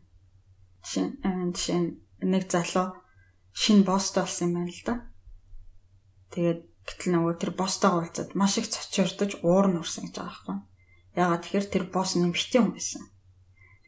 Жишээ 0.86 1.04
нь 1.10 1.52
жишээ 1.56 1.78
нь 1.82 1.90
нэг 2.22 2.46
залуу 2.46 2.94
шинэ 3.50 3.82
бостой 3.82 4.22
болсон 4.22 4.46
юм 4.46 4.54
байна 4.62 4.70
л 4.70 4.82
да. 4.86 4.94
Тэгээд 6.30 6.60
гэтэл 6.86 7.12
нөгөө 7.12 7.34
тэр 7.42 7.52
бостойгоо 7.58 8.06
уулзаад 8.06 8.30
маш 8.38 8.62
их 8.62 8.70
цочордож 8.70 9.42
уур 9.42 9.66
нь 9.66 9.80
урсан 9.82 10.06
гэж 10.06 10.14
байгаа 10.14 10.30
байхгүй. 10.30 10.58
Ягаад 11.18 11.42
тэгэхээр 11.42 11.66
тэр 11.66 11.84
босс 11.90 12.14
нэмхтэй 12.14 12.60
хүн 12.62 12.74
байсан. 12.78 13.02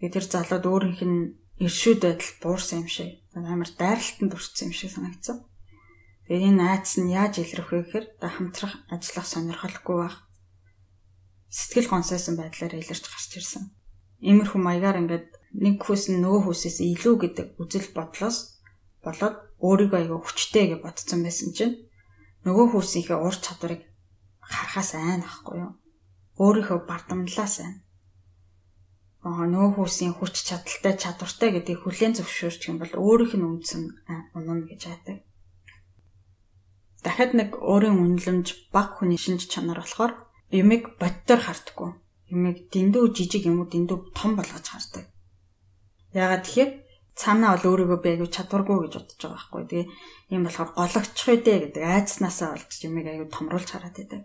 Тэгээд 0.03 0.15
тэр 0.19 0.27
залууд 0.27 0.65
өөрийнх 0.67 1.03
нь 1.07 1.21
иршүүд 1.61 2.01
байдал 2.01 2.33
буурсан 2.43 2.83
юм 2.83 2.89
шиг 2.89 3.21
амар 3.37 3.71
дайралтанд 3.77 4.33
өртсөн 4.33 4.73
юм 4.73 4.75
шиг 4.75 4.91
санагдсан. 4.97 5.45
Тэгээд 6.25 6.49
энэ 6.57 6.63
айдас 6.73 6.95
нь 6.97 7.13
яаж 7.13 7.35
илрэх 7.45 7.69
вэ 7.71 7.79
гэхээр 7.85 8.07
хамтрах 8.17 8.75
ажиллах 8.89 9.27
сонирхолгүй 9.29 9.97
байх. 10.01 10.17
Сэтгэл 11.53 11.93
гонсойсон 11.93 12.35
байдлаар 12.41 12.75
илэрч 12.81 13.05
гарч 13.05 13.31
ирсэн. 13.37 13.65
Иймэрхүү 14.25 14.61
маягаар 14.63 15.01
ингээд 15.05 15.27
нэг 15.61 15.77
хүс 15.83 16.09
нь 16.09 16.23
нөгөө 16.23 16.49
хүсээс 16.49 16.79
илүү 16.81 17.15
гэдэг 17.21 17.47
үзэл 17.61 17.91
бодлоос 17.93 18.63
болоод 19.05 19.37
өөрийгөө 19.59 19.99
аяга 20.01 20.17
хүчтэй 20.23 20.65
гэж 20.71 20.81
бодсон 20.85 21.21
байсан 21.27 21.51
чинь 21.57 21.75
нөгөө 22.47 22.67
хүүсийнхээ 22.73 23.19
ур 23.19 23.37
чадварыг 23.37 23.83
харахаас 24.41 24.91
айн 24.95 25.23
ахгүй 25.27 25.57
юу? 25.61 25.73
Өөрийнхөө 26.41 26.79
бардамлаа 26.89 27.49
сайн. 27.49 27.83
Нөгөө 29.25 29.71
хүүсийн 29.77 30.17
хүч 30.17 30.35
чадалтай 30.49 30.95
чадвартай 30.97 31.49
гэдгийг 31.53 31.85
хүлээн 31.85 32.17
зөвшөөрч 32.17 32.61
юм 32.73 32.81
бол 32.81 32.93
өөрийнх 32.97 33.37
нь 33.37 33.49
үндсэн 33.49 33.83
унана 34.37 34.65
гэж 34.65 34.83
хайдаг 34.89 35.19
дахиад 37.05 37.33
нэг 37.33 37.51
өөрийн 37.57 37.97
үнэлэмж 37.97 38.73
баг 38.73 39.01
хүний 39.01 39.17
шинж 39.17 39.49
чанар 39.49 39.81
болохоор 39.81 40.13
юмыг 40.53 41.01
бодтоор 41.01 41.41
хардггүй. 41.41 41.91
Юмыг 42.29 42.69
дэндүү 42.69 43.05
жижиг 43.17 43.49
юм 43.49 43.65
уу 43.65 43.69
дэндүү 43.73 44.13
том 44.13 44.37
болгож 44.37 44.67
хардаг. 44.69 45.09
Яагаад 46.13 46.45
тэгэхээр 46.45 46.71
цаанаа 47.17 47.57
бол 47.57 47.69
өөрийгөө 47.73 47.99
би 48.05 48.09
аягүй 48.13 48.31
чадваргүй 48.31 48.77
гэж 48.85 48.93
бодож 49.01 49.17
байгаа 49.17 49.37
байхгүй. 49.37 49.63
Тэгээ 49.65 49.87
ийм 50.31 50.43
болохоор 50.45 50.71
гологчих 50.77 51.29
үедээ 51.29 51.59
гэдэг 51.73 51.83
айцнаасаа 51.89 52.51
болж 52.55 52.79
юмыг 52.85 53.07
аягүй 53.09 53.29
томруулж 53.33 53.69
хараад 53.73 53.97
байдаг. 53.97 54.23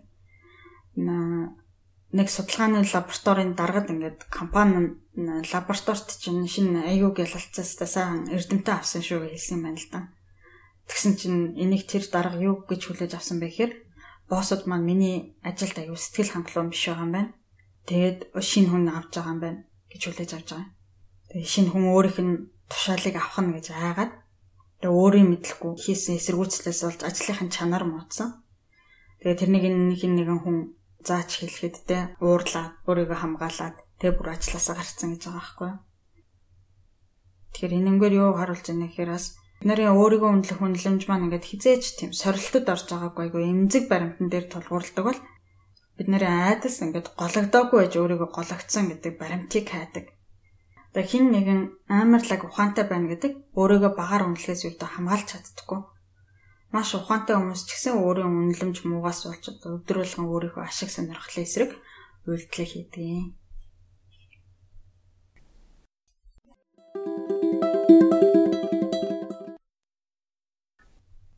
Нэг 2.14 2.30
судалгааны 2.30 2.86
лабораторийн 2.86 3.58
даргад 3.58 3.90
ингээд 3.90 4.30
компани 4.30 4.94
лабораторид 5.16 6.06
чинь 6.22 6.46
шинэ 6.46 6.86
аягүй 6.86 7.26
гялалцаастай 7.26 7.88
сайн 7.88 8.30
эрдэмтэн 8.30 8.78
авсан 8.78 9.02
шүү 9.02 9.26
гэж 9.26 9.32
хэлсэн 9.34 9.56
юм 9.58 9.62
байна 9.66 9.80
л 9.82 9.88
да. 9.90 10.00
Тэгсэн 10.86 11.12
чинь 11.18 11.40
энийг 11.58 11.90
тэр 11.90 12.06
дарга 12.06 12.38
юу 12.38 12.62
гэж 12.62 12.80
хүлээж 12.86 13.12
авсан 13.18 13.42
бэ 13.42 13.50
гэхээр 13.50 13.72
боссод 14.30 14.70
маань 14.70 14.86
миний 14.86 15.34
ажилд 15.42 15.74
аюу 15.82 15.98
сэтгэл 15.98 16.30
хангалуун 16.30 16.70
биш 16.70 16.86
байгаа 16.86 17.06
юм 17.06 17.12
байна. 17.12 17.30
Тэгээд 17.90 18.18
шинэ 18.38 18.70
хүн 18.70 18.86
авч 18.94 19.10
байгаа 19.18 19.34
юм 19.34 19.40
байна 19.42 19.60
гэж 19.90 20.02
хүлээж 20.06 20.30
авч 20.30 20.48
байгаа. 20.54 20.70
Тэгээд 21.34 21.50
шинэ 21.50 21.70
хүн 21.74 21.84
өөрийнх 21.90 22.20
нь 22.22 22.34
тушаалыг 22.70 23.14
авах 23.18 23.38
нь 23.42 23.54
гэж 23.58 23.66
айгаад 23.74 24.12
тэгээд 24.78 24.94
өөрийн 24.94 25.28
мэдлэхгүй 25.30 25.72
хийсэн 25.74 26.18
эсэргүүцлээс 26.22 26.80
болж 26.86 27.00
ажлынхын 27.02 27.50
чанар 27.50 27.82
муудсан. 27.82 28.46
Тэгээд 29.22 29.40
тэрнийг 29.42 29.64
нэг 29.66 30.02
нэгэн 30.06 30.40
хүн 30.42 30.56
зааж 31.04 31.30
хэлэхэд 31.40 31.76
те 31.88 31.98
уурлаад 32.20 32.72
өөрийгөө 32.88 33.18
хамгаалаад 33.20 33.76
Тэгээ 33.96 34.12
бүр 34.12 34.28
ажилласаа 34.36 34.76
гарцсан 34.76 35.16
гэж 35.16 35.22
байгаа 35.24 35.40
байхгүй? 35.40 35.72
Тэгэхээр 37.56 37.76
энэнгээр 37.80 38.14
юу 38.20 38.36
харуулж 38.36 38.66
байна 38.68 38.92
гэхээр 38.92 39.10
бас 39.16 39.26
бидний 39.56 39.88
өөрийгөө 39.88 40.30
үнэлэх 40.36 40.60
үнэлэмж 40.60 41.02
маань 41.08 41.24
ингээд 41.32 41.48
хизээч 41.48 41.84
тийм 41.96 42.12
сорилтод 42.12 42.68
орж 42.68 42.84
байгаагүй 42.92 43.24
айгу 43.24 43.40
эмзэг 43.40 43.88
баримтан 43.88 44.28
дээр 44.28 44.46
тулгуурладаг 44.52 45.04
бол 45.08 45.20
бид 45.96 46.08
нарын 46.12 46.44
айдас 46.44 46.76
ингээд 46.84 47.16
гологдоогүй 47.16 47.78
байж 47.80 47.94
өөрийгөө 47.96 48.28
гологдсон 48.36 48.84
гэдэг 48.92 49.12
баримтыг 49.16 49.64
хайдаг. 49.64 50.06
Тэгээ 50.92 51.08
хин 51.08 51.24
нэгэн 51.32 51.60
амарлаг 51.88 52.44
ухаантай 52.44 52.84
байна 52.84 53.08
гэдэг 53.16 53.32
өөрийгөө 53.56 53.92
багаар 53.96 54.28
үнэлэхээс 54.28 54.68
юутай 54.68 54.88
хамгаалж 54.92 55.28
чаддаггүй. 55.32 55.80
Маш 56.74 56.94
ухаантай 56.98 57.36
хүмүүс 57.38 57.62
ч 57.62 57.70
гэсэн 57.78 57.94
өөрийн 58.02 58.26
үнэлэмж 58.26 58.76
муугаас 58.82 59.30
болж 59.30 59.44
өдөр 59.62 59.96
болгон 60.02 60.26
өөрийнхөө 60.26 60.64
ашиг 60.66 60.90
сонирхлын 60.90 61.46
эсрэг 61.46 61.70
үйлдэл 62.26 62.66
хийдэг. 62.66 63.38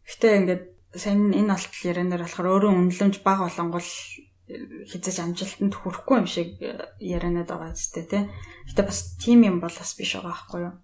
Гэтэ 0.09 0.29
ингээд 0.41 0.64
сайн 0.97 1.31
энэ 1.37 1.53
алтлал 1.53 1.89
ярианаар 1.93 2.24
болохоор 2.24 2.49
өөрөө 2.49 2.72
үнэлэмж 2.74 3.14
баг 3.22 3.39
болонгол 3.45 3.89
хизэж 4.49 5.16
амжилтанд 5.20 5.74
хүрэхгүй 5.76 6.16
юм 6.18 6.26
шиг 6.26 6.57
ярианад 6.99 7.53
байгаа 7.53 7.76
зү 7.76 8.03
тэ. 8.09 8.33
Гэтэ 8.66 8.83
бас 8.83 9.14
тийм 9.20 9.45
юм 9.45 9.57
бол 9.61 9.70
бас 9.70 9.93
биш 9.93 10.16
байгаа 10.16 10.33
байхгүй 10.33 10.61
юу? 10.66 10.74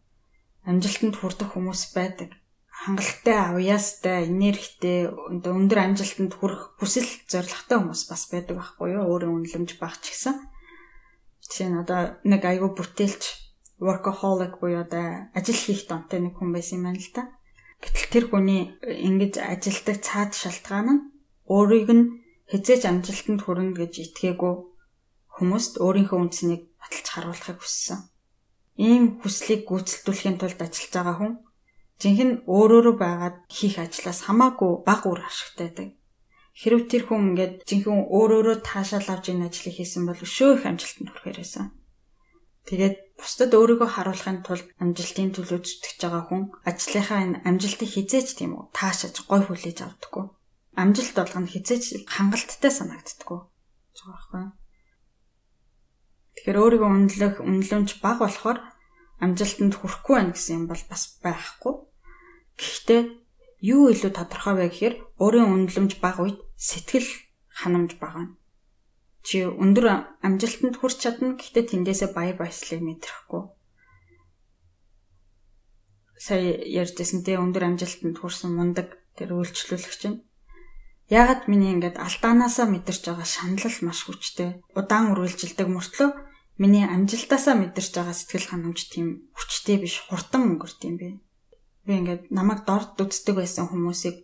Амжилтанд 0.69 1.17
хүрэх 1.17 1.51
хүмүүс 1.51 1.83
байдаг. 1.97 2.31
Хангалттай, 2.75 3.39
авьяастай, 3.39 4.27
энергитэй, 4.27 5.09
өндөр 5.31 5.79
амжилтанд 5.79 6.35
хүрэх 6.35 6.75
хүсэл 6.83 7.07
зоригтой 7.31 7.79
хүмүүс 7.79 8.03
бас 8.11 8.23
байдаг 8.35 8.59
байхгүй 8.59 8.99
юу? 8.99 9.07
Өөрийн 9.15 9.31
үнэлэмж 9.31 9.79
баг 9.79 10.03
ч 10.03 10.11
гэсэн. 10.11 10.35
Жишээ 11.47 11.69
нь 11.71 11.81
одоо 11.81 12.19
нэг 12.27 12.43
айгүй 12.43 12.75
бүтээлч 12.75 13.23
workaholic 13.79 14.59
буюу 14.59 14.83
одоо 14.83 15.31
ажил 15.39 15.55
хийх 15.55 15.87
донтой 15.87 16.21
нэг 16.21 16.35
хүн 16.37 16.51
байсан 16.51 16.83
юм 16.83 16.85
байна 16.91 17.01
л 17.01 17.11
да. 17.15 17.23
Гэтэл 17.83 18.11
тэр 18.13 18.25
хүний 18.29 18.63
ингэж 18.83 19.35
ажилдаг 19.39 19.97
цаад 20.03 20.33
шалтгаан 20.35 20.89
нь 20.91 21.05
өөрийг 21.49 21.89
нь 21.93 22.05
хязээж 22.51 22.83
амжилтанд 22.89 23.41
хүрнэ 23.45 23.77
гэж 23.77 23.93
итгээгүй 24.05 24.55
хүмүүст 25.37 25.73
өөрийнхөө 25.85 26.19
үнцнийг 26.21 26.63
баталж 26.81 27.07
харуулахыг 27.11 27.59
хүссэн. 27.61 28.01
Ийм 28.81 29.21
хүслийг 29.21 29.69
гүйцэлдүүлэхийн 29.69 30.39
тулд 30.39 30.61
ажиллаж 30.65 30.93
байгаа 30.95 31.17
хүн 31.19 31.33
жинхэнэ 32.03 32.35
өөрөөрөө 32.47 32.97
байгаад 32.99 33.37
хийх 33.51 33.77
ажлаас 33.79 34.27
хамаагүй 34.27 34.73
бага 34.89 35.07
үр 35.13 35.21
ашигтай 35.27 35.69
байдаг. 35.69 35.89
Хэрв 36.55 36.81
тэр 36.91 37.03
хүн 37.07 37.23
ингээд 37.35 37.55
жинхэнэ 37.69 38.09
өөрөөрөө 38.17 38.57
таашаал 38.63 39.09
авч 39.11 39.25
энэ 39.31 39.47
ажлыг 39.51 39.75
хийсэн 39.75 40.03
бол 40.07 40.21
өшөө 40.27 40.51
их 40.59 40.65
амжилтанд 40.67 41.11
хүрэхээр 41.11 41.39
байсан. 41.43 41.67
Тэгээд 42.69 42.97
бусдад 43.21 43.53
өөрийгөө 43.55 43.91
харуулахын 43.93 44.41
тулд 44.47 44.67
амжилтын 44.83 45.31
төлөө 45.35 45.61
зүтгэж 45.63 45.99
байгаа 46.03 46.25
хүн 46.27 46.43
ажлынхаа 46.65 47.21
энэ 47.25 47.41
амжилтыг 47.49 47.91
хизээч 47.93 48.29
тийм 48.39 48.53
үү 48.57 48.65
таашааж 48.73 49.17
гой 49.29 49.43
хүлээж 49.45 49.79
авдаггүй 49.85 50.25
амжилт 50.77 51.15
болгоно 51.15 51.47
хизээж 51.47 52.09
хангалттай 52.11 52.71
санагддаггүй 52.71 53.39
байгаа 53.39 54.11
байхгүй. 54.11 54.45
Тэгэхээр 56.35 56.59
өөрийгөө 56.63 56.91
үнэлэх 56.91 57.37
үнэлэмж 57.47 57.91
бага 58.03 58.27
болохоор 58.27 58.59
амжилтанд 59.23 59.75
хүрэхгүй 59.79 60.15
байх 60.19 60.33
гэсэн 60.35 60.55
юм 60.59 60.65
бол 60.71 60.83
бас 60.91 61.03
байхгүй. 61.23 61.75
Гэхдээ 62.59 63.01
юу 63.63 63.91
илүү 63.93 64.13
тодорхой 64.15 64.55
вэ 64.57 64.67
гэхээр 64.71 64.95
өөрийн 65.23 65.51
үнэлэмж 65.55 65.93
бага 66.03 66.27
үед 66.27 66.39
сэтгэл 66.59 67.09
ханамж 67.51 67.99
бага. 68.03 68.35
Чи 69.27 69.47
өндөр 69.47 70.19
амжилтанд 70.21 70.77
хүрч 70.79 70.97
чадна 71.01 71.39
гэхдээ 71.39 71.65
тэндээсээ 71.71 72.11
баяр 72.13 72.37
баясгалыг 72.37 72.83
мэдрэхгүй. 72.85 73.43
Сая 76.21 76.61
ярьжсэн 76.61 77.25
те 77.25 77.41
өндөр 77.41 77.65
амжилтанд 77.73 78.21
хүрсэн 78.21 78.53
мундаг 78.53 79.01
тэр 79.17 79.33
үйлчлүүлэгч 79.39 79.97
чинь 80.03 80.19
Ягаад 81.13 81.53
миний 81.53 81.77
ингээд 81.77 82.01
алдаанаасаа 82.01 82.65
мэдэрч 82.65 83.13
байгаа 83.13 83.29
шаналл 83.29 83.79
маш 83.85 84.09
хүчтэй. 84.09 84.65
Удаан 84.73 85.13
үргэлжилдэг 85.13 85.69
мөртлөө 85.69 86.09
миний 86.61 86.87
амжилтаасаа 86.87 87.55
мэдэрч 87.59 87.91
байгаа 87.95 88.17
сэтгэл 88.17 88.51
ханамж 88.51 88.79
тийм 88.93 89.07
хүчтэй 89.35 89.83
биш, 89.83 90.07
хурдан 90.07 90.55
өнгөрт 90.55 90.81
юм 90.87 90.97
бэ. 91.01 91.09
Би 91.85 91.93
ингээд 91.99 92.31
намайг 92.31 92.63
дорд 92.69 92.95
үздэг 93.01 93.35
байсан 93.43 93.67
хүмүүсийг 93.69 94.23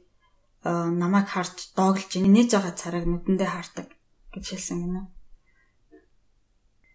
намайг 0.64 1.26
харж 1.26 1.74
дооглож 1.74 2.12
инээж 2.14 2.50
байгаа 2.54 2.74
царайг 2.76 3.06
нүдэндээ 3.08 3.50
хардаг 3.50 3.86
гэж 4.30 4.44
хэлсэн 4.46 4.78
гинэ. 4.84 5.02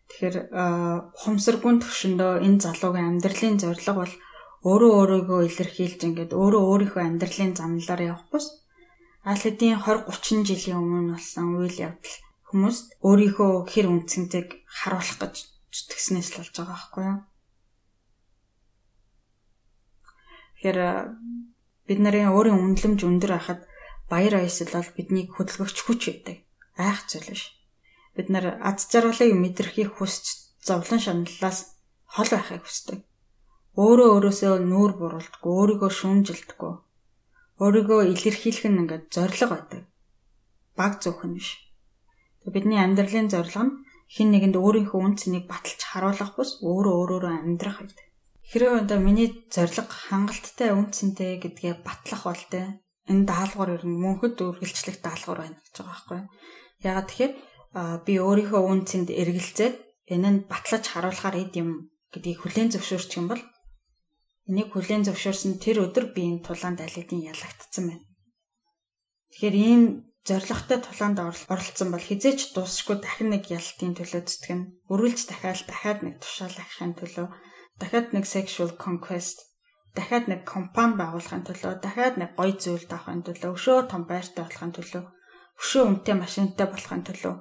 Тэгэхээр 0.10 0.38
хумсаргүн 1.20 1.78
төвшөндөө 1.82 2.32
энэ 2.46 2.62
залуугийн 2.64 3.10
амьдралын 3.18 3.58
зорилго 3.60 3.94
бол 4.00 4.14
өөрөө 4.70 4.92
өөрийгөө 5.00 5.42
илэрхийлж 5.50 6.00
ингээд 6.08 6.32
өөрөө 6.32 6.64
өөрийнхөө 6.70 7.04
амьдралын 7.06 7.54
замналаар 7.58 8.02
явах 8.10 8.26
бус 8.32 8.46
аль 9.26 9.42
хэдийн 9.42 9.82
20 9.82 10.08
30 10.10 10.46
жилийн 10.50 10.80
өмнө 10.82 11.18
болсон 11.18 11.58
үйл 11.58 11.78
явдал 11.90 12.16
хүмүүст 12.50 12.86
өөрийнхөө 13.02 13.52
хэр 13.72 13.88
үнцэнтэйг 13.92 14.50
харуулах 14.66 15.20
гэж 15.22 15.36
зүтгэснээс 15.74 16.30
л 16.32 16.38
болж 16.40 16.54
байгаа 16.56 16.72
байхгүй 16.76 17.04
юу. 17.10 17.20
Тэгэхээр 20.56 20.80
бид 21.88 22.00
нарын 22.02 22.34
өөрийн 22.34 22.60
үнэлэмж 22.62 23.00
өндөр 23.06 23.32
байхад 23.36 23.62
баяр 24.12 24.34
баясгал 24.40 24.82
бол 24.82 24.92
биднийг 24.98 25.30
хөдөлгөгч 25.34 25.78
хүч 25.84 26.02
өгдөг. 26.12 26.38
Айх 26.78 27.00
зүйл 27.10 27.30
биш. 27.30 27.44
Бид 28.16 28.28
нар 28.34 28.58
аз 28.62 28.88
жаргалыг 28.88 29.34
мэдрэхийг 29.36 29.92
хүсч 29.98 30.56
зовлон 30.64 31.02
шаналлаас 31.02 31.78
хол 32.14 32.30
байхыг 32.32 32.64
хүсдэг. 32.64 33.00
Өөрөө 33.76 34.10
өөрөөсөө 34.16 34.54
нүүр 34.64 34.92
буруулдаггүй, 34.96 35.52
өөрийгөө 35.52 35.92
шүүмжилдэггүй 35.92 36.74
өөрийгөө 37.64 38.02
илэрхийлэх 38.12 38.68
нь 38.68 38.80
ингээд 38.84 39.06
зориг 39.16 39.40
байдаг. 39.48 39.84
Баг 40.76 41.00
зөвхөн 41.00 41.40
биш. 41.40 41.65
Бидний 42.54 42.80
амьдралын 42.82 43.30
зорилго 43.34 43.64
нь 43.66 43.76
хин 44.10 44.30
нэгэнд 44.32 44.56
өөрийнхөө 44.62 45.02
үн 45.02 45.16
цэнийг 45.18 45.46
баталж 45.50 45.82
харуулах 45.82 46.32
бус 46.38 46.62
өөрөө 46.62 46.96
өөрөөрөө 47.02 47.34
амьдрах 47.42 47.78
байдаг. 47.82 48.06
Хэрэв 48.50 48.74
одоо 48.86 49.00
миний 49.02 49.30
зориг 49.50 49.90
хангалттай 49.90 50.70
үн 50.78 50.94
цэнтэй 50.94 51.42
гэдгээ 51.42 51.82
батлах 51.82 52.22
бол 52.30 52.44
тэ 52.54 52.78
энэ 53.10 53.26
даалгавар 53.26 53.82
ер 53.82 53.84
нь 53.90 53.98
мөнхөд 53.98 54.38
үргэлжлэх 54.38 55.02
даалгавар 55.02 55.40
байна 55.42 55.58
гэж 55.66 55.74
байгаа 55.74 55.90
байхгүй. 55.90 56.22
Ягаад 56.86 57.08
тэгэхээр 57.10 57.34
би 58.06 58.14
өөрийнхөө 58.22 58.62
үн 58.62 58.82
цэнд 58.86 59.10
эргэлзээд 59.10 59.76
энэ 60.14 60.30
нь 60.30 60.40
батлаж 60.46 60.84
харуулахаар 60.86 61.42
ид 61.42 61.54
юм 61.58 61.90
гэдгийг 62.14 62.40
хүлээн 62.46 62.70
зөвшөөрчих 62.70 63.20
юм 63.22 63.28
бол 63.34 63.42
Энийг 64.46 64.70
хүлээн 64.78 65.10
зөвшөөрсөн 65.10 65.58
тэр 65.58 65.90
өдөр 65.90 66.14
би 66.14 66.22
энэ 66.30 66.46
тулаанд 66.46 66.78
алидын 66.78 67.34
ялагдсан 67.34 67.84
байна. 67.90 68.06
Тэгэхээр 69.34 69.56
ийм 69.58 69.82
зоригтой 70.26 70.80
тулаанд 70.82 71.18
оролцсон 71.22 71.90
бол 71.94 72.02
хизээч 72.02 72.58
дуусахгүй 72.58 72.98
дахин 73.02 73.30
нэг 73.30 73.44
ялтын 73.54 73.94
төлөө 73.94 74.22
зүтгэн 74.26 74.62
өрүүлж 74.90 75.20
дахиад 75.30 75.62
дахиад 75.70 76.00
нэг 76.02 76.16
тушаалахын 76.18 76.94
төлөө 76.98 77.28
дахиад 77.78 78.08
нэг 78.16 78.26
sexual 78.26 78.74
conquest 78.74 79.38
дахиад 79.94 80.26
нэг 80.26 80.42
компани 80.50 80.98
байгуулахын 80.98 81.46
төлөө 81.46 81.74
дахиад 81.86 82.16
нэг 82.18 82.34
гоё 82.34 82.54
зүйл 82.58 82.86
таахын 82.90 83.22
төлөө 83.22 83.52
өшөө 83.54 83.80
том 83.92 84.04
байртай 84.10 84.44
болохын 84.44 84.74
төлөө 84.74 85.04
өшөө 85.62 85.84
үнэтэй 85.88 86.16
машинтай 86.18 86.68
болохын 86.74 87.04
төлөө 87.08 87.36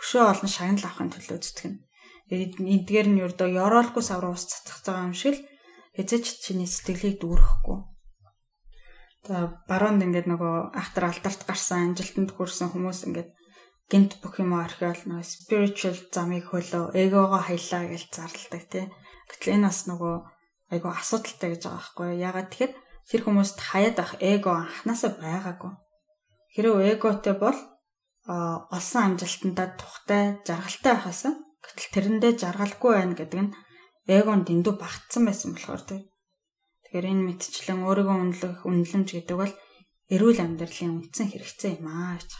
өшөө 0.00 0.22
олон 0.32 0.50
шагнал 0.52 0.84
авахын 0.86 1.10
төлөө 1.16 1.38
зүтгэн. 1.40 1.74
Эдгээр 2.28 3.08
нь 3.10 3.22
ердөө 3.26 3.48
ёроолгүй 3.64 4.04
савруу 4.04 4.36
ус 4.36 4.44
цацгах 4.50 4.84
байгаа 4.84 5.08
юм 5.08 5.16
шиг 5.16 5.34
л 5.40 5.46
эзэж 6.00 6.24
чиний 6.44 6.68
сэтгэлийг 6.68 7.16
дүүрэхгүй. 7.22 7.78
Тэгээ 9.26 9.66
баруунд 9.66 10.06
ингээд 10.06 10.30
нөгөө 10.30 10.54
ахтар 10.78 11.10
алдарт 11.10 11.42
гарсан 11.50 11.90
амжилтанд 11.90 12.30
хүрсэн 12.30 12.70
хүмүүс 12.70 13.10
ингээд 13.10 13.30
гинт 13.90 14.22
бүх 14.22 14.38
юм 14.38 14.54
орхиол 14.54 15.02
нөгөө 15.02 15.26
spiritual 15.26 15.98
замыг 16.14 16.46
хөлөө 16.46 16.94
эгоогоо 16.94 17.42
хаялаа 17.42 17.90
гэж 17.90 18.02
зарладаг 18.14 18.64
тий. 18.70 18.86
Гэтэл 19.26 19.54
энэ 19.58 19.66
бас 19.66 19.80
нөгөө 19.90 20.14
айгу 20.70 20.88
асуудалтай 20.94 21.48
гэж 21.58 21.62
байгаа 21.66 21.74
байхгүй 21.82 22.06
юу? 22.06 22.22
Ягаад 22.22 22.48
тэгэхээр 22.54 22.72
тэр 23.10 23.20
хүмүүст 23.26 23.58
хаяад 23.58 23.96
ах 23.98 24.12
эго 24.22 24.50
анханасаа 24.62 25.10
байгаагүй. 25.18 25.72
Хэрэв 26.54 26.76
эготой 26.94 27.34
бол 27.34 27.58
олсон 28.26 29.02
амжилтандаа 29.14 29.68
тухтай 29.78 30.22
жаргалтай 30.46 30.92
байхаасаа 30.94 31.34
гэтэл 31.66 31.92
тэрэндээ 31.94 32.32
жаргалгүй 32.42 32.92
байна 32.94 33.14
гэдэг 33.18 33.40
нь 33.42 33.54
эгон 34.06 34.42
дэндүү 34.46 34.74
багтсан 34.78 35.22
байсан 35.26 35.54
болохоор 35.54 35.82
тэг. 35.86 36.00
Тэгэхээр 36.96 37.12
энэ 37.12 37.26
мэдчлэн 37.28 37.84
өөрийгөө 37.84 38.16
үнэлэх 38.24 38.64
үнэлэмж 38.64 39.08
гэдэг 39.12 39.36
бол 39.36 39.52
эрүүл 40.08 40.40
амьдралын 40.40 41.04
үндсэн 41.04 41.28
хэрэгцээ 41.28 41.76
юм 41.76 41.92
аа 41.92 42.16
гэж. 42.16 42.30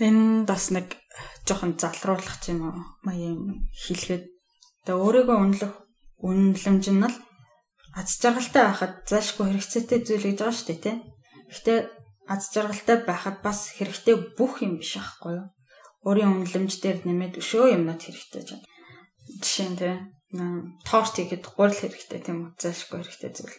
Энэ 0.00 0.48
бас 0.48 0.72
нэг 0.72 0.96
жоохон 1.44 1.76
залруулах 1.76 2.40
юм 2.48 2.72
уу 2.72 2.80
маяг 3.04 3.36
хэлэхэд 3.84 4.24
тэгээ 4.88 4.96
өөрийгөө 4.96 5.36
үнэлэх 5.44 5.74
үнэлэмж 6.24 6.84
нь 6.88 7.04
л 7.04 7.16
аз 7.92 8.16
жаргалтай 8.16 8.64
байхад 8.64 8.94
заашгүй 9.04 9.52
хэрэгцээтэй 9.52 10.00
зүйл 10.08 10.24
гэж 10.24 10.40
байгаа 10.40 10.56
шүү 10.56 10.68
дээ 10.72 10.80
тий. 10.80 10.96
Гэхдээ 11.52 11.78
аз 12.32 12.42
жаргалтай 12.48 12.96
байхад 13.04 13.44
бас 13.44 13.76
хэрэгтэй 13.76 14.16
бүх 14.40 14.64
юм 14.64 14.80
биш 14.80 14.96
аахгүй 14.96 15.36
юу? 15.36 15.52
өөрийн 16.08 16.32
үнэлэмж 16.32 16.72
дээр 16.80 17.04
нэмээд 17.04 17.44
өшөө 17.44 17.76
юмнууд 17.76 18.00
хэрэгтэй 18.00 18.42
ч. 18.48 18.56
Жишээ 19.44 19.68
нь 19.68 20.17
торт 20.84 21.14
хийхэд 21.16 21.44
гурил 21.56 21.72
хэрэгтэй 21.72 22.20
тийм 22.20 22.38
үү? 22.44 22.50
Зайлшгүй 22.60 23.00
хэрэгтэй 23.00 23.32
зүйл. 23.32 23.56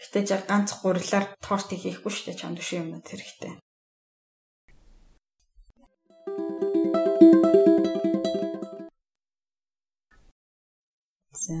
Гэтэ 0.00 0.32
яг 0.32 0.42
ганц 0.48 0.72
гурилаар 0.80 1.36
торт 1.44 1.68
хийхгүй 1.68 2.08
шүү 2.08 2.32
дээ 2.32 2.40
чамд 2.40 2.60
өшөө 2.64 2.80
юмнууд 2.80 3.04
хэрэгтэй. 3.04 3.52
За 11.44 11.56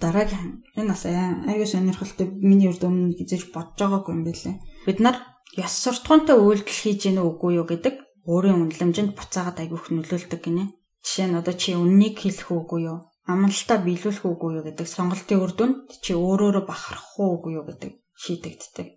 дараагийн 0.00 0.64
энэ 0.80 0.88
бас 0.88 1.04
аюу 1.04 1.66
сонирхолтой 1.68 2.26
миний 2.40 2.72
урд 2.72 2.88
өмнө 2.88 3.16
хизээж 3.20 3.52
бодож 3.52 3.84
байгаагүй 3.84 4.12
юм 4.16 4.24
билээ. 4.24 4.56
Бид 4.88 4.98
нар 5.04 5.16
ёс 5.60 5.76
суртахуунтай 5.84 6.40
үйлдэл 6.40 6.80
хийж 6.80 7.00
гэнэ 7.12 7.20
үгүй 7.20 7.60
юу 7.60 7.68
гэдэг 7.68 7.94
өөрийн 8.32 8.64
үнэлэмжинд 8.64 9.12
буцаагаад 9.12 9.60
аягүйх 9.60 9.92
нөлөөлдөг 9.92 10.40
гинэ. 10.40 10.72
Жишээ 11.04 11.28
нь 11.28 11.38
одоо 11.40 11.52
чи 11.52 11.76
үннийг 11.76 12.16
хэлэх 12.20 12.48
үгүй 12.48 12.80
юу? 12.88 12.98
Амралтаа 13.24 13.78
биелүүлэх 13.80 14.24
үгүй 14.28 14.50
юу 14.60 14.64
гэдэг 14.68 14.84
сонголтын 14.84 15.40
үр 15.40 15.52
дүнд 15.56 15.96
чи 16.04 16.12
өөрөөрөө 16.12 16.64
бахархах 16.68 17.16
үгүй 17.16 17.56
юу 17.56 17.64
гэдэг 17.64 17.92
шийдэгддэг. 18.20 18.88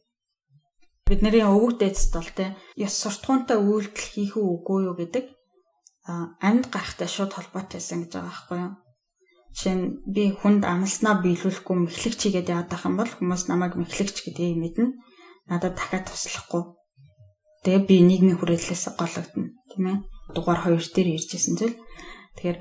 Бидний 1.08 1.44
өвөг 1.48 1.80
дээдсд 1.80 2.12
бол 2.12 2.32
те 2.36 2.46
ёс 2.76 2.94
суртахуунтай 3.00 3.56
үйлдэл 3.56 4.12
хийх 4.12 4.36
үгүй 4.36 4.80
юу 4.92 4.96
гэдэг 5.00 5.26
амьд 6.44 6.68
гарахтай 6.68 7.08
шууд 7.08 7.32
холбоотойсэн 7.40 8.04
гэж 8.04 8.12
байгаа 8.20 8.28
байхгүй 8.28 8.58
юу? 8.68 8.74
Жишээ 9.56 9.76
нь 9.80 9.86
би 10.12 10.24
хүнд 10.36 10.64
амлснаа 10.68 11.24
биелүүлэхгүй 11.24 11.76
мэхлэгч 11.88 12.22
яваад 12.28 12.68
байх 12.68 12.84
юм 12.84 12.96
бол 13.00 13.12
хүмүүс 13.16 13.44
намайг 13.48 13.74
мэхлэгч 13.80 14.28
гэдгийг 14.28 14.60
мэднэ 14.60 14.86
надад 15.48 15.80
дахиад 15.80 16.12
туслахгүй. 16.12 16.64
Тэгээ 17.64 17.84
би 17.88 17.96
нийгмийн 18.04 18.38
хүрээлэлээс 18.38 18.86
гологдно, 19.00 19.56
тийм 19.72 19.84
ээ. 19.88 19.98
Дугаар 20.36 20.60
2 20.68 20.94
дээр 20.94 21.16
иржсэн 21.16 21.56
зүйл. 21.56 21.76
Тэгэхээр 22.36 22.58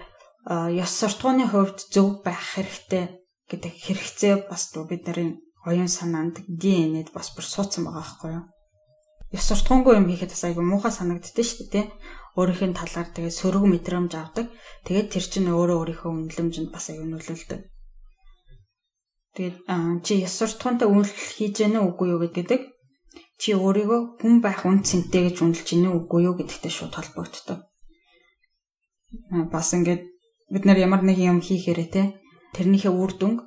ёс 0.46 0.92
суртахууны 0.94 1.50
хувьд 1.50 1.78
зөв 1.90 2.22
байх 2.22 2.38
хэрэгтэй 2.54 3.04
гэдэг 3.50 3.72
хэрэгцээ 3.82 4.34
бас 4.46 4.70
бид 4.74 5.02
нарын 5.06 5.42
оюун 5.66 5.90
санаанд 5.90 6.46
ДНХ-д 6.46 7.10
бас 7.10 7.34
бүр 7.34 7.46
суудсан 7.46 7.82
байгаа 7.86 8.02
байхгүй 8.06 8.30
юу? 8.38 8.44
Ёс 9.34 9.44
суртахуунгүй 9.50 9.98
юм 9.98 10.06
хийхэд 10.06 10.30
бас 10.30 10.44
айгүй 10.46 10.62
муухай 10.62 10.94
санагддээ 10.94 11.46
шүү 11.46 11.66
дээ, 11.66 11.70
тийм 11.74 11.86
өөрийнх 12.38 12.62
нь 12.62 12.78
талаар 12.78 13.08
тэгээ 13.10 13.34
сөрөг 13.34 13.64
мэдрэмж 13.66 14.12
авдаг. 14.14 14.46
Тэгээд 14.86 15.08
тэр 15.10 15.24
чинь 15.26 15.50
өөрөө 15.50 15.76
өөрийнхөө 15.82 16.10
үнэлэмжинд 16.14 16.70
бас 16.70 16.94
аюун 16.94 17.10
нөлөөлдөг. 17.10 17.60
Тэгээд 19.34 19.56
чи 20.06 20.12
ёс 20.22 20.34
суртахуунтай 20.38 20.86
үйлдэл 20.86 21.32
хийж 21.42 21.54
гэнэ 21.58 21.80
үгүй 21.82 22.08
юу 22.14 22.22
гэдэг 22.22 22.60
чи 23.40 23.52
өөрийгөө 23.52 24.00
хүн 24.20 24.34
байх 24.40 24.64
үн 24.64 24.80
цэнтэй 24.80 25.28
гэж 25.28 25.36
үнэлж 25.44 25.68
гинэ 25.68 25.90
үгүй 25.92 26.20
юу 26.24 26.34
гэдэгтэй 26.40 26.72
шууд 26.72 26.94
холбогддог. 26.96 27.68
Бас 29.52 29.68
ингээд 29.76 30.15
бид 30.52 30.64
нар 30.64 30.78
ямар 30.78 31.02
нэг 31.02 31.18
юм 31.18 31.38
хийхээрээ 31.42 31.88
те 31.90 32.02
тэрнийхээ 32.54 32.94
үр 32.94 33.12
дүнг 33.18 33.38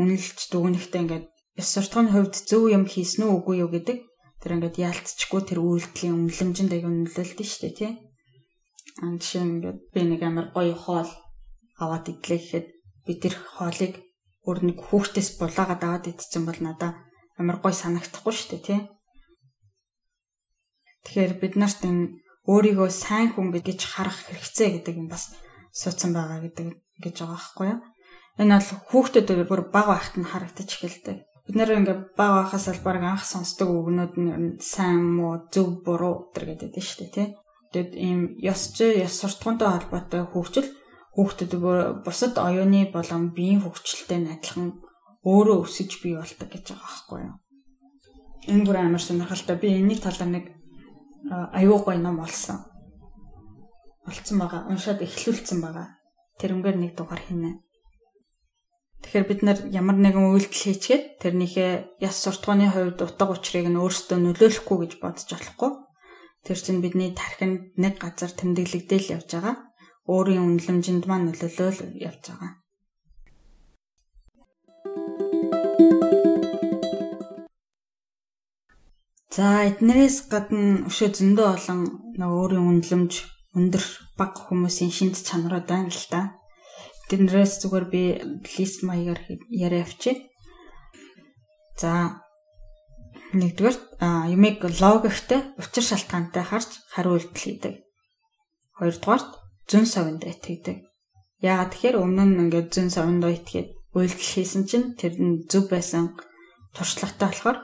үнэлж 0.00 0.38
дүгнэхдээ 0.52 1.02
ингээд 1.02 1.26
ёс 1.60 1.68
суртахууны 1.72 2.12
хувьд 2.12 2.34
зөв 2.48 2.62
юм 2.76 2.84
хийсэн 2.88 3.28
үү 3.28 3.32
үгүй 3.40 3.56
юу 3.64 3.70
гэдэг 3.72 3.98
тэр 4.40 4.50
ингээд 4.56 4.76
яалтчгүй 4.88 5.40
тэр 5.44 5.58
үйлдэлийн 5.64 6.16
үнэлэмжинд 6.16 6.72
аяг 6.72 6.86
шүү 7.48 7.60
дээ 7.64 7.74
тий. 7.76 7.92
Аа 9.00 9.16
жишээ 9.20 9.44
нь 9.44 9.52
ингээд 9.60 9.78
би 9.92 10.00
нэг 10.04 10.20
амар 10.24 10.46
гоё 10.56 10.76
хоол 10.76 11.10
аваад 11.80 12.04
идлээ 12.12 12.40
гэхэд 12.40 12.66
би 13.04 13.12
тэр 13.20 13.34
хоолыг 13.36 13.94
өөр 14.44 14.58
нэг 14.68 14.78
хүүхдээс 14.80 15.28
булаагаад 15.40 15.82
аваад 15.84 16.04
идсэн 16.12 16.44
бол 16.44 16.60
надаа 16.60 16.92
амар 17.40 17.60
гоё 17.60 17.76
санагдахгүй 17.76 18.32
дээ 18.52 18.62
тий. 18.68 18.80
Тэгэхээр 21.04 21.32
бид 21.40 21.54
нарт 21.60 21.80
энэ 21.84 22.20
өөрийгөө 22.50 22.88
сайн 22.92 23.32
хүн 23.34 23.50
гэж 23.64 23.80
харах 23.84 24.18
хэрэгцээ 24.26 24.68
гэдэг 24.80 24.94
юм 25.00 25.08
бас 25.10 25.34
суудсан 25.80 26.10
байгаа 26.16 26.40
гэдэг 26.44 26.68
гэж 27.04 27.14
байгаа 27.20 27.36
байхгүй 27.36 27.66
юу. 27.72 27.80
Энэ 28.40 28.56
бол 28.56 28.70
хүүхдүүд 28.88 29.28
бүр 29.48 29.62
бага 29.74 29.92
байхад 29.96 30.16
нь 30.16 30.30
харагдаж 30.32 30.68
эхэлдэг. 30.72 31.18
Бид 31.46 31.56
нэр 31.56 31.78
ингээ 31.78 31.98
бага 32.16 32.48
байхаас 32.48 32.66
л 32.72 32.84
баг 32.84 33.00
анх 33.04 33.24
сонсдог 33.24 33.68
үгнүүд 33.68 34.14
нь 34.16 34.56
сайн 34.60 35.00
муу 35.16 35.46
зөв 35.52 35.84
буруу 35.84 36.32
гэдэг 36.32 36.72
гэдэг 36.72 36.84
шүү 36.84 36.98
дээ 37.00 37.12
тий. 37.16 37.28
Тэгэд 37.72 37.92
ийм 37.92 38.20
ёс 38.40 38.62
зүй 38.76 39.04
ёс 39.06 39.14
суртахуунтай 39.20 39.68
холбоотой 39.68 40.22
хөгжил 40.32 40.68
хүүхдэд 41.16 41.52
бусад 42.04 42.34
оюуны 42.36 42.88
болон 42.92 43.32
биеийн 43.36 43.64
хөгжилтэй 43.64 44.20
адилхан 44.32 44.80
өөрөө 45.24 45.58
өсөж 45.64 45.90
бий 46.02 46.14
болдог 46.16 46.48
гэж 46.52 46.64
байгаа 46.72 46.86
байхгүй 46.86 47.20
юу. 47.24 47.36
Энэ 48.52 48.64
бүр 48.66 48.76
амар 48.78 49.02
сонирхолтой. 49.02 49.56
Би 49.58 49.68
энэний 49.74 49.98
талаар 49.98 50.30
нэг 50.30 50.44
аюу 51.58 51.78
гой 51.82 51.98
ном 51.98 52.20
олсон. 52.20 52.62
Олцсон 54.06 54.38
байгаа. 54.38 54.62
Уншаад 54.70 55.02
эхлүүлсэн 55.02 55.58
байгаа. 55.62 55.98
Тэрнгээр 56.38 56.76
нэг 56.78 56.92
дугаар 56.94 57.22
хийнэ. 57.26 57.58
Тэгэхээр 59.02 59.26
бид 59.28 59.40
нар 59.46 59.58
ямар 59.70 59.98
нэгэн 59.98 60.30
үйлдэл 60.30 60.62
хийчихэд 60.62 61.22
тэрнийхээ 61.22 62.02
яс 62.02 62.16
суртахууны 62.22 62.70
хувьд 62.70 63.02
утга 63.02 63.30
учирыг 63.30 63.66
нь 63.70 63.78
өөрсдөө 63.78 64.18
нөлөөлөхгүй 64.18 64.76
гэж 64.82 64.92
бодож 65.02 65.28
болохгүй. 65.30 65.70
Тэр 66.46 66.58
чинь 66.58 66.82
бидний 66.82 67.10
тархинд 67.14 67.74
нэг 67.78 67.98
газар 68.02 68.30
тэмдэглэгдээл 68.34 69.14
явж 69.18 69.28
байгаа. 69.30 69.56
Өөрийн 70.06 70.42
үнэлэмжинд 70.46 71.04
маань 71.06 71.30
нөлөөлөл 71.30 71.98
явж 71.98 72.22
байгаа. 72.30 72.52
За 79.36 79.68
эднэрээс 79.68 80.32
гадна 80.32 80.88
өшөө 80.88 81.08
зөндөө 81.12 81.48
олон 81.54 81.80
нэг 82.16 82.30
өөрийн 82.30 82.64
үнэлэмж 82.72 83.35
өндөр 83.56 83.84
баг 84.20 84.36
хүмүүсийн 84.36 84.92
шинж 84.92 85.24
чанарууд 85.24 85.66
байна 85.66 85.88
л 85.88 86.04
та. 86.12 86.36
Эднэрээс 87.08 87.64
зүгээр 87.64 87.86
би 87.88 88.02
лист 88.58 88.84
маягаар 88.84 89.20
яриа 89.48 89.88
авчи. 89.88 90.28
За 91.80 92.20
нэгдүгээр 93.32 93.76
юмыг 94.34 94.58
логиктэй 94.82 95.40
учир 95.56 95.84
шалтгаантай 95.86 96.44
харж 96.44 96.70
хариу 96.92 97.16
үйлдэл 97.16 97.42
хийдэг. 97.42 97.74
Хоёрдугаарт 98.78 99.30
зүн 99.70 99.86
совинд 99.86 100.22
итгэдэг. 100.26 100.84
Яагаад 101.40 101.72
тэгэхээр 101.72 101.96
өмнө 102.00 102.24
нь 102.26 102.40
ингээд 102.44 102.68
зүн 102.74 102.88
совинд 102.92 103.24
итгээд 103.24 103.68
үйлдэл 103.96 104.30
хийсэн 104.36 104.62
чинь 104.68 104.86
тэр 105.00 105.14
нь 105.16 105.46
зөв 105.48 105.72
байсан 105.72 106.16
туршлагатай 106.76 107.28
болохоор 107.28 107.58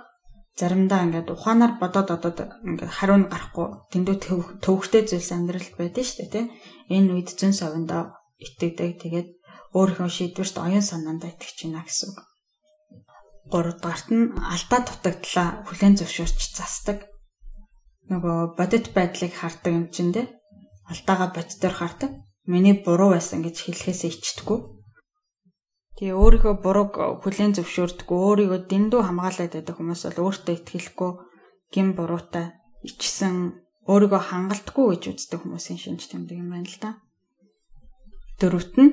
заримдаа 0.59 1.01
ингээд 1.07 1.29
ухаанаар 1.33 1.73
бодоод 1.81 2.09
одоод 2.17 2.39
ингээд 2.69 2.93
хариу 2.93 3.19
нь 3.21 3.31
гарахгүй 3.33 3.67
дэндүү 3.93 4.17
төвөгтэй 4.65 5.03
зүйлс 5.09 5.31
амьдралд 5.33 5.75
байдаг 5.81 6.05
шүү 6.05 6.29
дээ 6.29 6.31
тийм 6.33 6.47
энэ 6.93 7.13
үед 7.17 7.29
зэн 7.33 7.53
совиндоо 7.57 8.03
итгэдэг 8.45 8.91
тэгээд 9.03 9.29
өөрийнхөө 9.73 10.11
шийдвэрт 10.13 10.57
оюун 10.61 10.85
санаандаа 10.85 11.33
итгэж 11.33 11.59
байна 11.65 11.83
гэсэн 11.89 12.09
үг. 12.13 12.19
Гуравдугаарт 13.49 14.09
нь 14.13 14.25
алдаа 14.37 14.81
дутагдлаа 14.85 15.49
хүлэн 15.65 15.95
зөвшөөрч 15.97 16.41
засдаг. 16.53 16.99
Нөгөө 18.13 18.39
бодит 18.59 18.93
байдлыг 18.93 19.33
хардаг 19.33 19.73
юм 19.73 19.87
чинь 19.89 20.13
дээ 20.13 20.29
алдаагаа 20.93 21.29
бодитоор 21.33 21.75
хардаг. 21.81 22.11
Миний 22.45 22.77
буруу 22.85 23.17
байсан 23.17 23.41
гэж 23.41 23.57
хэлэхээсээ 23.65 24.11
ичдэггүй 24.13 24.59
Тэгээ 26.01 26.17
өөрийнхөө 26.17 26.55
бурууг 26.65 26.93
хүлээн 27.21 27.53
зөвшөөрдөггүй, 27.53 28.19
өөрийгөө 28.29 28.61
дэндүү 28.65 29.01
хамгаалаад 29.05 29.53
байдаг 29.53 29.77
хүмүүс 29.77 30.03
бол 30.09 30.33
өөртөө 30.33 30.55
итгэлгүй, 30.57 31.13
гин 31.69 31.89
буруутай 31.93 32.47
ичсэн 32.81 33.61
өөрийгөө 33.87 34.23
хангалтгүй 34.31 34.87
гэж 34.97 35.03
үздэг 35.13 35.39
хүмүүсийн 35.45 35.79
шинж 35.79 36.09
тэмдэг 36.09 36.39
юм 36.41 36.49
байна 36.55 36.69
л 36.71 36.79
да. 36.81 36.91
Дөрөвт 38.41 38.75
нь 38.81 38.93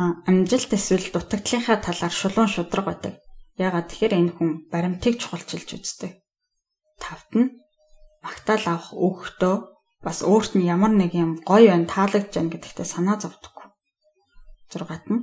амжилт 0.00 0.70
эсвэл 0.72 1.12
дутагдлынхаа 1.12 1.78
талаар 1.84 2.14
шулуун 2.14 2.50
шудраг 2.50 2.86
байдаг. 2.88 3.14
Ягаад 3.60 3.92
тэгэхээр 3.92 4.18
энэ 4.18 4.32
хүн 4.34 4.50
баримтыг 4.72 5.20
чухалчилж 5.20 5.68
үздэг. 5.76 6.24
Тавт 6.98 7.30
нь 7.38 7.54
магтаал 8.24 8.64
авах 8.66 8.90
өгөхдөө 8.96 9.54
бас 10.02 10.18
өөрт 10.26 10.58
нь 10.58 10.66
ямар 10.66 10.90
нэг 10.90 11.14
юм 11.14 11.38
гоё 11.46 11.70
байна 11.70 11.86
таалагдж 11.86 12.32
байна 12.34 12.52
гэдэгтээ 12.54 12.86
санаа 12.86 13.16
зовдөггүй. 13.22 13.68
Зургаат 14.72 15.06
нь 15.12 15.22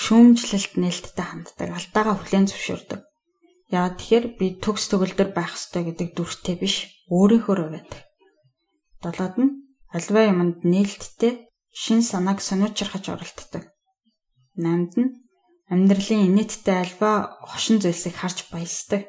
шүүмжлэлт 0.00 0.80
нээлттэй 0.80 1.26
ханддаг, 1.28 1.68
алдаагаа 1.76 2.16
хүлээн 2.16 2.48
зөвшөөрдөг. 2.48 3.00
Яа 3.68 3.92
тэгэхээр 3.94 4.26
би 4.40 4.46
төгс 4.56 4.88
төгөлдөр 4.88 5.30
байх 5.36 5.54
ёстой 5.54 5.92
гэдэг 5.92 6.16
дүрстэй 6.16 6.56
биш, 6.56 6.88
өөрийнхөө 7.12 7.68
байдаг. 7.68 8.00
Долоод 9.04 9.36
нь 9.36 9.52
альва 9.92 10.20
юмд 10.32 10.64
нээлттэй 10.64 11.52
шин 11.70 12.00
санааг 12.00 12.40
сониучрахаж 12.40 13.04
оролддог. 13.12 13.64
Намд 14.56 14.92
нь 14.96 15.14
амьдралын 15.68 16.26
инээдтэй 16.32 16.76
альва 16.80 17.38
хошин 17.46 17.78
зүйлсийг 17.78 18.16
харж 18.18 18.48
баясдаг. 18.50 19.04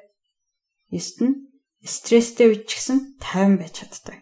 Эст 0.91 1.23
нь 1.23 1.55
стресстэй 1.81 2.51
үед 2.51 2.67
ч 2.69 2.77
гэсэн 2.77 3.17
тайван 3.17 3.57
байж 3.57 3.81
чаддаг. 3.81 4.21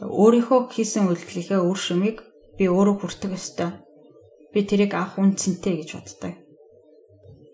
Өөрийнхөө 0.00 0.72
хийсэн 0.72 1.10
үйлдэлийнхээ 1.10 1.60
үр 1.60 1.78
шимийг 1.78 2.24
би 2.56 2.64
өөрөө 2.70 2.96
хүртэх 3.02 3.36
ёстой 3.36 3.83
би 4.54 4.62
тэрийг 4.62 4.94
авах 4.94 5.18
үнцэнтэй 5.18 5.82
гэж 5.82 5.90
боддог. 5.98 6.34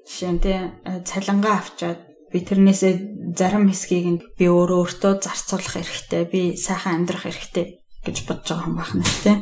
Жишээ 0.05 0.33
нь 0.37 0.41
э, 0.45 1.01
цалингаа 1.09 1.57
авчаад 1.65 2.01
би 2.29 2.39
тэрнээсээ 2.45 2.93
зарим 3.35 3.73
хэсгийг 3.73 4.07
нь 4.07 4.23
би 4.37 4.45
өөрөө 4.53 4.79
өөртөө 4.85 5.13
зарцуулах 5.25 5.75
хэрэгтэй. 5.81 6.23
Би 6.29 6.41
сайхан 6.61 7.03
амьдрах 7.03 7.25
хэрэгтэй 7.25 7.81
гэж 8.05 8.17
бодож 8.29 8.49
байгаа 8.53 8.69
юм 8.69 8.77
байна 8.77 9.07
тийм. 9.25 9.39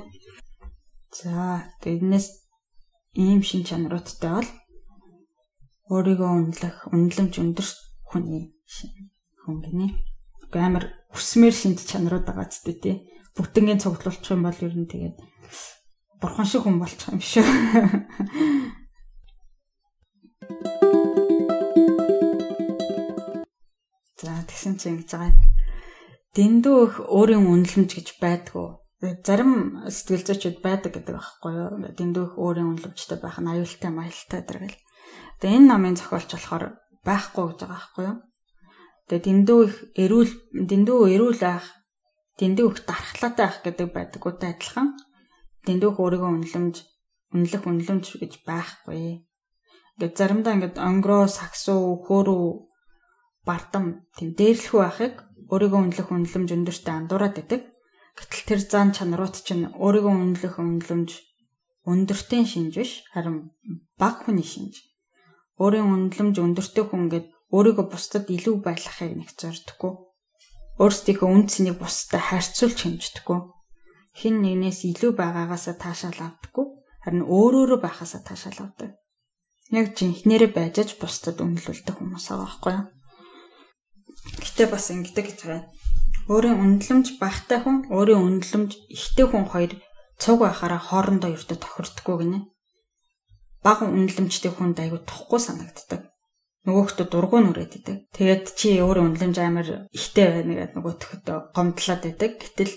За 1.11 1.67
тэрнээс 1.83 2.27
ийм 3.19 3.43
шин 3.43 3.67
чанаруудтай 3.67 4.31
бол 4.39 4.51
өөрийгөө 5.91 6.31
үнэлэх, 6.31 6.77
үнэлэмж 6.95 7.35
өндөр 7.43 7.69
хүний 8.07 8.53
хүн 9.43 9.57
гинэ. 9.65 9.89
Амар 10.53 10.85
хүсмээр 11.13 11.57
шинж 11.57 11.85
чанарууд 11.89 12.25
байгаа 12.29 12.49
ч 12.53 12.61
тийм. 12.65 13.05
Бүгднгийн 13.37 13.81
цуглуулчих 13.81 14.33
юм 14.37 14.45
бол 14.45 14.61
ер 14.61 14.75
нь 14.77 14.89
тэгээд 14.89 15.17
бурхан 16.21 16.47
шиг 16.47 16.63
хүн 16.67 16.79
болчих 16.83 17.09
юм 17.09 17.21
шүү. 17.23 17.47
За 24.19 24.43
тэгсэн 24.51 24.75
чинь 24.83 24.99
ингэж 24.99 25.15
байгаа. 25.15 25.39
Дэндүү 26.35 26.77
их 26.87 26.95
өөрийн 27.07 27.47
үнэлэмж 27.47 27.91
гэж 27.95 28.19
байдгүй. 28.19 28.83
Зарим 28.99 29.87
сэтгэл 29.87 30.27
зүйчүүд 30.27 30.59
байдаг 30.59 30.99
гэдэг 30.99 31.15
байхгүй 31.15 31.55
юу? 31.55 31.87
Дэндүү 31.95 32.25
их 32.27 32.35
өөрийн 32.35 32.75
үнэлэмжтэй 32.75 33.23
байх 33.23 33.39
нь 33.39 33.47
аюултай 33.47 33.95
маялтай 33.95 34.43
гэдэг 34.43 34.59
л. 34.59 34.75
Тэгээ 35.39 35.55
энэ 35.55 35.71
намын 35.71 35.95
зохиолч 35.95 36.35
болохоор 36.35 36.83
байхгүй 37.07 37.45
гэж 37.47 37.63
байгаа 37.63 37.79
байхгүй 37.79 38.11
юу? 38.11 38.19
Тэгээ 39.07 39.23
дэндүү 39.23 39.59
их 39.71 39.75
эрүүл 40.03 40.35
дэндүү 40.67 40.99
эрүүл 41.15 41.39
байх, 41.39 41.79
дэндүү 42.43 42.67
их 42.75 42.83
дархлаатай 42.91 43.47
байх 43.47 43.63
гэдэг 43.63 43.87
байдаггүйтэй 43.95 44.51
адилхан 44.51 44.99
дэндүү 45.69 45.91
их 45.93 46.01
өөрийгөө 46.01 46.31
үнэлэмж, 46.33 46.77
үнэлэх 47.37 47.63
үнэлэмж 47.69 48.05
гэж 48.25 48.33
байхгүй. 48.49 49.29
Ингээд 50.01 50.15
заримдаа 50.17 50.53
ингээд 50.57 50.77
онгороо, 50.81 51.29
саксуу, 51.29 52.01
хөөрөө 52.09 52.45
бардам 53.45 54.09
тийм 54.17 54.33
дээрлэхүү 54.33 54.81
байхыг 54.81 55.15
өөрийгөө 55.53 55.81
үнэлэх 55.85 56.09
үнэлэмж 56.09 56.49
өндөртэй 56.57 56.95
андуураад 56.97 57.35
байдаг. 57.37 57.63
Гэтэл 58.17 58.45
тэр 58.49 58.61
зан 58.65 58.89
чанарууд 58.97 59.37
чинь 59.47 59.71
өөрийгөө 59.77 60.13
үнэлэх 60.13 60.57
үнэлэмж 60.59 61.11
өндөртэй 61.89 62.43
шинж 62.45 62.73
биш 62.77 62.93
харин 63.13 63.57
баг 63.97 64.27
хүний 64.29 64.45
шинж. 64.45 64.85
Өөрийн 65.57 65.89
үнэлэмж 65.89 66.37
өндөртэй 66.37 66.85
хүн 66.87 67.09
гээд 67.09 67.27
өөрийгөө 67.55 67.87
бусдад 67.89 68.27
илүү 68.29 68.55
байлгахыг 68.61 69.13
нэг 69.17 69.31
зордгоо. 69.41 69.93
Өөрсдийнхөө 70.83 71.29
үн 71.33 71.45
цэнийг 71.49 71.77
бусдад 71.81 72.23
харьцуулж 72.29 72.79
хэмждэггүй. 72.85 73.39
Хин 74.19 74.43
нэгнээс 74.43 74.83
илүү 74.91 75.15
байгаагаасаа 75.15 75.79
таашаал 75.79 76.19
авдаггүй. 76.19 76.67
Харин 77.07 77.23
өөрөөрөө 77.23 77.79
байхаасаа 77.79 78.27
таашаал 78.27 78.67
авдаг. 78.67 78.99
Яг 79.71 79.95
жинхнэрээ 79.95 80.51
байжж 80.51 80.99
бусдад 80.99 81.39
үнэлүүлдэг 81.39 81.95
хүмүүс 81.95 82.27
байгаа 82.27 82.43
байхгүй 82.43 82.73
юу? 82.75 82.87
Гэтэ 84.43 84.65
бас 84.75 84.91
ингэдэг 84.91 85.27
гэж 85.31 85.41
байна. 85.47 85.71
Өөрийн 86.27 86.59
үнэлэмж 86.59 87.07
багтай 87.23 87.63
хүн, 87.63 87.87
өөрийн 87.95 88.43
үнэлэмж 88.43 88.71
ихтэй 88.91 89.27
хүн 89.31 89.47
хоёр 89.47 89.73
цуг 90.19 90.43
байхаараа 90.43 90.83
хоорондоо 90.83 91.31
ердөө 91.31 91.59
тохирдггүй 91.63 92.17
гинэ. 92.19 92.41
Бага 93.63 93.87
үнэлэмжтэй 93.87 94.51
хүнд 94.51 94.83
айгүй 94.83 95.01
тухгүй 95.07 95.41
санагддаг. 95.41 96.11
Нөгөөхтө 96.67 97.07
дургуун 97.07 97.49
нүрээд 97.49 97.81
идэг. 97.81 97.97
Тэгээд 98.13 98.45
чи 98.59 98.83
өөрийн 98.83 99.15
үнэлэмж 99.15 99.37
амар 99.41 99.69
ихтэй 99.95 100.27
байна 100.27 100.53
гэдэг 100.59 100.75
нөгөөтхөдөө 100.77 101.39
гомдлоод 101.55 102.03
идэг. 102.13 102.33
Гэтэл 102.43 102.73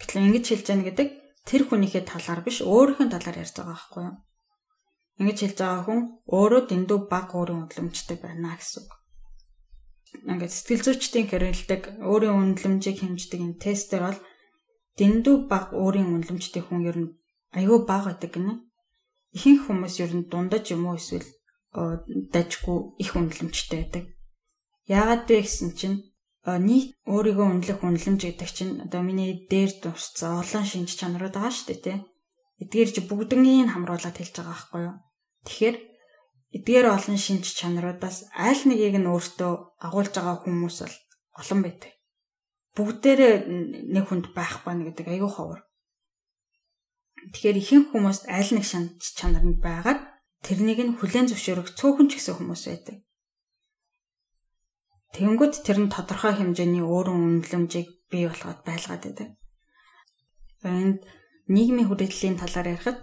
гэтэл 0.00 0.26
ингэж 0.26 0.44
хэлж 0.48 0.66
яана 0.70 0.86
гэдэг 0.88 1.08
тэр 1.48 1.62
хүнийхээ 1.68 2.04
талаар 2.08 2.40
биш 2.46 2.58
өөрийнхөө 2.64 3.08
талаар 3.12 3.40
ярьж 3.42 3.54
байгаа 3.56 3.74
байхгүй 3.74 4.02
юу? 4.08 4.16
Ингэж 5.20 5.38
хэлж 5.40 5.58
байгаа 5.60 5.82
хүн 5.86 6.00
өөрөө 6.36 6.62
дэндүү 6.70 6.98
баг 7.12 7.28
өөрийн 7.38 7.60
үнэлэмжтэй 7.68 8.18
байна 8.18 8.56
гэсэн 8.58 8.82
үг 8.82 8.92
ингээд 10.22 10.52
сэтгэл 10.54 10.84
зүйчдийн 10.86 11.26
хэрэгэлдэг 11.28 11.82
өөрийн 12.06 12.38
үнэлэмжийг 12.54 12.98
хэмждэг 13.02 13.40
энэ 13.42 13.58
тестээр 13.58 14.02
бол 14.06 14.20
дэндүү 14.98 15.36
баг 15.50 15.74
өөрийн 15.74 16.14
үнэлэмжтэй 16.14 16.62
хүн 16.62 16.80
ер 16.86 16.96
нь 17.02 17.10
аюу 17.58 17.82
баг 17.82 18.06
байдаг 18.06 18.30
гинэ. 18.34 18.62
Ихэнх 19.34 19.66
хүмүүс 19.66 19.94
ер 20.04 20.12
нь 20.14 20.28
дундаж 20.30 20.64
юм 20.70 20.86
уу 20.86 20.98
эсвэл 20.98 21.26
дажгүй 22.30 22.78
их 23.02 23.10
үнэлэмжтэй 23.18 23.78
байдаг. 23.82 24.04
Яагаад 24.86 25.26
вэ 25.26 25.42
гэсэн 25.42 25.74
чинь 25.74 25.98
нийт 26.44 26.92
өөрийгөө 27.08 27.46
үнэлэх 27.48 27.80
үнэлэмж 27.80 28.20
гэдэг 28.20 28.50
чинь 28.52 28.84
одоо 28.84 29.00
миний 29.00 29.48
дээр 29.48 29.72
дурцсан 29.80 30.44
олон 30.44 30.64
шинж 30.68 30.92
чанарууд 31.00 31.32
байгаа 31.32 31.48
шүү 31.48 31.66
дээ 31.72 31.80
тий. 31.80 31.98
Эдгээр 32.60 32.90
чи 32.92 33.00
бүгднийг 33.08 33.72
хамруулад 33.72 34.12
хэлж 34.12 34.34
байгаа 34.36 34.52
байхгүй 34.52 34.80
юу. 34.84 34.96
Тэгэхээр 35.48 35.76
эдгээр 36.60 36.86
олон 36.92 37.16
шинж 37.16 37.44
чанаруудаас 37.56 38.28
аль 38.36 38.62
нэгийг 38.68 39.00
нь 39.00 39.08
өөртөө 39.08 39.52
агуулж 39.88 40.12
байгаа 40.12 40.36
хүмүүс 40.44 40.76
бол 40.84 40.96
олон 41.40 41.60
байдаг. 41.64 41.92
Бүгдээрээ 42.76 43.34
нэг 43.88 44.04
хүнд 44.04 44.26
байхгүй 44.36 44.72
нэ 44.76 44.84
гэдэг 44.92 45.06
аюу 45.16 45.32
ховор. 45.32 45.60
Тэгэхээр 47.32 47.56
ихэнх 47.56 47.88
хүмүүст 47.96 48.28
аль 48.28 48.52
нэг 48.52 48.68
шинж 48.68 49.00
чанар 49.16 49.48
нь 49.48 49.56
байгаад 49.64 50.00
тэрнийг 50.44 50.80
нь 50.84 50.96
хүлээн 51.00 51.32
зөвшөөрөх 51.32 51.72
цөөхөн 51.72 52.12
ч 52.12 52.20
гэсэн 52.20 52.36
хүмүүс 52.36 52.62
байдаг. 52.68 52.96
Тэнгүүд 55.14 55.54
тэр 55.62 55.78
нь 55.86 55.92
тодорхой 55.94 56.34
хэмжээний 56.34 56.82
өөрийн 56.82 57.46
үнэлэмжийг 57.46 57.88
бий 58.10 58.26
болгоод 58.26 58.60
байлгаад 58.66 59.02
байдаг. 59.06 59.28
Энд 60.66 61.00
нийгмийн 61.46 61.86
хүрээллийн 61.86 62.36
талаар 62.42 62.74
ярихад 62.74 62.98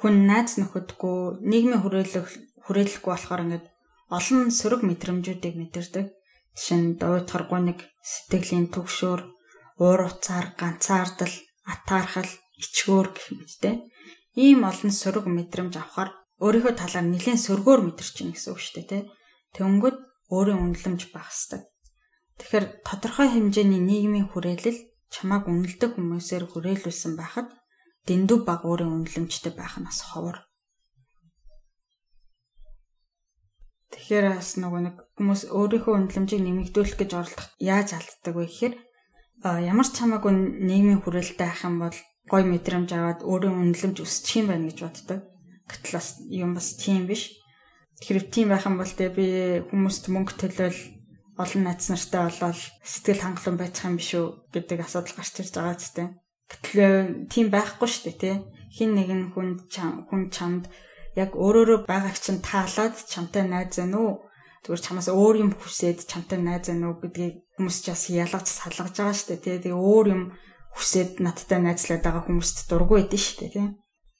хүн 0.00 0.14
найз 0.30 0.62
нөхөдгүй 0.62 1.42
нийгмийн 1.42 1.82
хүрээлэх 1.82 2.28
хүрээлэхгүй 2.64 3.12
болохоор 3.12 3.44
ингээд 3.44 3.66
олон 4.14 4.54
сөрөг 4.54 4.86
мэдрэмжүүдийг 4.86 5.54
мэдэрдэг. 5.58 6.06
Жишээ 6.54 6.78
нь 6.78 6.96
дуйтгаргүй 7.00 7.60
нэг 7.66 7.78
сэтгэлийн 8.00 8.70
төгшөөр, 8.70 9.20
уур 9.82 10.00
уцаар, 10.08 10.54
ганцаардал, 10.56 11.34
атаархал, 11.66 12.30
ичгөөр 12.62 13.08
гэх 13.12 13.26
мэттэй. 13.34 13.74
Ийм 14.38 14.62
олон 14.64 14.92
сөрөг 14.94 15.26
мэдрэмж 15.28 15.74
авахар 15.76 16.14
өөрийнхөө 16.40 16.74
талаар 16.78 17.06
нэлээд 17.10 17.44
сөргөөр 17.44 17.80
мэдэрч 17.84 18.12
чинь 18.16 18.32
гэсэн 18.32 18.52
үг 18.52 18.60
шүү 18.60 18.74
дээ, 18.76 18.88
тэ. 18.88 19.08
Тэнгүүд 19.56 19.96
өөрийн 20.34 20.60
үнэлэмж 20.62 21.02
хэвээр. 21.10 21.62
Тэгэхээр 22.36 22.64
тодорхой 22.84 23.28
хэмжээний 23.32 23.80
нийгмийн 23.80 24.28
хүрээлэл 24.28 24.78
чамааг 25.08 25.48
үнэлдэг 25.48 25.96
хүмүүсээр 25.96 26.44
хүрээлүүлсэн 26.50 27.14
байхад 27.16 27.48
дэндүү 28.06 28.38
баг 28.44 28.60
өөрийн 28.68 28.92
үнэлэмжтэй 28.92 29.52
байх 29.56 29.80
нь 29.80 29.86
бас 29.88 30.00
ховор. 30.04 30.44
Тэгэхээр 33.96 34.26
бас 34.36 34.50
нөгөө 34.60 34.80
нэг 34.84 34.96
хүмүүс 35.16 35.42
өөрийнхөө 35.56 35.94
үнэлэмжийг 35.96 36.42
нэмэгдүүлэх 36.44 36.96
гэж 37.00 37.10
оролдох 37.16 37.48
яаж 37.56 37.96
алддаг 37.96 38.34
вэ 38.36 38.44
гэхээр 38.44 38.74
ямар 39.42 39.88
ч 39.88 39.94
хамаагүй 39.96 40.32
нийгмийн 40.68 41.00
хүрээлэлтэй 41.00 41.48
ах 41.48 41.64
юм 41.64 41.80
бол 41.80 41.98
гой 42.28 42.42
мэдрэмж 42.44 42.90
аваад 42.92 43.20
өөрийн 43.24 43.56
үнэлэмж 43.56 43.96
өсчих 44.04 44.42
юм 44.44 44.46
байна 44.50 44.68
гэж 44.68 44.78
боддог. 44.84 45.20
Гэтэл 45.70 45.96
бас 45.96 46.08
юм 46.28 46.50
бас 46.54 46.68
тийм 46.76 47.06
биш. 47.08 47.32
Тэгэхээр 47.96 48.26
тийм 48.28 48.48
байх 48.52 48.68
юм 48.68 48.76
бол 48.76 48.92
тэ 48.92 49.08
би 49.08 49.26
хүмүүст 49.72 50.12
мөнгө 50.12 50.34
төлөөл 50.36 50.80
олон 51.40 51.62
найз 51.64 51.88
нартай 51.88 52.22
болоод 52.28 52.60
сэтгэл 52.84 53.24
хангалуун 53.24 53.56
байцах 53.60 53.88
юм 53.88 53.96
биш 53.96 54.10
үү 54.16 54.26
гэдэг 54.52 54.78
асуудал 54.84 55.16
гарч 55.16 55.34
ирж 55.40 55.52
байгаа 55.56 55.76
ч 55.80 55.84
тийм. 55.96 56.08
Гэтэл 56.48 57.28
тийм 57.32 57.46
байхгүй 57.52 57.88
шүү 57.88 58.04
дээ 58.04 58.16
тий. 58.20 58.36
Хин 58.76 58.90
нэгэн 58.96 59.32
хүн 59.32 59.48
хүн 60.08 60.22
чамд 60.28 60.64
яг 61.16 61.32
өөрөөрөө 61.32 61.88
байгааг 61.88 62.16
чинь 62.20 62.44
таалаад 62.44 62.94
чамтай 63.08 63.44
найз 63.48 63.80
байна 63.80 63.96
уу? 63.96 64.12
Тэгвэр 64.64 64.84
чамаас 64.84 65.08
өөр 65.08 65.36
юм 65.44 65.50
хүсээд 65.56 66.04
чамтай 66.04 66.38
найз 66.40 66.68
байна 66.68 66.92
уу 66.92 67.00
гэдгийг 67.00 67.34
хүмүүс 67.56 67.76
ч 67.80 67.86
бас 67.92 68.04
ялгаж 68.12 68.46
салгаж 68.52 68.92
байгаа 68.96 69.16
шүү 69.16 69.28
дээ 69.32 69.40
тий. 69.40 69.56
Тэгээ 69.72 69.80
өөр 69.80 70.06
юм 70.12 70.22
хүсээд 70.76 71.10
надтай 71.24 71.60
найзлаад 71.64 72.04
байгаа 72.04 72.24
хүмүүст 72.28 72.68
дургүй 72.68 73.08
байдэн 73.08 73.22
шүү 73.24 73.36
дээ 73.40 73.52
тий. 73.56 73.68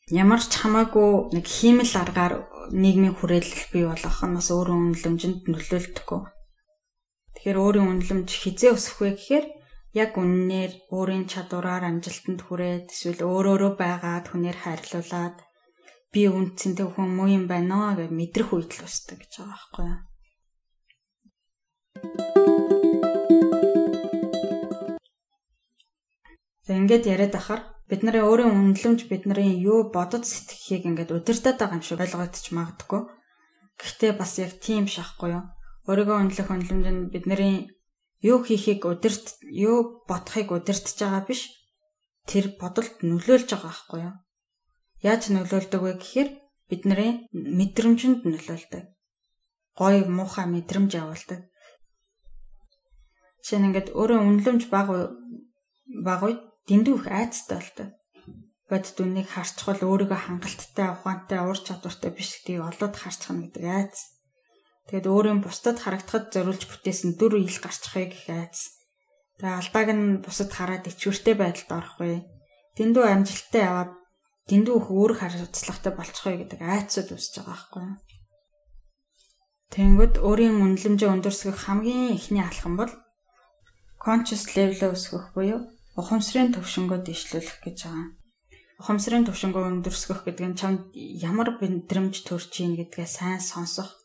Ямар 0.07 0.39
ч 0.39 0.55
хамаагүй 0.63 1.35
нэг 1.35 1.51
хиймэл 1.51 1.91
аргаар 1.99 2.47
нийгмийн 2.71 3.19
хүрээлэл 3.19 3.67
бий 3.75 3.85
болгох 3.91 4.23
нь 4.23 4.39
бас 4.39 4.55
өөрийн 4.55 4.95
үнэлэмжинд 4.95 5.51
нөлөөлдөггүй. 5.51 6.23
Тэгэхээр 7.35 7.59
өөрийн 7.59 7.91
үнэлэмж 7.91 8.31
хизээ 8.31 8.71
өсөх 8.71 9.03
вэ 9.03 9.19
гэхээр 9.19 9.47
яг 9.99 10.15
үннээр 10.15 10.87
өөрийн 10.95 11.27
чадвараар 11.27 11.91
амжилтанд 11.91 12.39
хүрээд 12.47 12.95
эсвэл 12.95 13.27
өөрөөрөө 13.27 13.73
байгаад 13.75 14.31
хүнээр 14.31 14.59
хайрлуулад 14.63 15.43
би 16.15 16.31
үнцэнтэй 16.31 16.87
хүн 16.87 17.11
муу 17.11 17.27
юм 17.27 17.51
байна 17.51 17.99
гэж 17.99 18.15
мэдрэх 18.15 18.55
үед 18.55 18.79
л 18.79 18.87
өсдөг 18.87 19.27
гэж 19.27 19.43
байгаа 19.43 19.59
байхгүй 19.59 19.87
юу. 19.91 20.01
За 26.63 26.79
ингээд 26.79 27.11
яриад 27.11 27.35
ахаар 27.35 27.76
бидний 27.87 28.19
өөрийн 28.19 28.51
үнэлэмж 28.51 29.07
бидний 29.07 29.63
юу 29.63 29.91
бодож 29.95 30.27
сэтгэхийг 30.27 30.91
ингээд 30.91 31.15
удирдах 31.15 31.55
байгаа 31.55 31.79
юм 31.79 31.87
шиг 31.87 32.03
ойлгогдож 32.03 32.47
магадгүй. 32.51 33.03
Гэхдээ 33.79 34.13
бас 34.19 34.33
яг 34.43 34.59
тийм 34.59 34.91
шахгүй 34.91 35.39
юу. 35.39 35.45
Өөрийгөө 35.87 36.17
үнэлэх 36.19 36.51
үнэлэмж 36.51 36.87
нь 36.91 37.11
бидний 37.15 37.71
юу 38.27 38.43
хийхийг 38.43 38.83
удирд 38.83 39.39
юу 39.47 40.03
бодохыг 40.11 40.51
удирдах 40.51 40.99
байгаа 40.99 41.23
биш. 41.31 41.47
Тэр 42.27 42.59
бодолд 42.59 43.07
нөлөөлж 43.07 43.49
байгаа 43.55 43.71
байхгүй 43.71 44.01
юу. 44.03 44.15
Яаж 45.07 45.23
нөлөөлдөг 45.31 45.83
вэ 45.83 45.93
гэхээр 46.03 46.31
бидний 46.67 47.31
мэдрэмжинд 47.31 48.27
нөлөөлдөг. 48.27 48.85
Гой 49.79 49.97
муухай 50.11 50.47
мэдрэмж 50.51 50.91
явуулдаг. 50.99 51.47
Жишээ 53.47 53.63
нь 53.63 53.67
ингээд 53.71 53.95
өөрөө 53.95 54.19
үнэлэмж 54.27 54.63
баг 54.75 54.91
баг 56.03 56.21
үед 56.27 56.41
дэндүү 56.67 56.95
их 56.99 57.07
айцтай 57.07 57.59
болдог. 57.59 57.89
Бодит 58.67 58.99
үннийг 58.99 59.29
харчхал 59.31 59.79
өөрийгөө 59.79 60.21
хангалттай, 60.27 60.89
ухаантай, 60.91 61.41
ур 61.47 61.59
чадвартай 61.59 62.11
биш 62.11 62.43
гэдгийг 62.43 62.67
олоод 62.67 62.95
харчих 62.99 63.31
нь 63.31 63.43
гэдэг 63.47 63.65
айц. 63.65 63.97
Тэгэд 64.91 65.07
өөрийн 65.07 65.41
бусдад 65.43 65.79
харагдахад 65.79 66.35
зориулж 66.35 66.67
бүтээсэн 66.67 67.15
дүр 67.15 67.39
ил 67.39 67.59
гарчихыг 67.63 68.11
гэх 68.11 68.27
айц. 68.35 68.75
Тэгээ 69.39 69.59
алдааг 69.63 69.89
нь 69.95 70.07
бусад 70.19 70.51
хараад 70.51 70.91
ичвэртэй 70.91 71.39
байдалд 71.39 71.71
орохгүй. 71.71 72.27
Дэндүү 72.75 73.05
амжилттай 73.07 73.63
яваад 73.63 73.93
дэндүү 74.51 74.75
их 74.79 74.89
өөр 74.91 75.13
хариуцлагатай 75.19 75.93
болчихоё 75.95 76.37
гэдэг 76.43 76.61
айцуд 76.63 77.15
үсэж 77.15 77.35
байгаа 77.43 77.55
байхгүй 77.55 77.83
юу? 77.87 77.95
Тэнгүүд 79.75 80.15
өөрийн 80.23 80.57
үнэлэмжээ 80.63 81.11
өндөрсгөх 81.11 81.59
хамгийн 81.67 82.15
ихний 82.15 82.43
алхам 82.43 82.75
бол 82.79 82.93
conscious 83.99 84.55
level 84.55 84.95
өсгөх 84.95 85.35
буюу 85.35 85.76
ухамсарын 85.97 86.53
төвшнгөө 86.53 87.01
дэвшлүүлэх 87.09 87.59
гэж 87.65 87.79
байгаа. 87.89 88.09
Ухамсарын 88.81 89.25
төвшнгөө 89.25 89.65
өндөрсгөх 89.73 90.21
гэдэг 90.29 90.47
нь 90.53 90.59
чамд 90.61 90.93
ямар 90.93 91.57
бэндрэмж 91.57 92.15
төрж 92.29 92.53
ийн 92.61 92.77
гэдгээ 92.77 93.09
сайн 93.09 93.41
сонсох, 93.41 93.97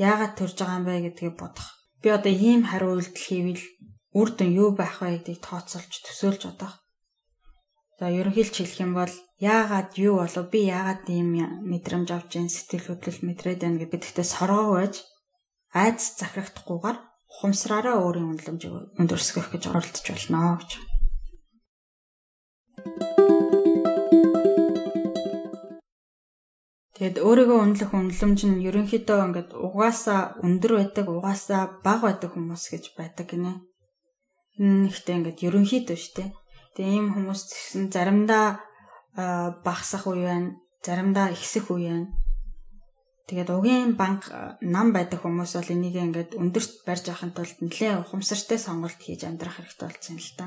яагаад 0.00 0.40
төрж 0.40 0.56
байгаа 0.56 0.78
юм 0.80 0.84
бэ 0.88 1.04
гэдгийг 1.12 1.36
бодох. 1.36 1.68
Би 2.00 2.08
одоо 2.08 2.32
ийм 2.32 2.64
хариу 2.64 2.96
үйлдэл 2.96 3.20
хийвэл 3.28 3.64
үр 4.16 4.28
дүн 4.32 4.50
юу 4.56 4.70
байх 4.72 5.04
вэ 5.04 5.20
гэдгийг 5.20 5.44
тооцоолж 5.44 5.92
төсөөлж 6.00 6.42
бодох. 6.48 6.80
За 8.00 8.08
ерөнхийлж 8.08 8.56
хэлэх 8.56 8.80
юм 8.80 8.96
бол 8.96 9.12
яагаад 9.44 10.00
юу 10.00 10.24
болов 10.24 10.48
би 10.48 10.64
яагаад 10.72 11.04
ийм 11.12 11.36
мэдрэмж 11.68 12.08
авч 12.16 12.40
ин 12.40 12.48
сэтгэл 12.48 12.96
хөдлөл 12.96 13.20
мэдрээд 13.28 13.60
байна 13.60 13.76
гэдэгтээ 13.84 14.24
соргоо 14.24 14.80
байж 14.80 15.04
айц 15.76 16.16
захирагдахгүйгээр 16.16 16.98
ухамсараараа 17.28 18.00
өөрийн 18.00 18.32
үнэлэмжийг 18.32 18.96
өндөрсгөх 18.96 19.52
гэж 19.52 19.62
оролдож 19.68 20.06
болно 20.08 20.56
гэж. 20.64 20.89
Тэгэд 27.00 27.16
өөрийгөө 27.24 27.58
үнэлэх 27.64 27.96
үнэлэмж 27.96 28.40
нь 28.44 28.60
ерөнхийдөө 28.68 29.18
ингээд 29.24 29.50
угаасаа 29.56 30.36
өндөр 30.44 30.72
байдаг, 30.84 31.08
угаасаа 31.08 31.80
бага 31.80 32.12
байдаг 32.12 32.36
хүмүүс 32.36 32.64
гэж 32.76 32.92
байдаг 32.92 33.24
гинэ. 33.32 33.56
Энэ 34.60 34.92
ихтэй 34.92 35.16
ингээд 35.16 35.40
ерөнхийдөө 35.48 35.96
дээ. 35.96 36.28
Тэгээ 36.76 36.96
ийм 37.00 37.08
хүмүүс 37.16 37.40
гэсэн 37.56 37.88
заримдаа 37.88 38.60
багсах 39.64 40.12
үе 40.12 40.28
байна, 40.28 40.60
заримдаа 40.84 41.32
ихсэх 41.32 41.72
үе 41.72 41.88
байна. 41.88 42.12
Тэгээд 43.32 43.48
угийн 43.48 43.96
банк 43.96 44.28
нам 44.60 44.92
байдаг 44.92 45.24
хүмүүс 45.24 45.56
бол 45.56 45.72
энийг 45.72 45.96
ингээд 45.96 46.36
өндөрт 46.36 46.84
барьж 46.84 47.08
авахын 47.08 47.32
тулд 47.32 47.56
нэлээд 47.64 48.04
ухамсартай 48.04 48.60
сонголт 48.60 49.00
хийж 49.00 49.24
амьдрах 49.24 49.56
хэрэгтэй 49.56 49.88
болсон 49.88 50.20
л 50.20 50.32
та. 50.36 50.46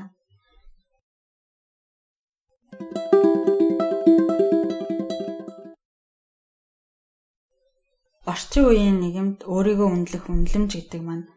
Орчин 8.24 8.64
үеийн 8.72 8.98
нийгэмд 9.04 9.38
өөрийгөө 9.44 9.88
үнэлэх 9.92 10.24
үнэлэмж 10.32 10.70
гэдэг 10.72 11.02
маань 11.04 11.28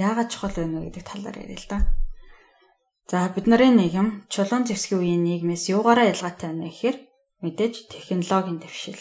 яагаад 0.00 0.32
чухал 0.32 0.56
вэ 0.56 0.88
гэдэг 0.88 1.04
талаар 1.04 1.36
яриа 1.36 1.60
л 1.60 1.68
да. 1.68 1.78
За 3.10 3.28
бид 3.28 3.44
нарын 3.44 3.76
нийгэм 3.76 4.08
чулуун 4.32 4.64
зэвсгийн 4.64 5.00
үеийн 5.04 5.22
нийгмээс 5.28 5.68
юугаараа 5.76 6.08
ялгаатай 6.08 6.48
байна 6.48 6.72
гэхээр 6.72 6.96
мэдээж 7.44 7.74
технологийн 7.92 8.58
дэвшил. 8.64 9.00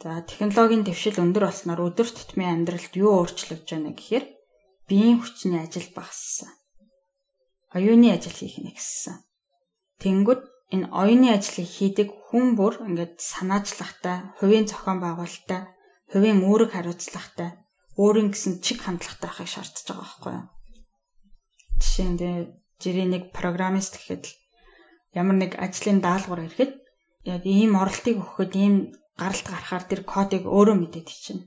За 0.00 0.24
технологийн 0.24 0.84
дэвшил 0.88 1.20
өндөр 1.20 1.44
болсноор 1.52 1.80
өдөр 1.92 2.08
тутмын 2.08 2.64
амьдралд 2.64 2.94
юу 2.96 3.20
өөрчлөгдөж 3.20 3.68
байна 3.68 3.92
гэхээр 3.92 4.24
биеийн 4.88 5.20
хүчний 5.20 5.60
ажил 5.60 5.92
багассан. 5.92 6.48
Оюуны 7.76 8.08
ажил 8.16 8.32
хийх 8.32 8.56
нэгссэн. 8.64 9.20
Тэнгүүд 10.00 10.42
энэ 10.72 10.88
оюуны 10.88 11.28
ажлыг 11.36 11.68
хийдэг 11.68 12.08
хүн 12.32 12.56
бүр 12.56 12.80
ингээд 12.88 13.20
санаачлагтай, 13.20 14.32
хувийн 14.40 14.64
зохион 14.64 14.98
байгуулалттай, 15.04 15.68
хувийн 16.10 16.42
үүрэг 16.42 16.74
хариуцлагатай, 16.74 17.50
өөрийн 17.94 18.34
гэсэн 18.34 18.58
чиг 18.64 18.82
хандлагатай 18.82 19.30
байхыг 19.30 19.50
шаардж 19.50 19.86
байгаа 19.86 20.02
байхгүй 20.02 20.32
юу? 20.34 20.46
Жишээнд 21.80 22.20
жирийн 22.82 23.10
нэг 23.14 23.24
программист 23.30 23.94
гэхэд 23.96 24.24
ямар 25.14 25.36
нэг 25.38 25.52
ажлын 25.54 26.02
даалгавар 26.02 26.50
ирэхэд 26.50 26.72
яг 27.24 27.42
ийм 27.46 27.78
оролтыг 27.78 28.16
өгөхөд 28.18 28.52
ийм 28.56 28.74
гаралт 29.20 29.46
гарахаар 29.46 29.84
тэр 29.86 30.02
кодыг 30.02 30.42
өөрөө 30.48 30.76
мэдээд 30.80 31.08
чинь. 31.08 31.42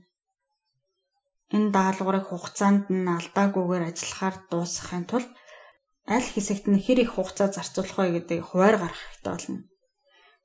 Энэ 1.54 1.74
даалгаврыг 1.76 2.26
хугацаанд 2.30 2.88
нь 2.88 3.08
алдаагүйгээр 3.18 3.88
ажиллахаар 3.90 4.36
дуусгахын 4.50 5.04
тулд 5.10 5.30
аль 6.14 6.28
хэсэгт 6.34 6.66
нь 6.70 6.82
хэр 6.84 6.98
их 7.04 7.10
хугацаа 7.14 7.48
зарцуулах 7.52 7.98
вэ 7.98 8.10
гэдэг 8.16 8.40
хуваар 8.44 8.76
гарах 8.80 9.00
хэрэгтэй 9.02 9.32
болно. 9.32 9.60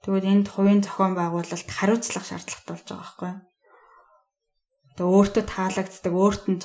Тэгвэл 0.02 0.32
энд 0.34 0.48
хувийн 0.50 0.82
зохион 0.84 1.14
байгуулалт 1.20 1.70
хариуцлах 1.78 2.26
шаардлагатай 2.28 2.74
болж 2.74 2.88
байгаа 2.88 3.04
байхгүй 3.04 3.28
юу? 3.30 3.49
Тэгээ 5.00 5.16
өөртөө 5.16 5.44
таалагддаг, 5.48 6.14
өөрт 6.14 6.44
нь 6.52 6.60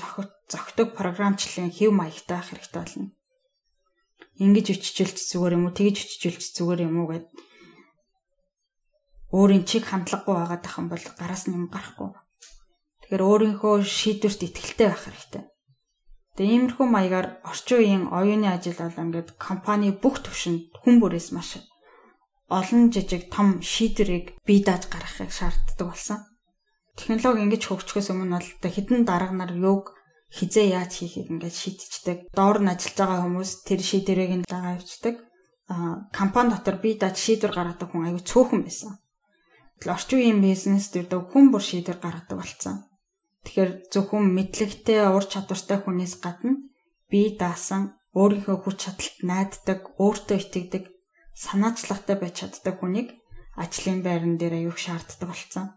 зохитдог 0.51 0.89
програмчлалын 0.99 1.71
хэв 1.71 1.91
маягтай 1.95 2.35
байх 2.43 2.51
хэрэгтэй 2.51 2.83
болно 2.83 3.15
ингэж 4.35 4.67
өччихүүлж 4.75 5.19
зүгээр 5.31 5.55
юм 5.55 5.71
уу 5.71 5.75
тэгэж 5.79 5.97
өччихүүлж 6.03 6.43
зүгээр 6.59 6.81
юм 6.91 7.07
уу 7.07 7.09
гэд 7.15 7.27
өөрийн 9.31 9.63
чиг 9.63 9.87
хандлагагүй 9.87 10.35
байгаад 10.35 10.65
ах 10.67 10.79
юм 10.83 10.89
бол 10.91 11.05
гараас 11.19 11.47
нь 11.47 11.55
юм 11.55 11.67
гарахгүй. 11.71 12.11
Тэгэхээр 13.07 13.23
өөрийнхөө 13.23 13.75
шийдвэрт 13.87 14.41
ихтэй 14.43 14.91
байх 14.91 15.03
хэрэгтэй. 15.07 15.45
Тэгээ 16.35 16.55
иймэрхүү 16.55 16.87
маягаар 16.91 17.29
орчин 17.47 17.79
үеийн 17.79 18.05
оюуны 18.11 18.51
ажил 18.51 18.79
бол 18.79 19.03
ингээд 19.07 19.39
компани 19.39 19.95
бүх 19.95 20.19
төвшөнд 20.27 20.75
хүн 20.83 20.99
бүрээс 20.99 21.31
маш 21.31 21.63
олон 22.51 22.91
жижиг 22.91 23.31
том 23.31 23.63
шийдвэрийг 23.63 24.35
бий 24.43 24.67
дааж 24.67 24.91
гаргахыг 24.91 25.31
шаарддаг 25.31 25.87
болсон. 25.87 26.19
Технологи 26.95 27.43
ингэж 27.43 27.63
хөгжихөөс 27.67 28.09
өмнө 28.15 28.39
бол 28.39 28.75
хэдэн 28.75 29.03
дарга 29.03 29.35
нар 29.35 29.53
юг 29.55 29.99
хизээ 30.31 30.79
яаж 30.79 30.93
хийхийг 31.03 31.31
ингээд 31.31 31.55
шийдчихдэг. 31.55 32.19
Доор 32.35 32.59
нь 32.63 32.71
ажиллаж 32.71 32.97
байгаа 32.99 33.21
хүмүүс 33.27 33.51
тэр 33.67 33.81
шийдвэрийг 33.83 34.33
нь 34.39 34.47
дагаа 34.47 34.79
явцдаг. 34.79 35.17
Аа 35.71 36.07
компани 36.15 36.55
дотор 36.55 36.79
бие 36.79 36.95
даад 36.99 37.19
шийдвэр 37.19 37.53
гаргадаг 37.55 37.89
хүн 37.91 38.07
аюу 38.11 38.23
цөөхөн 38.23 38.63
байсан. 38.67 38.99
Тэгэл 39.79 39.95
орчин 39.95 40.19
үеийн 40.19 40.41
бизнес 40.43 40.87
дэрдэг 40.95 41.23
хүн 41.31 41.51
бүр 41.51 41.63
шийдвэр 41.63 41.99
гаргадаг 42.03 42.37
болсон. 42.39 42.87
Тэгэхээр 43.43 43.71
зөвхөн 43.93 44.25
мэдлэгтэй 44.35 44.99
ур 45.11 45.25
чадвартай 45.27 45.79
хүнээс 45.83 46.15
гадна 46.23 46.63
бие 47.11 47.35
даасан 47.35 47.99
өөрийнхөө 48.15 48.57
хүч 48.63 48.77
чадалт 48.87 49.17
найддаг, 49.27 49.81
өөртөө 49.99 50.39
итгэдэг, 50.39 50.85
санаачлагтай 51.35 52.17
байж 52.19 52.35
чаддаг 52.41 52.79
хүнийг 52.79 53.19
ажлын 53.59 54.01
байран 54.07 54.39
дээр 54.39 54.55
аюух 54.63 54.79
шаарддаг 54.79 55.29
болсон. 55.29 55.75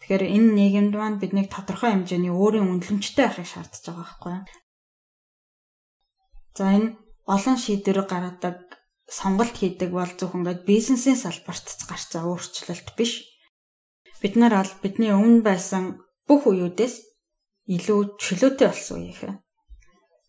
Тэгэхээр 0.00 0.24
энэ 0.36 0.50
нийгэмд 0.58 0.94
маань 0.96 1.20
биднийг 1.20 1.48
тодорхой 1.50 1.90
хэмжээний 1.92 2.32
өөрийн 2.32 2.68
үнэлэмжтэй 2.68 3.26
байхыг 3.26 3.48
шаардж 3.48 3.82
байгаа 3.86 4.04
байхгүй 4.04 4.32
юу? 4.36 4.44
За 6.56 6.64
энэ 6.76 6.88
олон 7.34 7.56
шийдвэр 7.56 7.98
гаргадаг 8.06 8.58
сонголт 9.08 9.54
хийдэг 9.56 9.90
бол 9.94 10.12
зөвхөн 10.18 10.40
ингээд 10.42 10.62
бизнесийн 10.68 11.18
салбарт 11.20 11.66
гарцаа 11.90 12.22
өөрчлөлт 12.26 12.88
биш. 12.98 13.12
Бид 14.20 14.34
нар 14.36 14.54
аль 14.62 14.74
бидний 14.82 15.12
өмнө 15.14 15.42
байсан 15.46 15.84
бүх 16.28 16.46
үеүүдээс 16.50 16.94
илүү 17.74 18.00
чөлөөтэй 18.22 18.68
болсон 18.68 18.96
үе 19.02 19.10
ихэ. 19.10 19.30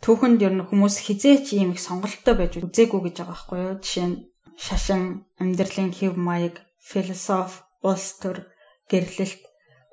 Түүхэнд 0.03 0.39
ер 0.45 0.53
нь 0.53 0.68
хүмүүс 0.68 0.95
хизээч 1.05 1.57
ийм 1.57 1.74
их 1.74 1.82
сонголттой 1.82 2.36
байж 2.38 2.53
үзээгүй 2.61 3.01
гэж 3.01 3.15
байгаа 3.18 3.34
байхгүй 3.34 3.57
юу? 3.65 3.76
Жишээ 3.82 4.07
нь 4.09 4.18
шашин, 4.57 5.26
амьдралын 5.41 5.89
хэв 5.93 6.13
маяг, 6.18 6.61
философи, 6.78 7.61
улс 7.82 8.18
төр, 8.22 8.45
гэрлэлт 8.89 9.41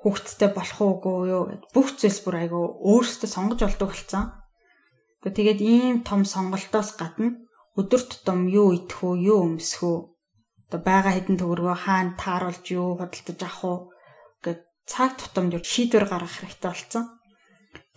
хүүхдтэй 0.05 0.53
болох 0.53 0.79
уугүй 0.85 1.17
юу 1.33 1.43
гэд 1.49 1.63
бүх 1.73 1.87
зүйлс 1.97 2.21
бүр 2.21 2.35
айгүй 2.45 2.63
өөрсдөө 2.85 3.29
сонгож 3.33 3.59
болдог 3.65 3.89
болсон. 3.89 4.37
Тэгээд 5.25 5.59
ийм 5.65 6.05
том 6.05 6.21
сонголтоос 6.29 6.93
гадна 6.93 7.33
өдөр 7.73 8.01
тутам 8.05 8.45
юу 8.45 8.77
идэх 8.77 9.01
үү, 9.01 9.33
юу 9.33 9.49
өмсөх 9.49 9.81
үү, 9.81 9.97
одоо 10.69 10.79
байгаа 10.85 11.17
хэдэн 11.17 11.41
төгрөгөө 11.41 11.77
хаана 11.81 12.13
тааруулж 12.21 12.65
юу 12.69 13.01
худалдаж 13.01 13.39
авах 13.41 13.61
уу 13.65 13.77
гэд 14.45 14.61
цаг 14.85 15.17
тутамд 15.17 15.57
шийдвэр 15.65 16.05
гаргах 16.05 16.37
хэрэгтэй 16.37 16.69
болсон. 16.69 17.03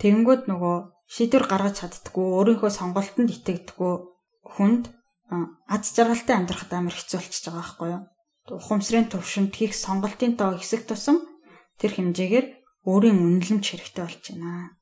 Тэгэнгүүт 0.00 0.42
нөгөө 0.48 0.76
шийдвэр 1.12 1.44
гаргаж 1.44 1.74
чаддггүй, 1.84 2.26
өөрийнхөө 2.40 2.72
сонголтонд 2.72 3.28
итгэдэггүй 3.36 3.94
хүнд 4.56 4.84
аз 5.68 5.92
жаргалтай 5.92 6.40
амьдрахад 6.40 6.72
амар 6.72 6.96
хэцүү 6.96 7.20
болчихж 7.20 7.44
байгаа 7.52 7.60
байхгүй 7.60 7.88
юу? 7.92 8.02
Ухамсарын 8.56 9.12
төвшөнд 9.12 9.52
хийх 9.52 9.76
сонголтын 9.76 10.40
тоо 10.40 10.56
хэсэг 10.56 10.88
тусам 10.88 11.20
тэр 11.80 11.92
хэмжээгээр 11.94 12.46
өөрийн 12.90 13.18
үнэлэмж 13.18 13.64
хэрэгтэй 13.64 14.04
болж 14.04 14.24
байна. 14.30 14.76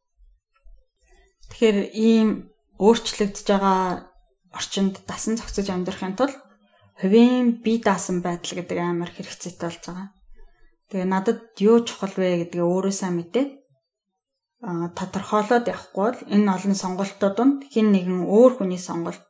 Тэгэхээр 1.50 1.78
ийм 1.94 2.28
өөрчлөгдөж 2.82 3.46
байгаа 3.48 3.80
орчинд 4.56 4.94
дасан 5.08 5.36
зохицож 5.36 5.68
амьдрахын 5.70 6.16
тулд 6.16 6.36
хувийн 7.00 7.60
бие 7.64 7.80
даасан 7.84 8.24
байдал 8.24 8.56
гэдэг 8.56 8.78
амар 8.80 9.10
хэрэгцээтэй 9.12 9.68
болж 9.68 9.82
байгаа. 9.84 10.08
Тэгээ 10.88 11.08
надад 11.12 11.40
юу 11.60 11.84
чухал 11.84 12.14
вэ 12.16 12.46
гэдгээ 12.48 12.64
өөрөө 12.64 12.94
сайн 12.94 13.14
мэдээ. 13.20 13.46
А 14.64 14.88
тодорхойлоод 14.96 15.66
явахгүй 15.68 16.04
бол 16.08 16.20
энэ 16.34 16.48
олон 16.56 16.74
сонголтуудад 16.78 17.68
хин 17.72 17.92
нэгэн 17.92 18.24
өөр 18.24 18.52
хүний 18.56 18.80
сонголт 18.80 19.26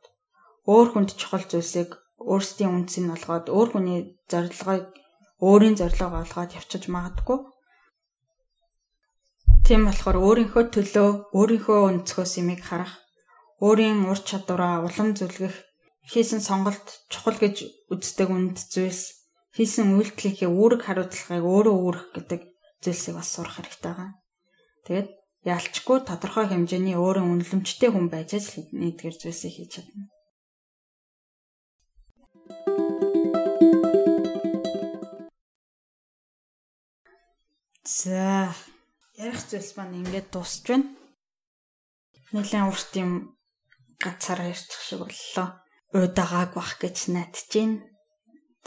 өөр 0.71 0.87
хүнд 0.91 1.09
чухал 1.19 1.43
зүйлсийг 1.43 1.91
өөрсдийн 2.31 2.71
үнцийг 2.71 3.11
олгоод 3.11 3.45
өөр 3.51 3.69
хүний 3.71 3.99
зорилгыг 4.31 4.85
өөрийн 5.43 5.75
зорилгоо 5.79 6.23
олгоод 6.23 6.55
явчихж 6.59 6.87
магадгүй. 6.89 7.37
Тийм 9.67 9.83
болохоор 9.83 10.15
өөрийнхөө 10.23 10.63
төлөө 10.71 11.35
өөрийнхөө 11.35 11.79
өнцгөөс 11.91 12.33
имийг 12.39 12.63
харах, 12.63 13.03
өөрийн 13.59 14.07
ур 14.07 14.15
чадвараа 14.15 14.79
улам 14.87 15.11
зүлгэх, 15.11 15.51
хийсэн 16.07 16.39
сонголт 16.39 17.03
чухал 17.11 17.35
гэж 17.35 17.67
үздэг 17.91 18.31
үнд 18.31 18.55
зүйлс, 18.63 19.27
хийсэн 19.51 19.99
үйлдэлийнхээ 19.99 20.47
үүрэг 20.47 20.87
хариуцлагыг 20.87 21.43
өөрөө 21.43 21.75
үүрэх 21.83 22.05
гэдэг 22.15 22.41
зүйлсийг 22.79 23.19
бас 23.19 23.27
сурах 23.27 23.59
хэрэгтэй 23.59 23.91
байгаа. 23.91 24.11
Тэгээд 24.87 25.09
ялчгүй 25.51 25.97
тодорхой 26.07 26.47
хэмжээний 26.47 26.95
өөрөө 26.95 27.27
үнэлэмжтэй 27.27 27.91
хүн 27.91 28.07
байж 28.07 28.39
л 28.39 28.71
нэгдгэр 28.71 29.19
зүйлсийг 29.19 29.51
хийж 29.51 29.83
чадна. 29.83 30.07
За 37.83 38.55
ярих 39.17 39.41
зүйлс 39.49 39.71
маань 39.75 39.97
ингээд 40.05 40.29
дуусч 40.29 40.63
байна. 40.69 40.87
Нилээн 42.33 42.69
урт 42.69 42.91
юм 43.01 43.11
гацаараа 43.97 44.53
ярьчих 44.53 44.81
шиг 44.85 45.01
боллоо. 45.01 45.47
Уйдагааг 45.97 46.53
бах 46.53 46.77
гэж 46.77 47.09
найдаж 47.09 47.49
байна. 47.49 47.81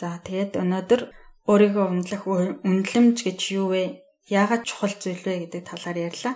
За 0.01 0.19
тэгээд 0.27 0.59
өнөөдөр 0.59 1.03
өөрийгөө 1.51 1.87
үнэлэх 1.93 2.23
үнэлэмж 2.67 3.17
гэж 3.27 3.41
юу 3.55 3.67
вэ? 3.73 4.03
Яагаад 4.27 4.67
чухал 4.67 4.95
зүйл 4.99 5.23
вэ 5.23 5.35
гэдэг 5.47 5.63
талаар 5.71 5.99
ярьлаа. 6.09 6.35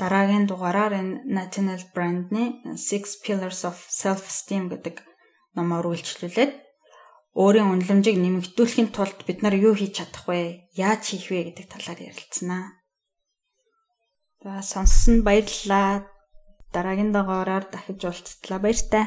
Дараагийн 0.00 0.46
дугаараар 0.48 0.92
энэ 0.98 1.22
National 1.28 1.82
Brand-ны 1.94 2.74
Six 2.74 3.22
Pillars 3.22 3.62
of 3.68 3.76
Self-Esteem 3.86 4.72
гэдэг 4.72 5.04
номоор 5.54 5.92
үйлчлүүлээд 5.92 6.52
өөрийн 7.38 7.70
үнэлэмжийг 7.70 8.16
нэмэгдүүлэхийн 8.18 8.90
тулд 8.90 9.20
бид 9.28 9.44
нар 9.44 9.54
юу 9.54 9.76
хийж 9.76 10.00
чадах 10.00 10.26
вэ? 10.26 10.72
Яаж 10.74 11.12
хийх 11.12 11.28
вэ 11.28 11.52
гэдэг 11.52 11.66
талаар 11.68 12.00
ярилцсанаа. 12.08 12.81
За 14.42 14.58
сонссон 14.58 15.22
баярлалаа. 15.22 16.02
Дараагийн 16.74 17.14
дугаараар 17.14 17.64
дахиж 17.70 18.02
уулзтлаа 18.02 18.58
баяртай. 18.58 19.06